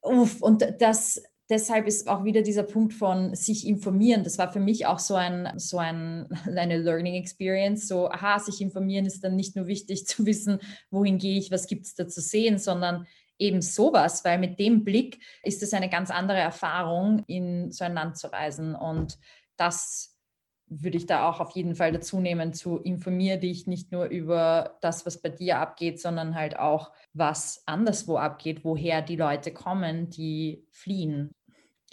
uff, 0.03 0.41
und 0.41 0.67
das 0.81 1.23
deshalb 1.53 1.87
ist 1.87 2.09
auch 2.09 2.25
wieder 2.25 2.41
dieser 2.41 2.63
Punkt 2.63 2.95
von 2.95 3.35
sich 3.35 3.67
informieren. 3.67 4.25
Das 4.25 4.39
war 4.39 4.51
für 4.51 4.61
mich 4.61 4.87
auch 4.87 4.99
so 4.99 5.15
ein 5.15 5.53
so 5.57 5.79
ein 5.79 6.27
eine 6.57 6.79
Learning 6.79 7.15
Experience. 7.15 7.87
So, 7.87 8.11
aha, 8.11 8.39
sich 8.39 8.61
informieren 8.61 9.05
ist 9.05 9.23
dann 9.23 9.37
nicht 9.37 9.55
nur 9.55 9.67
wichtig 9.67 10.07
zu 10.07 10.27
wissen, 10.27 10.59
wohin 10.91 11.19
gehe 11.19 11.39
ich, 11.39 11.51
was 11.51 11.67
gibt 11.67 11.87
es 11.87 11.95
da 11.95 12.09
zu 12.09 12.21
sehen, 12.21 12.59
sondern 12.59 13.07
eben 13.39 13.61
sowas, 13.61 14.25
weil 14.25 14.39
mit 14.39 14.59
dem 14.59 14.85
Blick 14.85 15.19
ist 15.43 15.63
es 15.63 15.75
eine 15.75 15.89
ganz 15.89 16.11
andere 16.11 16.39
Erfahrung, 16.39 17.25
in 17.27 17.71
so 17.73 17.85
ein 17.85 17.95
Land 17.95 18.17
zu 18.17 18.33
reisen. 18.33 18.75
Und 18.75 19.19
das 19.57 20.19
würde 20.67 20.97
ich 20.97 21.07
da 21.07 21.29
auch 21.29 21.41
auf 21.41 21.51
jeden 21.53 21.75
Fall 21.75 21.93
dazu 21.93 22.21
nehmen, 22.21 22.53
zu 22.53 22.79
informieren 22.79 23.41
dich 23.41 23.67
nicht 23.67 23.93
nur 23.93 24.07
über 24.07 24.79
das, 24.81 25.05
was 25.05 25.21
bei 25.21 25.29
dir 25.29 25.59
abgeht, 25.59 26.01
sondern 26.01 26.35
halt 26.35 26.59
auch, 26.59 26.93
was 27.13 27.63
anderswo 27.67 28.17
abgeht, 28.17 28.65
woher 28.65 29.03
die 29.03 29.17
Leute 29.17 29.53
kommen, 29.53 30.09
die 30.09 30.65
fliehen. 30.71 31.31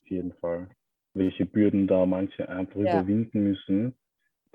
Auf 0.02 0.10
jeden 0.10 0.34
Fall. 0.34 0.70
Welche 1.14 1.46
Bürden 1.46 1.88
da 1.88 2.06
manche 2.06 2.48
einfach 2.48 2.80
ja. 2.80 3.02
überwinden 3.02 3.44
müssen, 3.44 3.96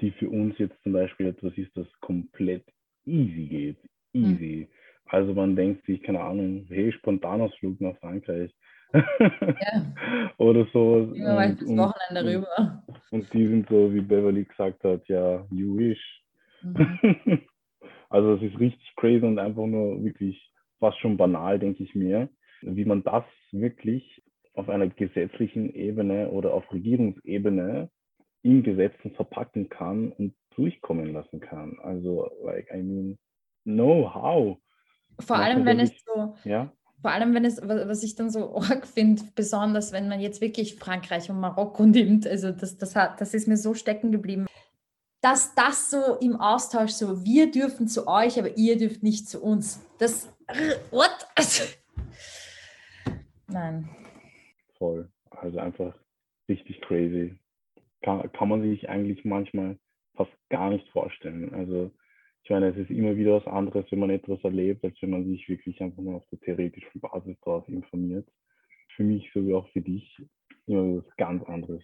die 0.01 0.13
für 0.13 0.31
uns 0.31 0.57
jetzt 0.59 0.81
zum 0.83 0.93
Beispiel 0.93 1.27
etwas 1.27 1.53
ist, 1.57 1.77
das 1.77 1.87
komplett 2.01 2.65
easy 3.05 3.47
geht. 3.47 3.79
Easy. 4.13 4.69
Hm 4.71 4.74
also 5.07 5.35
man 5.35 5.57
denkt 5.57 5.85
sich, 5.87 6.03
keine 6.03 6.21
Ahnung, 6.21 6.67
hey, 6.69 6.93
Spontanausflug 6.93 7.81
nach 7.81 7.97
Frankreich. 7.99 8.53
Ja. 8.93 9.03
Oder 10.39 10.67
so. 10.73 11.13
Ja, 11.15 11.45
und, 11.45 11.61
das 11.61 11.69
Wochenende 11.69 12.21
und, 12.21 12.27
rüber. 12.27 12.85
Und 13.11 13.33
die 13.33 13.47
sind 13.47 13.69
so, 13.69 13.93
wie 13.93 14.01
Beverly 14.01 14.45
gesagt 14.45 14.85
hat, 14.85 15.07
ja, 15.09 15.45
you 15.51 15.77
wish. 15.77 16.23
Mhm. 16.63 17.41
also 18.09 18.35
es 18.35 18.43
ist 18.43 18.59
richtig 18.59 18.93
crazy 18.97 19.25
und 19.25 19.39
einfach 19.39 19.67
nur 19.67 20.03
wirklich 20.03 20.51
fast 20.79 20.99
schon 21.01 21.17
banal, 21.17 21.59
denke 21.59 21.83
ich 21.83 21.95
mir, 21.95 22.29
wie 22.63 22.85
man 22.85 23.03
das 23.03 23.25
wirklich 23.53 24.23
auf 24.55 24.69
einer 24.69 24.89
gesetzlichen 24.89 25.75
Ebene 25.75 26.31
oder 26.31 26.55
auf 26.55 26.73
Regierungsebene 26.73 27.91
in 28.43 28.63
Gesetzen 28.63 29.11
verpacken 29.13 29.69
kann 29.69 30.13
und 30.13 30.35
durchkommen 30.55 31.13
lassen 31.13 31.41
kann. 31.41 31.79
Also, 31.83 32.31
like, 32.45 32.69
I 32.73 32.83
mean, 32.83 33.19
no, 33.65 34.15
how? 34.15 34.59
Vor 35.21 35.37
allem, 35.37 35.65
wenn 35.65 35.81
es 35.81 35.93
so, 36.05 36.35
ja? 36.45 36.73
Vor 37.01 37.11
allem, 37.11 37.35
wenn 37.35 37.45
es, 37.45 37.61
was 37.61 38.03
ich 38.03 38.15
dann 38.15 38.31
so 38.31 38.57
arg 38.57 38.87
finde, 38.87 39.23
besonders 39.35 39.93
wenn 39.93 40.09
man 40.09 40.21
jetzt 40.21 40.41
wirklich 40.41 40.77
Frankreich 40.77 41.29
und 41.29 41.39
Marokko 41.39 41.85
nimmt, 41.85 42.27
also 42.27 42.51
das, 42.51 42.79
das, 42.79 42.97
hat, 42.97 43.21
das 43.21 43.35
ist 43.35 43.47
mir 43.47 43.59
so 43.59 43.75
stecken 43.75 44.11
geblieben, 44.11 44.47
dass 45.21 45.55
das 45.55 45.91
so 45.91 46.17
im 46.21 46.37
Austausch 46.37 46.93
so, 46.93 47.25
wir 47.25 47.51
dürfen 47.51 47.89
zu 47.89 48.07
euch, 48.07 48.39
aber 48.39 48.57
ihr 48.57 48.77
dürft 48.79 49.03
nicht 49.03 49.29
zu 49.29 49.43
uns. 49.43 49.87
Das, 49.99 50.35
what? 50.91 51.27
Also, 51.35 51.65
nein. 53.49 53.89
Voll. 54.79 55.11
Also 55.31 55.59
einfach 55.59 55.95
richtig 56.49 56.81
crazy. 56.83 57.37
Kann, 58.03 58.31
kann 58.33 58.49
man 58.49 58.63
sich 58.63 58.89
eigentlich 58.89 59.25
manchmal 59.25 59.79
fast 60.15 60.33
gar 60.49 60.71
nicht 60.71 60.89
vorstellen. 60.89 61.55
Also 61.55 61.91
ich 62.45 62.51
meine, 62.51 62.69
es 62.69 62.77
ist 62.77 62.91
immer 62.91 63.17
wieder 63.17 63.37
was 63.37 63.47
anderes, 63.47 63.87
wenn 63.91 64.01
man 64.01 64.11
etwas 64.11 64.45
erlebt, 64.45 64.85
als 64.85 65.01
wenn 65.01 65.11
man 65.11 65.25
sich 65.25 65.49
wirklich 65.49 65.81
einfach 65.81 66.03
nur 66.03 66.17
auf 66.17 66.27
der 66.31 66.41
theoretischen 66.41 67.01
Basis 67.01 67.37
daraus 67.43 67.67
informiert. 67.69 68.29
Für 68.95 69.03
mich 69.03 69.31
sowie 69.33 69.55
auch 69.55 69.67
für 69.71 69.81
dich 69.81 70.23
immer 70.67 70.85
wieder 70.85 71.03
was 71.05 71.17
ganz 71.17 71.43
anderes 71.45 71.83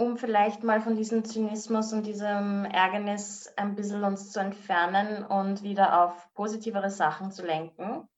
um 0.00 0.16
vielleicht 0.16 0.62
mal 0.62 0.80
von 0.80 0.96
diesem 0.96 1.26
Zynismus 1.26 1.92
und 1.92 2.06
diesem 2.06 2.64
Ärgernis 2.64 3.52
ein 3.56 3.74
bisschen 3.74 4.02
uns 4.02 4.32
zu 4.32 4.40
entfernen 4.40 5.26
und 5.26 5.62
wieder 5.62 6.02
auf 6.02 6.32
positivere 6.32 6.88
Sachen 6.88 7.30
zu 7.30 7.44
lenken. 7.44 8.08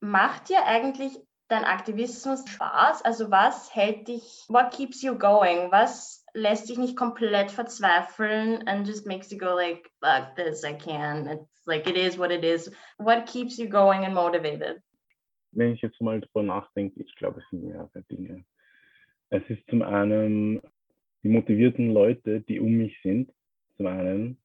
Macht 0.00 0.48
dir 0.48 0.66
eigentlich 0.66 1.16
dein 1.46 1.64
Aktivismus 1.64 2.48
Spaß? 2.48 3.04
Also 3.04 3.30
was 3.30 3.72
hält 3.72 4.08
dich, 4.08 4.44
what 4.48 4.72
keeps 4.72 5.02
you 5.02 5.16
going? 5.16 5.70
Was 5.70 6.19
lässt 6.34 6.68
dich 6.68 6.78
nicht 6.78 6.96
komplett 6.96 7.50
verzweifeln 7.50 8.66
and 8.66 8.86
just 8.86 9.06
makes 9.06 9.30
you 9.30 9.38
go 9.38 9.54
like, 9.54 9.90
fuck 10.00 10.34
this, 10.36 10.64
I 10.64 10.72
can. 10.74 11.26
It's 11.26 11.66
like, 11.66 11.88
it 11.88 11.96
is 11.96 12.18
what 12.18 12.30
it 12.30 12.44
is. 12.44 12.70
What 12.98 13.26
keeps 13.26 13.58
you 13.58 13.68
going 13.68 14.04
and 14.04 14.14
motivated? 14.14 14.82
Wenn 15.52 15.72
ich 15.72 15.82
jetzt 15.82 16.00
mal 16.00 16.20
drüber 16.20 16.42
nachdenke, 16.42 17.00
ich 17.00 17.14
glaube, 17.16 17.40
es 17.40 17.50
sind 17.50 17.64
mehrere 17.64 18.02
Dinge. 18.10 18.44
Es 19.30 19.42
ist 19.48 19.62
zum 19.68 19.82
einen 19.82 20.60
die 21.22 21.28
motivierten 21.28 21.92
Leute, 21.92 22.40
die 22.40 22.60
um 22.60 22.72
mich 22.72 22.96
sind, 23.02 23.32
zum 23.76 23.86
einen, 23.86 24.38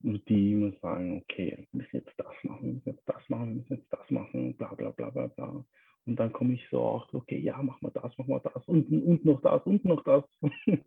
die 0.00 0.52
immer 0.52 0.72
sagen, 0.82 1.22
okay, 1.22 1.66
wir 1.70 1.80
müssen 1.80 1.96
jetzt 1.96 2.12
das 2.18 2.34
machen, 2.42 2.66
wir 2.66 2.72
müssen 2.74 2.90
jetzt 2.90 3.08
das 3.08 3.28
machen, 3.28 3.48
wir 3.48 3.54
müssen 3.56 3.74
jetzt 3.74 3.92
das 3.92 4.10
machen, 4.10 4.56
bla 4.56 4.74
bla 4.74 4.90
bla 4.90 5.10
bla 5.10 5.26
bla. 5.28 5.64
Und 6.06 6.16
dann 6.20 6.32
komme 6.32 6.54
ich 6.54 6.66
so 6.70 6.80
auch, 6.80 7.12
okay, 7.12 7.38
ja, 7.38 7.60
mach 7.62 7.80
mal 7.80 7.90
das, 7.94 8.12
mach 8.18 8.26
mal 8.26 8.40
das 8.40 8.66
und, 8.66 8.90
und 8.90 9.24
noch 9.24 9.40
das 9.40 9.64
und 9.64 9.84
noch 9.84 10.04
das. 10.04 10.24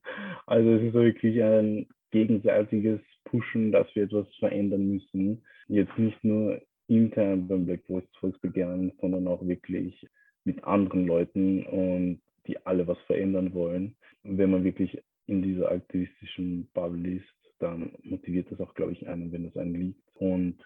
also 0.45 0.71
es 0.73 0.83
ist 0.83 0.93
wirklich 0.93 1.41
ein 1.41 1.87
gegenseitiges 2.11 2.99
Pushen, 3.25 3.71
dass 3.71 3.87
wir 3.95 4.03
etwas 4.03 4.27
verändern 4.35 4.87
müssen. 4.87 5.43
Jetzt 5.67 5.97
nicht 5.97 6.23
nur 6.23 6.61
intern 6.87 7.47
beim 7.47 7.65
Black 7.65 7.85
Voice 7.87 8.07
Volksbegehren, 8.19 8.93
sondern 9.01 9.27
auch 9.27 9.45
wirklich 9.45 10.07
mit 10.43 10.63
anderen 10.63 11.05
Leuten 11.07 11.63
und 11.65 12.21
die 12.45 12.65
alle 12.65 12.87
was 12.87 12.99
verändern 13.07 13.53
wollen. 13.53 13.95
Und 14.23 14.37
wenn 14.37 14.51
man 14.51 14.63
wirklich 14.63 15.01
in 15.25 15.41
dieser 15.41 15.71
aktivistischen 15.71 16.69
Bubble 16.73 17.15
ist, 17.15 17.25
dann 17.59 17.91
motiviert 18.03 18.51
das 18.51 18.59
auch, 18.61 18.73
glaube 18.73 18.93
ich, 18.93 19.07
einen, 19.07 19.31
wenn 19.31 19.45
es 19.45 19.57
einen 19.57 19.73
liegt. 19.73 20.01
Und 20.15 20.57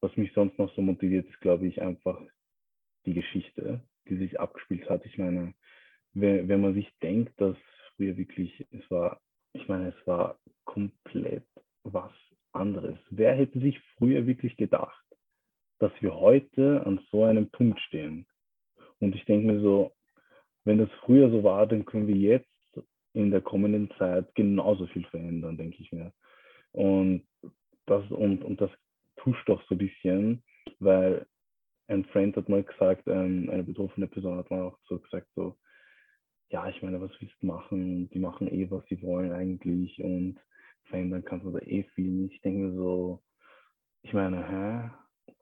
was 0.00 0.16
mich 0.16 0.32
sonst 0.32 0.58
noch 0.58 0.74
so 0.74 0.82
motiviert, 0.82 1.28
ist, 1.28 1.40
glaube 1.40 1.66
ich, 1.66 1.80
einfach 1.80 2.20
die 3.06 3.14
Geschichte, 3.14 3.80
die 4.08 4.16
sich 4.16 4.38
abgespielt 4.40 4.88
hat. 4.88 5.04
Ich 5.06 5.18
meine, 5.18 5.54
wenn, 6.12 6.48
wenn 6.48 6.60
man 6.60 6.74
sich 6.74 6.90
denkt, 7.02 7.40
dass 7.40 7.56
früher 7.96 8.16
wirklich, 8.16 8.66
es 8.70 8.90
war, 8.90 9.20
ich 9.52 9.68
meine, 9.68 9.88
es 9.88 10.06
war 10.06 10.38
komplett 10.64 11.46
was 11.82 12.12
anderes. 12.52 12.98
Wer 13.10 13.34
hätte 13.34 13.60
sich 13.60 13.78
früher 13.96 14.26
wirklich 14.26 14.56
gedacht, 14.56 15.04
dass 15.78 15.92
wir 16.00 16.14
heute 16.14 16.84
an 16.84 17.00
so 17.10 17.24
einem 17.24 17.50
Punkt 17.50 17.80
stehen? 17.80 18.26
Und 18.98 19.14
ich 19.14 19.24
denke 19.24 19.46
mir 19.52 19.60
so, 19.60 19.92
wenn 20.64 20.78
das 20.78 20.90
früher 21.04 21.30
so 21.30 21.42
war, 21.42 21.66
dann 21.66 21.84
können 21.84 22.06
wir 22.06 22.16
jetzt 22.16 22.46
in 23.12 23.30
der 23.30 23.40
kommenden 23.40 23.90
Zeit 23.98 24.34
genauso 24.34 24.86
viel 24.88 25.04
verändern, 25.06 25.56
denke 25.56 25.82
ich 25.82 25.90
mir. 25.90 26.12
Und 26.72 27.26
das, 27.86 28.08
und, 28.10 28.44
und 28.44 28.60
das 28.60 28.70
pusht 29.16 29.48
doch 29.48 29.62
so 29.68 29.74
ein 29.74 29.78
bisschen, 29.78 30.42
weil 30.78 31.26
ein 31.90 32.04
Freund 32.06 32.36
hat 32.36 32.48
mal 32.48 32.62
gesagt, 32.62 33.02
ähm, 33.06 33.48
eine 33.50 33.64
betroffene 33.64 34.06
Person 34.06 34.38
hat 34.38 34.50
mal 34.50 34.62
auch 34.62 34.78
so 34.84 34.98
gesagt, 34.98 35.26
so, 35.34 35.56
ja, 36.50 36.68
ich 36.68 36.80
meine, 36.82 37.00
was 37.00 37.10
willst 37.20 37.34
du 37.40 37.46
machen? 37.46 38.08
Die 38.10 38.18
machen 38.18 38.48
eh, 38.48 38.70
was 38.70 38.84
sie 38.86 39.02
wollen 39.02 39.32
eigentlich 39.32 40.02
und 40.02 40.38
verändern 40.84 41.24
kannst 41.24 41.46
du 41.46 41.50
da 41.50 41.58
eh 41.60 41.84
viel 41.94 42.10
nicht. 42.10 42.34
Ich 42.34 42.40
denke 42.42 42.74
so, 42.74 43.22
ich 44.02 44.12
meine, 44.12 44.48
hä? 44.48 44.90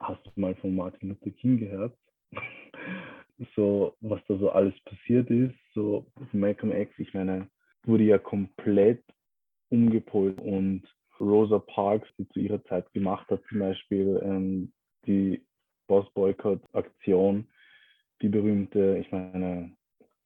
Hast 0.00 0.24
du 0.24 0.30
mal 0.36 0.54
von 0.56 0.74
Martin 0.74 1.10
Luther 1.10 1.30
King 1.30 1.58
gehört? 1.58 1.96
so, 3.56 3.96
was 4.00 4.20
da 4.28 4.36
so 4.36 4.50
alles 4.50 4.74
passiert 4.84 5.30
ist, 5.30 5.56
so 5.74 6.06
Malcolm 6.32 6.72
X, 6.72 6.92
ich 6.98 7.12
meine, 7.14 7.48
wurde 7.84 8.04
ja 8.04 8.18
komplett 8.18 9.02
umgepolt 9.70 10.40
und 10.40 10.82
Rosa 11.20 11.58
Parks, 11.58 12.08
die 12.16 12.28
zu 12.28 12.40
ihrer 12.40 12.62
Zeit 12.64 12.92
gemacht 12.92 13.28
hat, 13.28 13.42
zum 13.48 13.58
Beispiel 13.58 14.20
ähm, 14.22 14.72
die 15.06 15.42
Boss-Boycott-Aktion, 15.88 17.48
die 18.22 18.28
berühmte, 18.28 18.98
ich 18.98 19.10
meine, 19.10 19.72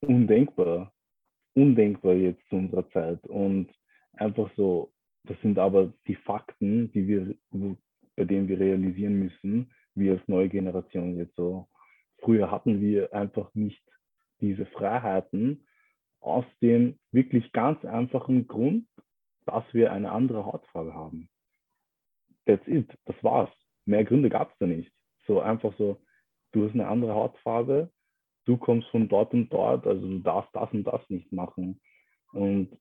undenkbar, 0.01 0.93
undenkbar 1.55 2.15
jetzt 2.15 2.47
zu 2.49 2.57
unserer 2.57 2.89
Zeit 2.91 3.25
und 3.27 3.69
einfach 4.15 4.51
so, 4.57 4.93
das 5.25 5.41
sind 5.41 5.59
aber 5.59 5.93
die 6.07 6.17
Fakten, 6.17 6.91
die 6.93 7.07
wir, 7.07 7.35
bei 8.17 8.25
denen 8.25 8.49
wir 8.49 8.61
realisieren 8.61 9.19
müssen, 9.19 9.73
wir 9.95 10.13
als 10.13 10.29
neue 10.29 10.49
Generation 10.49 11.17
jetzt 11.17 11.37
so. 11.37 11.69
Früher 12.19 12.51
hatten 12.51 12.81
wir 12.81 13.13
einfach 13.15 13.53
nicht 13.55 13.83
diese 14.41 14.67
Freiheiten, 14.67 15.67
aus 16.21 16.45
dem 16.61 16.99
wirklich 17.11 17.53
ganz 17.53 17.85
einfachen 17.85 18.47
Grund, 18.47 18.87
dass 19.45 19.65
wir 19.73 19.93
eine 19.93 20.13
andere 20.13 20.45
Hautfarbe 20.47 20.95
haben. 20.95 21.29
That's 22.47 22.67
it, 22.67 22.89
das 23.07 23.17
war's. 23.23 23.51
Mehr 23.87 24.05
Gründe 24.05 24.31
gab 24.31 24.53
es 24.53 24.59
da 24.59 24.67
nicht. 24.67 24.93
So 25.27 25.41
einfach 25.41 25.73
so, 25.79 25.99
du 26.53 26.65
hast 26.65 26.75
eine 26.75 26.89
andere 26.89 27.15
Hautfarbe, 27.15 27.91
du 28.45 28.57
kommst 28.57 28.89
von 28.89 29.09
dort 29.09 29.33
und 29.33 29.53
dort, 29.53 29.87
also 29.87 30.07
du 30.07 30.19
darfst 30.19 30.55
das 30.55 30.73
und 30.73 30.85
das 30.85 31.01
nicht 31.09 31.33
machen. 31.33 31.81
Und 32.33 32.77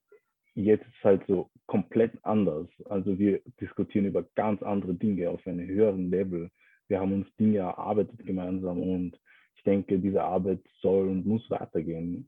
jetzt 0.55 0.85
ist 0.85 0.95
es 0.99 1.03
halt 1.03 1.23
so 1.27 1.49
komplett 1.67 2.13
anders. 2.23 2.67
Also 2.85 3.17
wir 3.17 3.41
diskutieren 3.59 4.05
über 4.05 4.23
ganz 4.35 4.61
andere 4.63 4.93
Dinge 4.93 5.29
auf 5.29 5.45
einem 5.45 5.67
höheren 5.67 6.09
Level. 6.09 6.49
Wir 6.87 6.99
haben 6.99 7.13
uns 7.13 7.35
Dinge 7.37 7.59
erarbeitet 7.59 8.25
gemeinsam 8.25 8.81
und 8.81 9.19
ich 9.55 9.63
denke, 9.63 9.99
diese 9.99 10.23
Arbeit 10.23 10.59
soll 10.81 11.07
und 11.07 11.25
muss 11.25 11.49
weitergehen 11.49 12.27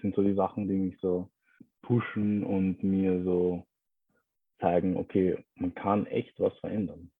sind 0.00 0.14
so 0.14 0.22
die 0.22 0.34
Sachen, 0.34 0.68
die 0.68 0.76
mich 0.76 0.98
so 1.00 1.30
pushen 1.82 2.44
und 2.44 2.82
mir 2.82 3.22
so 3.24 3.66
zeigen, 4.60 4.96
okay, 4.96 5.44
man 5.54 5.74
kann 5.74 6.06
echt 6.06 6.38
was 6.40 6.56
verändern. 6.58 7.10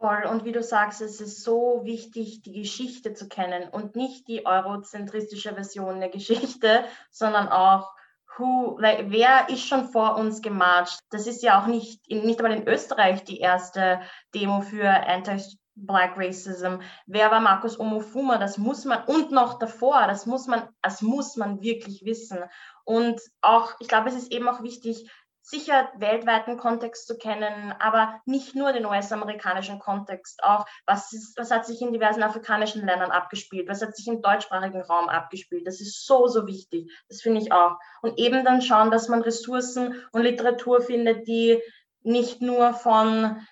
Voll. 0.00 0.24
Und 0.24 0.46
wie 0.46 0.52
du 0.52 0.62
sagst, 0.62 1.02
es 1.02 1.20
ist 1.20 1.44
so 1.44 1.82
wichtig, 1.84 2.40
die 2.40 2.52
Geschichte 2.52 3.12
zu 3.12 3.28
kennen 3.28 3.68
und 3.68 3.96
nicht 3.96 4.28
die 4.28 4.46
eurozentristische 4.46 5.52
Version 5.52 6.00
der 6.00 6.08
Geschichte, 6.08 6.84
sondern 7.10 7.48
auch, 7.48 7.92
who, 8.38 8.78
wer 8.78 9.50
ist 9.50 9.66
schon 9.66 9.90
vor 9.90 10.16
uns 10.16 10.40
gemarscht. 10.40 11.00
Das 11.10 11.26
ist 11.26 11.42
ja 11.42 11.60
auch 11.60 11.66
nicht, 11.66 12.08
nicht 12.08 12.40
einmal 12.40 12.56
in 12.56 12.66
Österreich 12.66 13.24
die 13.24 13.40
erste 13.40 14.00
Demo 14.34 14.62
für 14.62 14.88
Anti 14.88 15.36
Black 15.74 16.16
Racism, 16.16 16.80
wer 17.06 17.30
war 17.30 17.40
Markus 17.40 17.78
Omofuma, 17.78 18.38
das 18.38 18.58
muss 18.58 18.84
man, 18.84 19.04
und 19.04 19.30
noch 19.30 19.58
davor, 19.58 20.06
das 20.06 20.26
muss 20.26 20.46
man, 20.46 20.68
das 20.82 21.00
muss 21.00 21.36
man 21.36 21.62
wirklich 21.62 22.04
wissen. 22.04 22.38
Und 22.84 23.20
auch, 23.40 23.74
ich 23.80 23.88
glaube, 23.88 24.08
es 24.08 24.16
ist 24.16 24.32
eben 24.32 24.48
auch 24.48 24.62
wichtig, 24.62 25.10
sicher 25.42 25.90
weltweiten 25.96 26.56
Kontext 26.56 27.06
zu 27.06 27.16
kennen, 27.16 27.74
aber 27.78 28.20
nicht 28.24 28.54
nur 28.54 28.72
den 28.72 28.86
US-amerikanischen 28.86 29.78
Kontext, 29.78 30.42
auch 30.44 30.66
was, 30.86 31.12
ist, 31.12 31.36
was 31.38 31.50
hat 31.50 31.66
sich 31.66 31.80
in 31.80 31.92
diversen 31.92 32.22
afrikanischen 32.22 32.84
Ländern 32.84 33.10
abgespielt, 33.10 33.68
was 33.68 33.82
hat 33.82 33.96
sich 33.96 34.06
im 34.06 34.22
deutschsprachigen 34.22 34.82
Raum 34.82 35.08
abgespielt. 35.08 35.66
Das 35.66 35.80
ist 35.80 36.06
so, 36.06 36.26
so 36.26 36.46
wichtig. 36.46 36.90
Das 37.08 37.22
finde 37.22 37.40
ich 37.40 37.52
auch. 37.52 37.78
Und 38.02 38.18
eben 38.18 38.44
dann 38.44 38.62
schauen, 38.62 38.90
dass 38.90 39.08
man 39.08 39.22
Ressourcen 39.22 39.94
und 40.12 40.22
Literatur 40.22 40.80
findet, 40.80 41.26
die 41.26 41.60
nicht 42.02 42.40
nur 42.42 42.72
von 42.74 43.46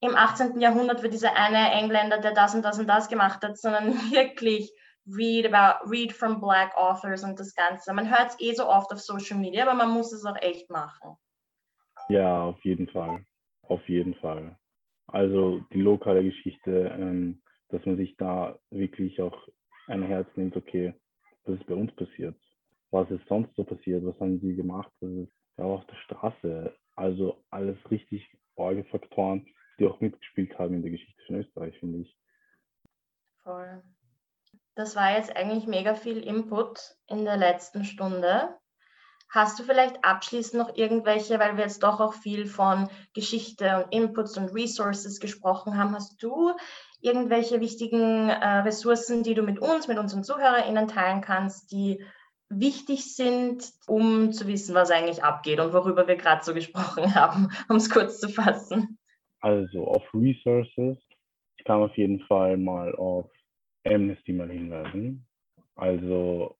im 0.00 0.16
18. 0.16 0.60
Jahrhundert 0.60 1.02
wird 1.02 1.14
dieser 1.14 1.36
eine 1.36 1.70
Engländer, 1.72 2.18
der 2.18 2.32
das 2.32 2.54
und 2.54 2.62
das 2.62 2.78
und 2.78 2.88
das 2.88 3.08
gemacht 3.08 3.42
hat, 3.44 3.56
sondern 3.56 3.94
wirklich 4.10 4.72
read 5.06 5.46
about, 5.46 5.88
read 5.90 6.12
from 6.12 6.40
black 6.40 6.72
authors 6.76 7.24
und 7.24 7.38
das 7.38 7.54
Ganze. 7.54 7.92
Man 7.92 8.10
hört 8.10 8.30
es 8.30 8.40
eh 8.40 8.54
so 8.54 8.68
oft 8.68 8.92
auf 8.92 9.00
Social 9.00 9.38
Media, 9.38 9.66
aber 9.66 9.74
man 9.74 9.90
muss 9.90 10.12
es 10.12 10.24
auch 10.24 10.36
echt 10.40 10.70
machen. 10.70 11.16
Ja, 12.08 12.44
auf 12.44 12.64
jeden 12.64 12.88
Fall. 12.88 13.24
Auf 13.62 13.88
jeden 13.88 14.14
Fall. 14.16 14.56
Also 15.06 15.60
die 15.72 15.80
lokale 15.80 16.22
Geschichte, 16.24 16.92
ähm, 16.98 17.42
dass 17.68 17.84
man 17.84 17.96
sich 17.96 18.16
da 18.16 18.58
wirklich 18.70 19.20
auch 19.20 19.36
ein 19.88 20.02
Herz 20.02 20.28
nimmt, 20.36 20.56
okay, 20.56 20.94
was 21.44 21.58
ist 21.58 21.66
bei 21.66 21.74
uns 21.74 21.94
passiert? 21.96 22.36
Was 22.90 23.10
ist 23.10 23.26
sonst 23.28 23.54
so 23.56 23.64
passiert? 23.64 24.04
Was 24.04 24.18
haben 24.20 24.40
sie 24.40 24.54
gemacht? 24.54 24.92
Was 25.00 25.10
ist 25.10 25.32
ja 25.58 25.64
auf 25.64 25.84
der 25.86 25.96
Straße? 25.96 26.76
Also 26.94 27.42
alles 27.50 27.78
richtig 27.90 28.28
Faktoren, 28.90 29.46
die 29.78 29.86
auch 29.86 30.00
mitgespielt 30.00 30.56
haben 30.58 30.74
in 30.74 30.82
der 30.82 30.92
Geschichte 30.92 31.20
von 31.26 31.36
Österreich, 31.36 31.76
finde 31.80 31.98
ich. 32.00 32.16
Voll. 33.42 33.82
Das 34.74 34.96
war 34.96 35.16
jetzt 35.16 35.36
eigentlich 35.36 35.66
mega 35.66 35.94
viel 35.94 36.18
Input 36.18 36.96
in 37.06 37.24
der 37.24 37.36
letzten 37.36 37.84
Stunde. 37.84 38.56
Hast 39.28 39.58
du 39.58 39.62
vielleicht 39.62 40.04
abschließend 40.04 40.62
noch 40.62 40.76
irgendwelche, 40.76 41.38
weil 41.38 41.56
wir 41.56 41.64
jetzt 41.64 41.82
doch 41.82 42.00
auch 42.00 42.14
viel 42.14 42.46
von 42.46 42.88
Geschichte 43.14 43.76
und 43.76 43.94
Inputs 43.94 44.36
und 44.36 44.54
Resources 44.54 45.20
gesprochen 45.20 45.78
haben, 45.78 45.94
hast 45.94 46.22
du 46.22 46.52
irgendwelche 47.00 47.60
wichtigen 47.60 48.28
äh, 48.28 48.58
Ressourcen, 48.58 49.22
die 49.22 49.34
du 49.34 49.42
mit 49.42 49.58
uns, 49.58 49.88
mit 49.88 49.98
unseren 49.98 50.22
ZuhörerInnen 50.22 50.86
teilen 50.88 51.20
kannst, 51.20 51.72
die 51.72 52.04
wichtig 52.48 53.14
sind, 53.14 53.64
um 53.86 54.32
zu 54.32 54.46
wissen, 54.46 54.74
was 54.74 54.90
eigentlich 54.90 55.24
abgeht 55.24 55.60
und 55.60 55.72
worüber 55.72 56.06
wir 56.06 56.16
gerade 56.16 56.44
so 56.44 56.54
gesprochen 56.54 57.14
haben, 57.14 57.48
um 57.68 57.76
es 57.76 57.90
kurz 57.90 58.20
zu 58.20 58.28
fassen? 58.28 58.98
Also 59.40 59.86
auf 59.86 60.02
Resources, 60.14 60.98
ich 61.56 61.64
kann 61.64 61.82
auf 61.82 61.96
jeden 61.96 62.20
Fall 62.20 62.56
mal 62.56 62.94
auf 62.94 63.30
Amnesty 63.84 64.32
mal 64.32 64.50
hinweisen. 64.50 65.26
Also 65.74 66.56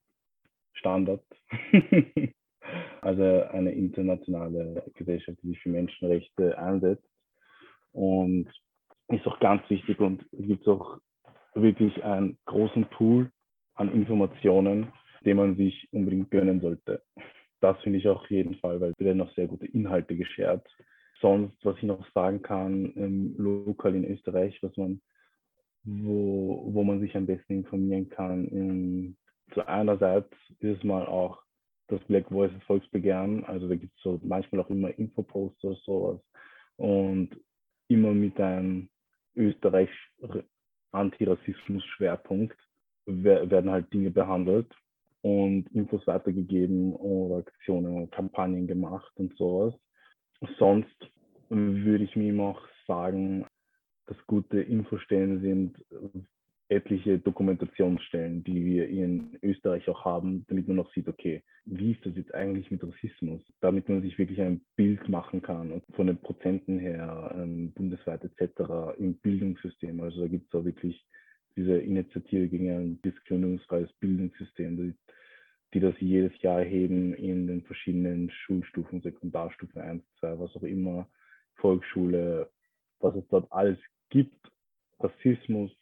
Standard. 0.74 1.24
also 3.00 3.22
eine 3.22 3.72
internationale 3.72 4.84
Gesellschaft, 4.94 5.38
die 5.42 5.48
sich 5.48 5.60
für 5.60 5.70
Menschenrechte 5.70 6.58
einsetzt. 6.58 7.08
Und 7.92 8.48
ist 9.08 9.26
auch 9.26 9.38
ganz 9.40 9.68
wichtig 9.68 9.98
und 10.00 10.24
gibt 10.32 10.66
auch 10.66 10.98
wirklich 11.54 12.02
einen 12.02 12.38
großen 12.46 12.86
Pool 12.86 13.30
an 13.74 13.92
Informationen, 13.92 14.92
den 15.24 15.36
man 15.36 15.56
sich 15.56 15.88
unbedingt 15.92 16.30
gönnen 16.30 16.60
sollte. 16.60 17.02
Das 17.60 17.78
finde 17.82 17.98
ich 17.98 18.08
auch 18.08 18.26
jeden 18.28 18.56
Fall, 18.56 18.80
weil 18.80 18.92
werden 18.98 19.18
noch 19.18 19.32
sehr 19.34 19.46
gute 19.46 19.66
Inhalte 19.66 20.16
geshared. 20.16 20.66
Sonst, 21.20 21.56
was 21.64 21.76
ich 21.76 21.84
noch 21.84 22.04
sagen 22.12 22.42
kann, 22.42 22.92
ähm, 22.96 23.34
lokal 23.38 23.94
in 23.94 24.04
Österreich, 24.04 24.58
was 24.62 24.76
man, 24.76 25.00
wo, 25.84 26.68
wo 26.72 26.84
man 26.84 27.00
sich 27.00 27.16
am 27.16 27.26
besten 27.26 27.54
informieren 27.54 28.08
kann. 28.08 28.46
Ähm, 28.52 29.16
zu 29.54 29.66
einerseits 29.66 30.32
ist 30.60 30.78
es 30.78 30.84
mal 30.84 31.06
auch 31.06 31.42
das 31.88 32.00
Black 32.04 32.30
Voices 32.30 32.62
Volksbegehren, 32.64 33.44
also 33.44 33.68
da 33.68 33.74
gibt 33.74 33.94
es 33.96 34.02
so 34.02 34.18
manchmal 34.22 34.62
auch 34.62 34.70
immer 34.70 34.96
Infoposter 34.98 35.68
oder 35.68 35.78
sowas 35.84 36.20
und 36.76 37.30
immer 37.88 38.12
mit 38.12 38.40
einem 38.40 38.88
Österreich 39.34 39.90
Antirassismus-Schwerpunkt 40.92 42.56
werden 43.06 43.70
halt 43.70 43.92
Dinge 43.92 44.10
behandelt 44.10 44.72
und 45.22 45.68
Infos 45.72 46.06
weitergegeben 46.06 46.94
oder 46.94 47.38
Aktionen 47.38 47.96
und 47.96 48.12
Kampagnen 48.12 48.66
gemacht 48.66 49.12
und 49.16 49.36
sowas. 49.36 49.74
Sonst 50.58 50.96
würde 51.48 52.04
ich 52.04 52.16
mir 52.16 52.30
immer 52.30 52.50
auch 52.50 52.62
sagen, 52.86 53.46
dass 54.06 54.16
gute 54.26 54.60
Infostellen 54.60 55.40
sind 55.40 55.76
etliche 56.72 57.18
Dokumentationsstellen, 57.18 58.42
die 58.44 58.64
wir 58.64 58.88
in 58.88 59.38
Österreich 59.42 59.88
auch 59.88 60.04
haben, 60.04 60.44
damit 60.48 60.68
man 60.68 60.80
auch 60.80 60.92
sieht, 60.92 61.08
okay, 61.08 61.42
wie 61.64 61.92
ist 61.92 62.04
das 62.04 62.16
jetzt 62.16 62.34
eigentlich 62.34 62.70
mit 62.70 62.82
Rassismus? 62.82 63.42
Damit 63.60 63.88
man 63.88 64.02
sich 64.02 64.18
wirklich 64.18 64.40
ein 64.40 64.62
Bild 64.76 65.08
machen 65.08 65.42
kann 65.42 65.70
und 65.70 65.84
von 65.94 66.06
den 66.06 66.18
Prozenten 66.18 66.78
her 66.78 67.34
ähm, 67.36 67.72
bundesweit 67.72 68.24
etc. 68.24 68.98
im 68.98 69.14
Bildungssystem. 69.18 70.00
Also 70.00 70.22
da 70.22 70.28
gibt 70.28 70.52
es 70.52 70.58
auch 70.58 70.64
wirklich 70.64 71.04
diese 71.56 71.76
Initiative 71.78 72.48
gegen 72.48 72.70
ein 72.70 73.02
diskriminierungsfreies 73.02 73.92
Bildungssystem, 74.00 74.76
die, 74.76 74.94
die 75.74 75.80
das 75.80 75.94
jedes 76.00 76.32
Jahr 76.40 76.60
erheben 76.60 77.12
in 77.14 77.46
den 77.46 77.62
verschiedenen 77.62 78.30
Schulstufen, 78.30 79.02
Sekundarstufen 79.02 79.80
1, 79.80 80.02
2, 80.20 80.38
was 80.38 80.56
auch 80.56 80.62
immer, 80.62 81.06
Volksschule, 81.56 82.50
was 83.00 83.14
es 83.14 83.28
dort 83.28 83.52
alles 83.52 83.78
gibt. 84.12 84.36
Rassismus, 85.00 85.72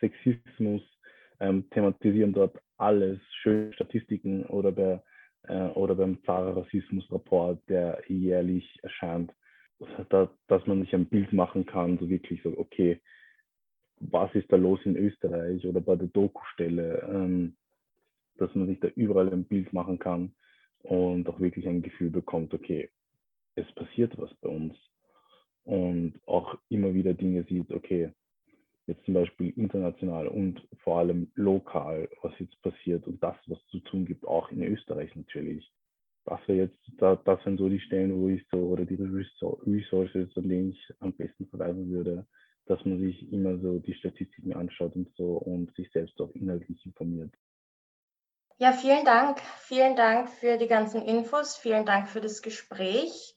Sexismus, 0.00 0.82
ähm, 1.40 1.68
thematisieren 1.70 2.32
dort 2.32 2.56
alles, 2.78 3.20
schöne 3.42 3.72
Statistiken 3.74 4.46
oder, 4.46 4.72
bei, 4.72 5.02
äh, 5.42 5.66
oder 5.74 5.94
beim 5.94 6.22
Zara 6.24 6.52
Rassismus-Rapport, 6.52 7.58
der 7.68 8.02
jährlich 8.08 8.78
erscheint, 8.82 9.32
da, 10.08 10.30
dass 10.46 10.66
man 10.66 10.80
sich 10.80 10.94
ein 10.94 11.06
Bild 11.06 11.32
machen 11.32 11.66
kann, 11.66 11.98
so 11.98 12.08
wirklich 12.08 12.40
so, 12.42 12.56
okay, 12.56 13.00
was 13.98 14.32
ist 14.34 14.50
da 14.50 14.56
los 14.56 14.80
in 14.84 14.96
Österreich 14.96 15.66
oder 15.66 15.80
bei 15.80 15.96
der 15.96 16.08
Doku-Stelle, 16.08 17.08
ähm, 17.10 17.56
dass 18.38 18.54
man 18.54 18.68
sich 18.68 18.80
da 18.80 18.88
überall 18.88 19.32
ein 19.32 19.44
Bild 19.44 19.72
machen 19.72 19.98
kann 19.98 20.34
und 20.82 21.28
auch 21.28 21.40
wirklich 21.40 21.66
ein 21.66 21.82
Gefühl 21.82 22.10
bekommt, 22.10 22.54
okay, 22.54 22.90
es 23.56 23.70
passiert 23.72 24.16
was 24.18 24.32
bei 24.36 24.48
uns 24.48 24.74
und 25.64 26.20
auch 26.26 26.58
immer 26.68 26.94
wieder 26.94 27.14
Dinge 27.14 27.44
sieht, 27.44 27.70
okay, 27.72 28.12
jetzt 28.86 29.04
zum 29.04 29.14
Beispiel 29.14 29.50
international 29.56 30.26
und 30.28 30.66
vor 30.82 30.98
allem 30.98 31.30
lokal, 31.34 32.08
was 32.22 32.32
jetzt 32.38 32.60
passiert 32.62 33.06
und 33.06 33.22
das, 33.22 33.36
was 33.46 33.58
zu 33.66 33.78
tun 33.80 34.04
gibt, 34.04 34.26
auch 34.26 34.50
in 34.50 34.62
Österreich 34.62 35.14
natürlich. 35.14 35.70
Das 36.24 36.40
jetzt, 36.46 36.78
da, 36.98 37.16
das 37.16 37.42
sind 37.42 37.58
so 37.58 37.68
die 37.68 37.80
Stellen, 37.80 38.20
wo 38.20 38.28
ich 38.28 38.44
so, 38.50 38.58
oder 38.58 38.84
die 38.84 38.94
Resources, 38.94 40.36
an 40.36 40.48
denen 40.48 40.70
ich 40.70 40.94
am 41.00 41.12
besten 41.12 41.46
verweisen 41.48 41.90
würde, 41.90 42.26
dass 42.66 42.84
man 42.84 43.00
sich 43.00 43.32
immer 43.32 43.58
so 43.58 43.80
die 43.80 43.94
Statistiken 43.94 44.52
anschaut 44.54 44.94
und 44.94 45.08
so 45.16 45.34
und 45.34 45.74
sich 45.74 45.90
selbst 45.90 46.20
auch 46.20 46.30
inhaltlich 46.34 46.84
informiert. 46.86 47.32
Ja, 48.58 48.72
vielen 48.72 49.04
Dank. 49.04 49.40
Vielen 49.58 49.96
Dank 49.96 50.28
für 50.28 50.56
die 50.56 50.68
ganzen 50.68 51.02
Infos. 51.02 51.56
Vielen 51.56 51.84
Dank 51.84 52.08
für 52.08 52.20
das 52.20 52.42
Gespräch. 52.42 53.34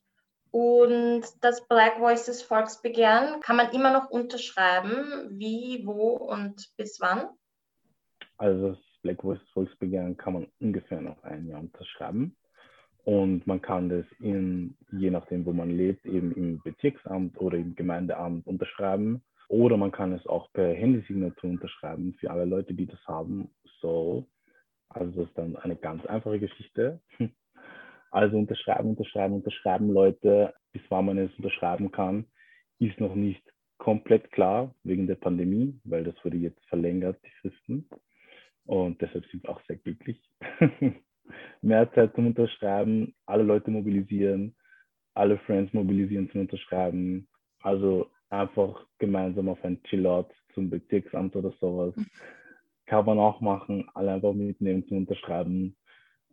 Und 0.57 1.23
das 1.41 1.67
Black 1.67 1.99
Voices 1.99 2.41
Volksbegehren 2.41 3.41
kann 3.41 3.57
man 3.57 3.71
immer 3.71 3.91
noch 3.91 4.09
unterschreiben. 4.09 5.37
Wie, 5.37 5.81
wo 5.85 6.11
und 6.11 6.71
bis 6.77 7.01
wann? 7.01 7.27
Also 8.37 8.69
das 8.69 8.79
Black 9.01 9.21
Voices 9.21 9.45
Volksbegehren 9.49 10.15
kann 10.15 10.31
man 10.31 10.47
ungefähr 10.61 11.01
noch 11.01 11.21
ein 11.23 11.45
Jahr 11.45 11.59
unterschreiben. 11.59 12.37
Und 13.03 13.45
man 13.45 13.61
kann 13.61 13.89
das 13.89 14.05
in, 14.19 14.77
je 14.93 15.09
nachdem, 15.09 15.45
wo 15.45 15.51
man 15.51 15.71
lebt, 15.71 16.05
eben 16.05 16.31
im 16.31 16.61
Bezirksamt 16.63 17.37
oder 17.37 17.57
im 17.57 17.75
Gemeindeamt 17.75 18.47
unterschreiben. 18.47 19.25
Oder 19.49 19.75
man 19.75 19.91
kann 19.91 20.13
es 20.13 20.25
auch 20.25 20.49
per 20.53 20.73
Handysignatur 20.73 21.49
unterschreiben 21.49 22.15
für 22.17 22.31
alle 22.31 22.45
Leute, 22.45 22.73
die 22.73 22.85
das 22.85 23.05
haben. 23.05 23.49
So, 23.81 24.25
also 24.87 25.19
das 25.19 25.27
ist 25.27 25.37
dann 25.37 25.57
eine 25.57 25.75
ganz 25.75 26.05
einfache 26.05 26.39
Geschichte. 26.39 27.01
Also 28.15 28.37
unterschreiben, 28.37 28.91
unterschreiben, 28.91 29.33
unterschreiben 29.33 29.89
Leute, 29.89 30.53
bis 30.71 30.81
wann 30.87 31.07
man 31.07 31.17
es 31.17 31.35
unterschreiben 31.35 31.91
kann, 31.91 32.23
ist 32.79 32.97
noch 33.01 33.13
nicht 33.13 33.43
komplett 33.77 34.31
klar 34.31 34.73
wegen 34.83 35.05
der 35.05 35.15
Pandemie, 35.15 35.77
weil 35.83 36.05
das 36.05 36.15
wurde 36.23 36.37
jetzt 36.37 36.65
verlängert, 36.67 37.19
die 37.25 37.41
Fristen. 37.41 37.89
Und 38.63 39.01
deshalb 39.01 39.25
sind 39.25 39.43
wir 39.43 39.49
auch 39.49 39.59
sehr 39.67 39.75
glücklich. 39.75 40.17
Mehr 41.61 41.91
Zeit 41.91 42.15
zum 42.15 42.27
Unterschreiben, 42.27 43.13
alle 43.25 43.43
Leute 43.43 43.69
mobilisieren, 43.69 44.55
alle 45.13 45.37
Friends 45.39 45.73
mobilisieren 45.73 46.29
zum 46.31 46.39
Unterschreiben. 46.39 47.27
Also 47.59 48.09
einfach 48.29 48.87
gemeinsam 48.97 49.49
auf 49.49 49.61
ein 49.65 49.83
Chillout 49.83 50.29
zum 50.53 50.69
Bezirksamt 50.69 51.35
oder 51.35 51.51
sowas. 51.59 51.93
Kann 52.85 53.05
man 53.07 53.19
auch 53.19 53.41
machen, 53.41 53.89
alle 53.93 54.13
einfach 54.13 54.31
mitnehmen 54.31 54.87
zum 54.87 54.99
Unterschreiben 54.99 55.75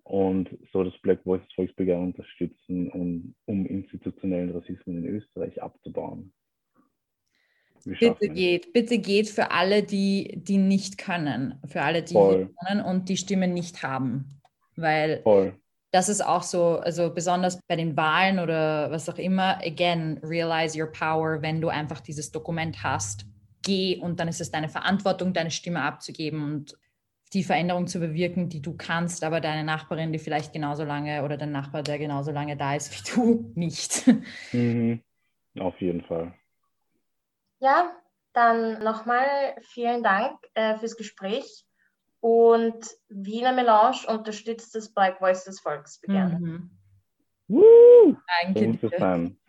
und 0.04 0.50
so 0.72 0.82
das 0.84 0.96
Black 1.02 1.24
Voices 1.24 1.52
Volksbegehren 1.54 2.06
unterstützen, 2.06 2.90
um, 2.90 3.34
um 3.46 3.66
institutionellen 3.66 4.50
Rassismus 4.50 4.96
in 4.96 5.06
Österreich 5.06 5.62
abzubauen. 5.62 6.32
Bitte 7.84 8.28
geht, 8.28 8.72
bitte 8.72 8.98
geht 8.98 9.28
für 9.28 9.50
alle, 9.50 9.82
die, 9.82 10.34
die 10.36 10.58
nicht 10.58 10.98
können, 10.98 11.58
für 11.66 11.82
alle, 11.82 12.02
die 12.02 12.14
Voll. 12.14 12.54
können 12.64 12.80
und 12.80 13.08
die 13.08 13.16
Stimme 13.16 13.48
nicht 13.48 13.82
haben. 13.82 14.40
Weil 14.76 15.20
Voll. 15.22 15.56
das 15.90 16.08
ist 16.08 16.24
auch 16.24 16.44
so, 16.44 16.78
also 16.78 17.12
besonders 17.12 17.58
bei 17.66 17.76
den 17.76 17.96
Wahlen 17.96 18.38
oder 18.38 18.90
was 18.90 19.08
auch 19.08 19.18
immer, 19.18 19.58
again, 19.64 20.18
realize 20.22 20.80
your 20.80 20.92
power, 20.92 21.42
wenn 21.42 21.60
du 21.60 21.68
einfach 21.68 22.00
dieses 22.00 22.30
Dokument 22.30 22.82
hast, 22.84 23.26
geh 23.62 23.98
und 23.98 24.20
dann 24.20 24.28
ist 24.28 24.40
es 24.40 24.50
deine 24.50 24.68
Verantwortung, 24.68 25.32
deine 25.32 25.50
Stimme 25.50 25.82
abzugeben 25.82 26.44
und 26.44 26.78
die 27.32 27.44
Veränderung 27.44 27.86
zu 27.86 27.98
bewirken, 27.98 28.48
die 28.48 28.60
du 28.60 28.76
kannst, 28.76 29.24
aber 29.24 29.40
deine 29.40 29.64
Nachbarin, 29.64 30.12
die 30.12 30.18
vielleicht 30.18 30.52
genauso 30.52 30.84
lange 30.84 31.24
oder 31.24 31.36
dein 31.36 31.52
Nachbar, 31.52 31.82
der 31.82 31.98
genauso 31.98 32.30
lange 32.30 32.56
da 32.56 32.74
ist 32.74 32.92
wie 32.92 33.14
du, 33.14 33.52
nicht. 33.54 34.06
Mhm. 34.52 35.02
Auf 35.58 35.80
jeden 35.80 36.02
Fall. 36.02 36.34
Ja, 37.60 37.92
dann 38.32 38.82
nochmal 38.82 39.56
vielen 39.60 40.02
Dank 40.02 40.38
äh, 40.54 40.76
fürs 40.76 40.96
Gespräch. 40.96 41.64
Und 42.20 42.86
Wiener 43.08 43.52
Melange 43.52 44.06
unterstützt 44.06 44.74
das 44.74 44.94
Black 44.94 45.20
Voices 45.20 45.60
Volksbegehren. 45.60 46.40
Mhm. 46.40 46.70
Woo! 47.48 48.16
Danke 48.42 48.78
dir. 48.78 48.90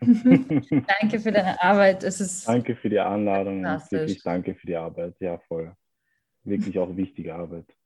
danke 0.00 1.20
für 1.20 1.32
deine 1.32 1.62
Arbeit. 1.62 2.02
Es 2.02 2.20
ist 2.20 2.48
danke 2.48 2.74
für 2.74 2.90
die 2.90 2.98
Einladung 2.98 3.64
und 3.64 3.92
wirklich 3.92 4.22
danke 4.22 4.54
für 4.54 4.66
die 4.66 4.76
Arbeit. 4.76 5.14
Ja, 5.20 5.38
voll 5.46 5.74
wirklich 6.44 6.78
auch 6.78 6.96
wichtige 6.96 7.34
Arbeit. 7.34 7.76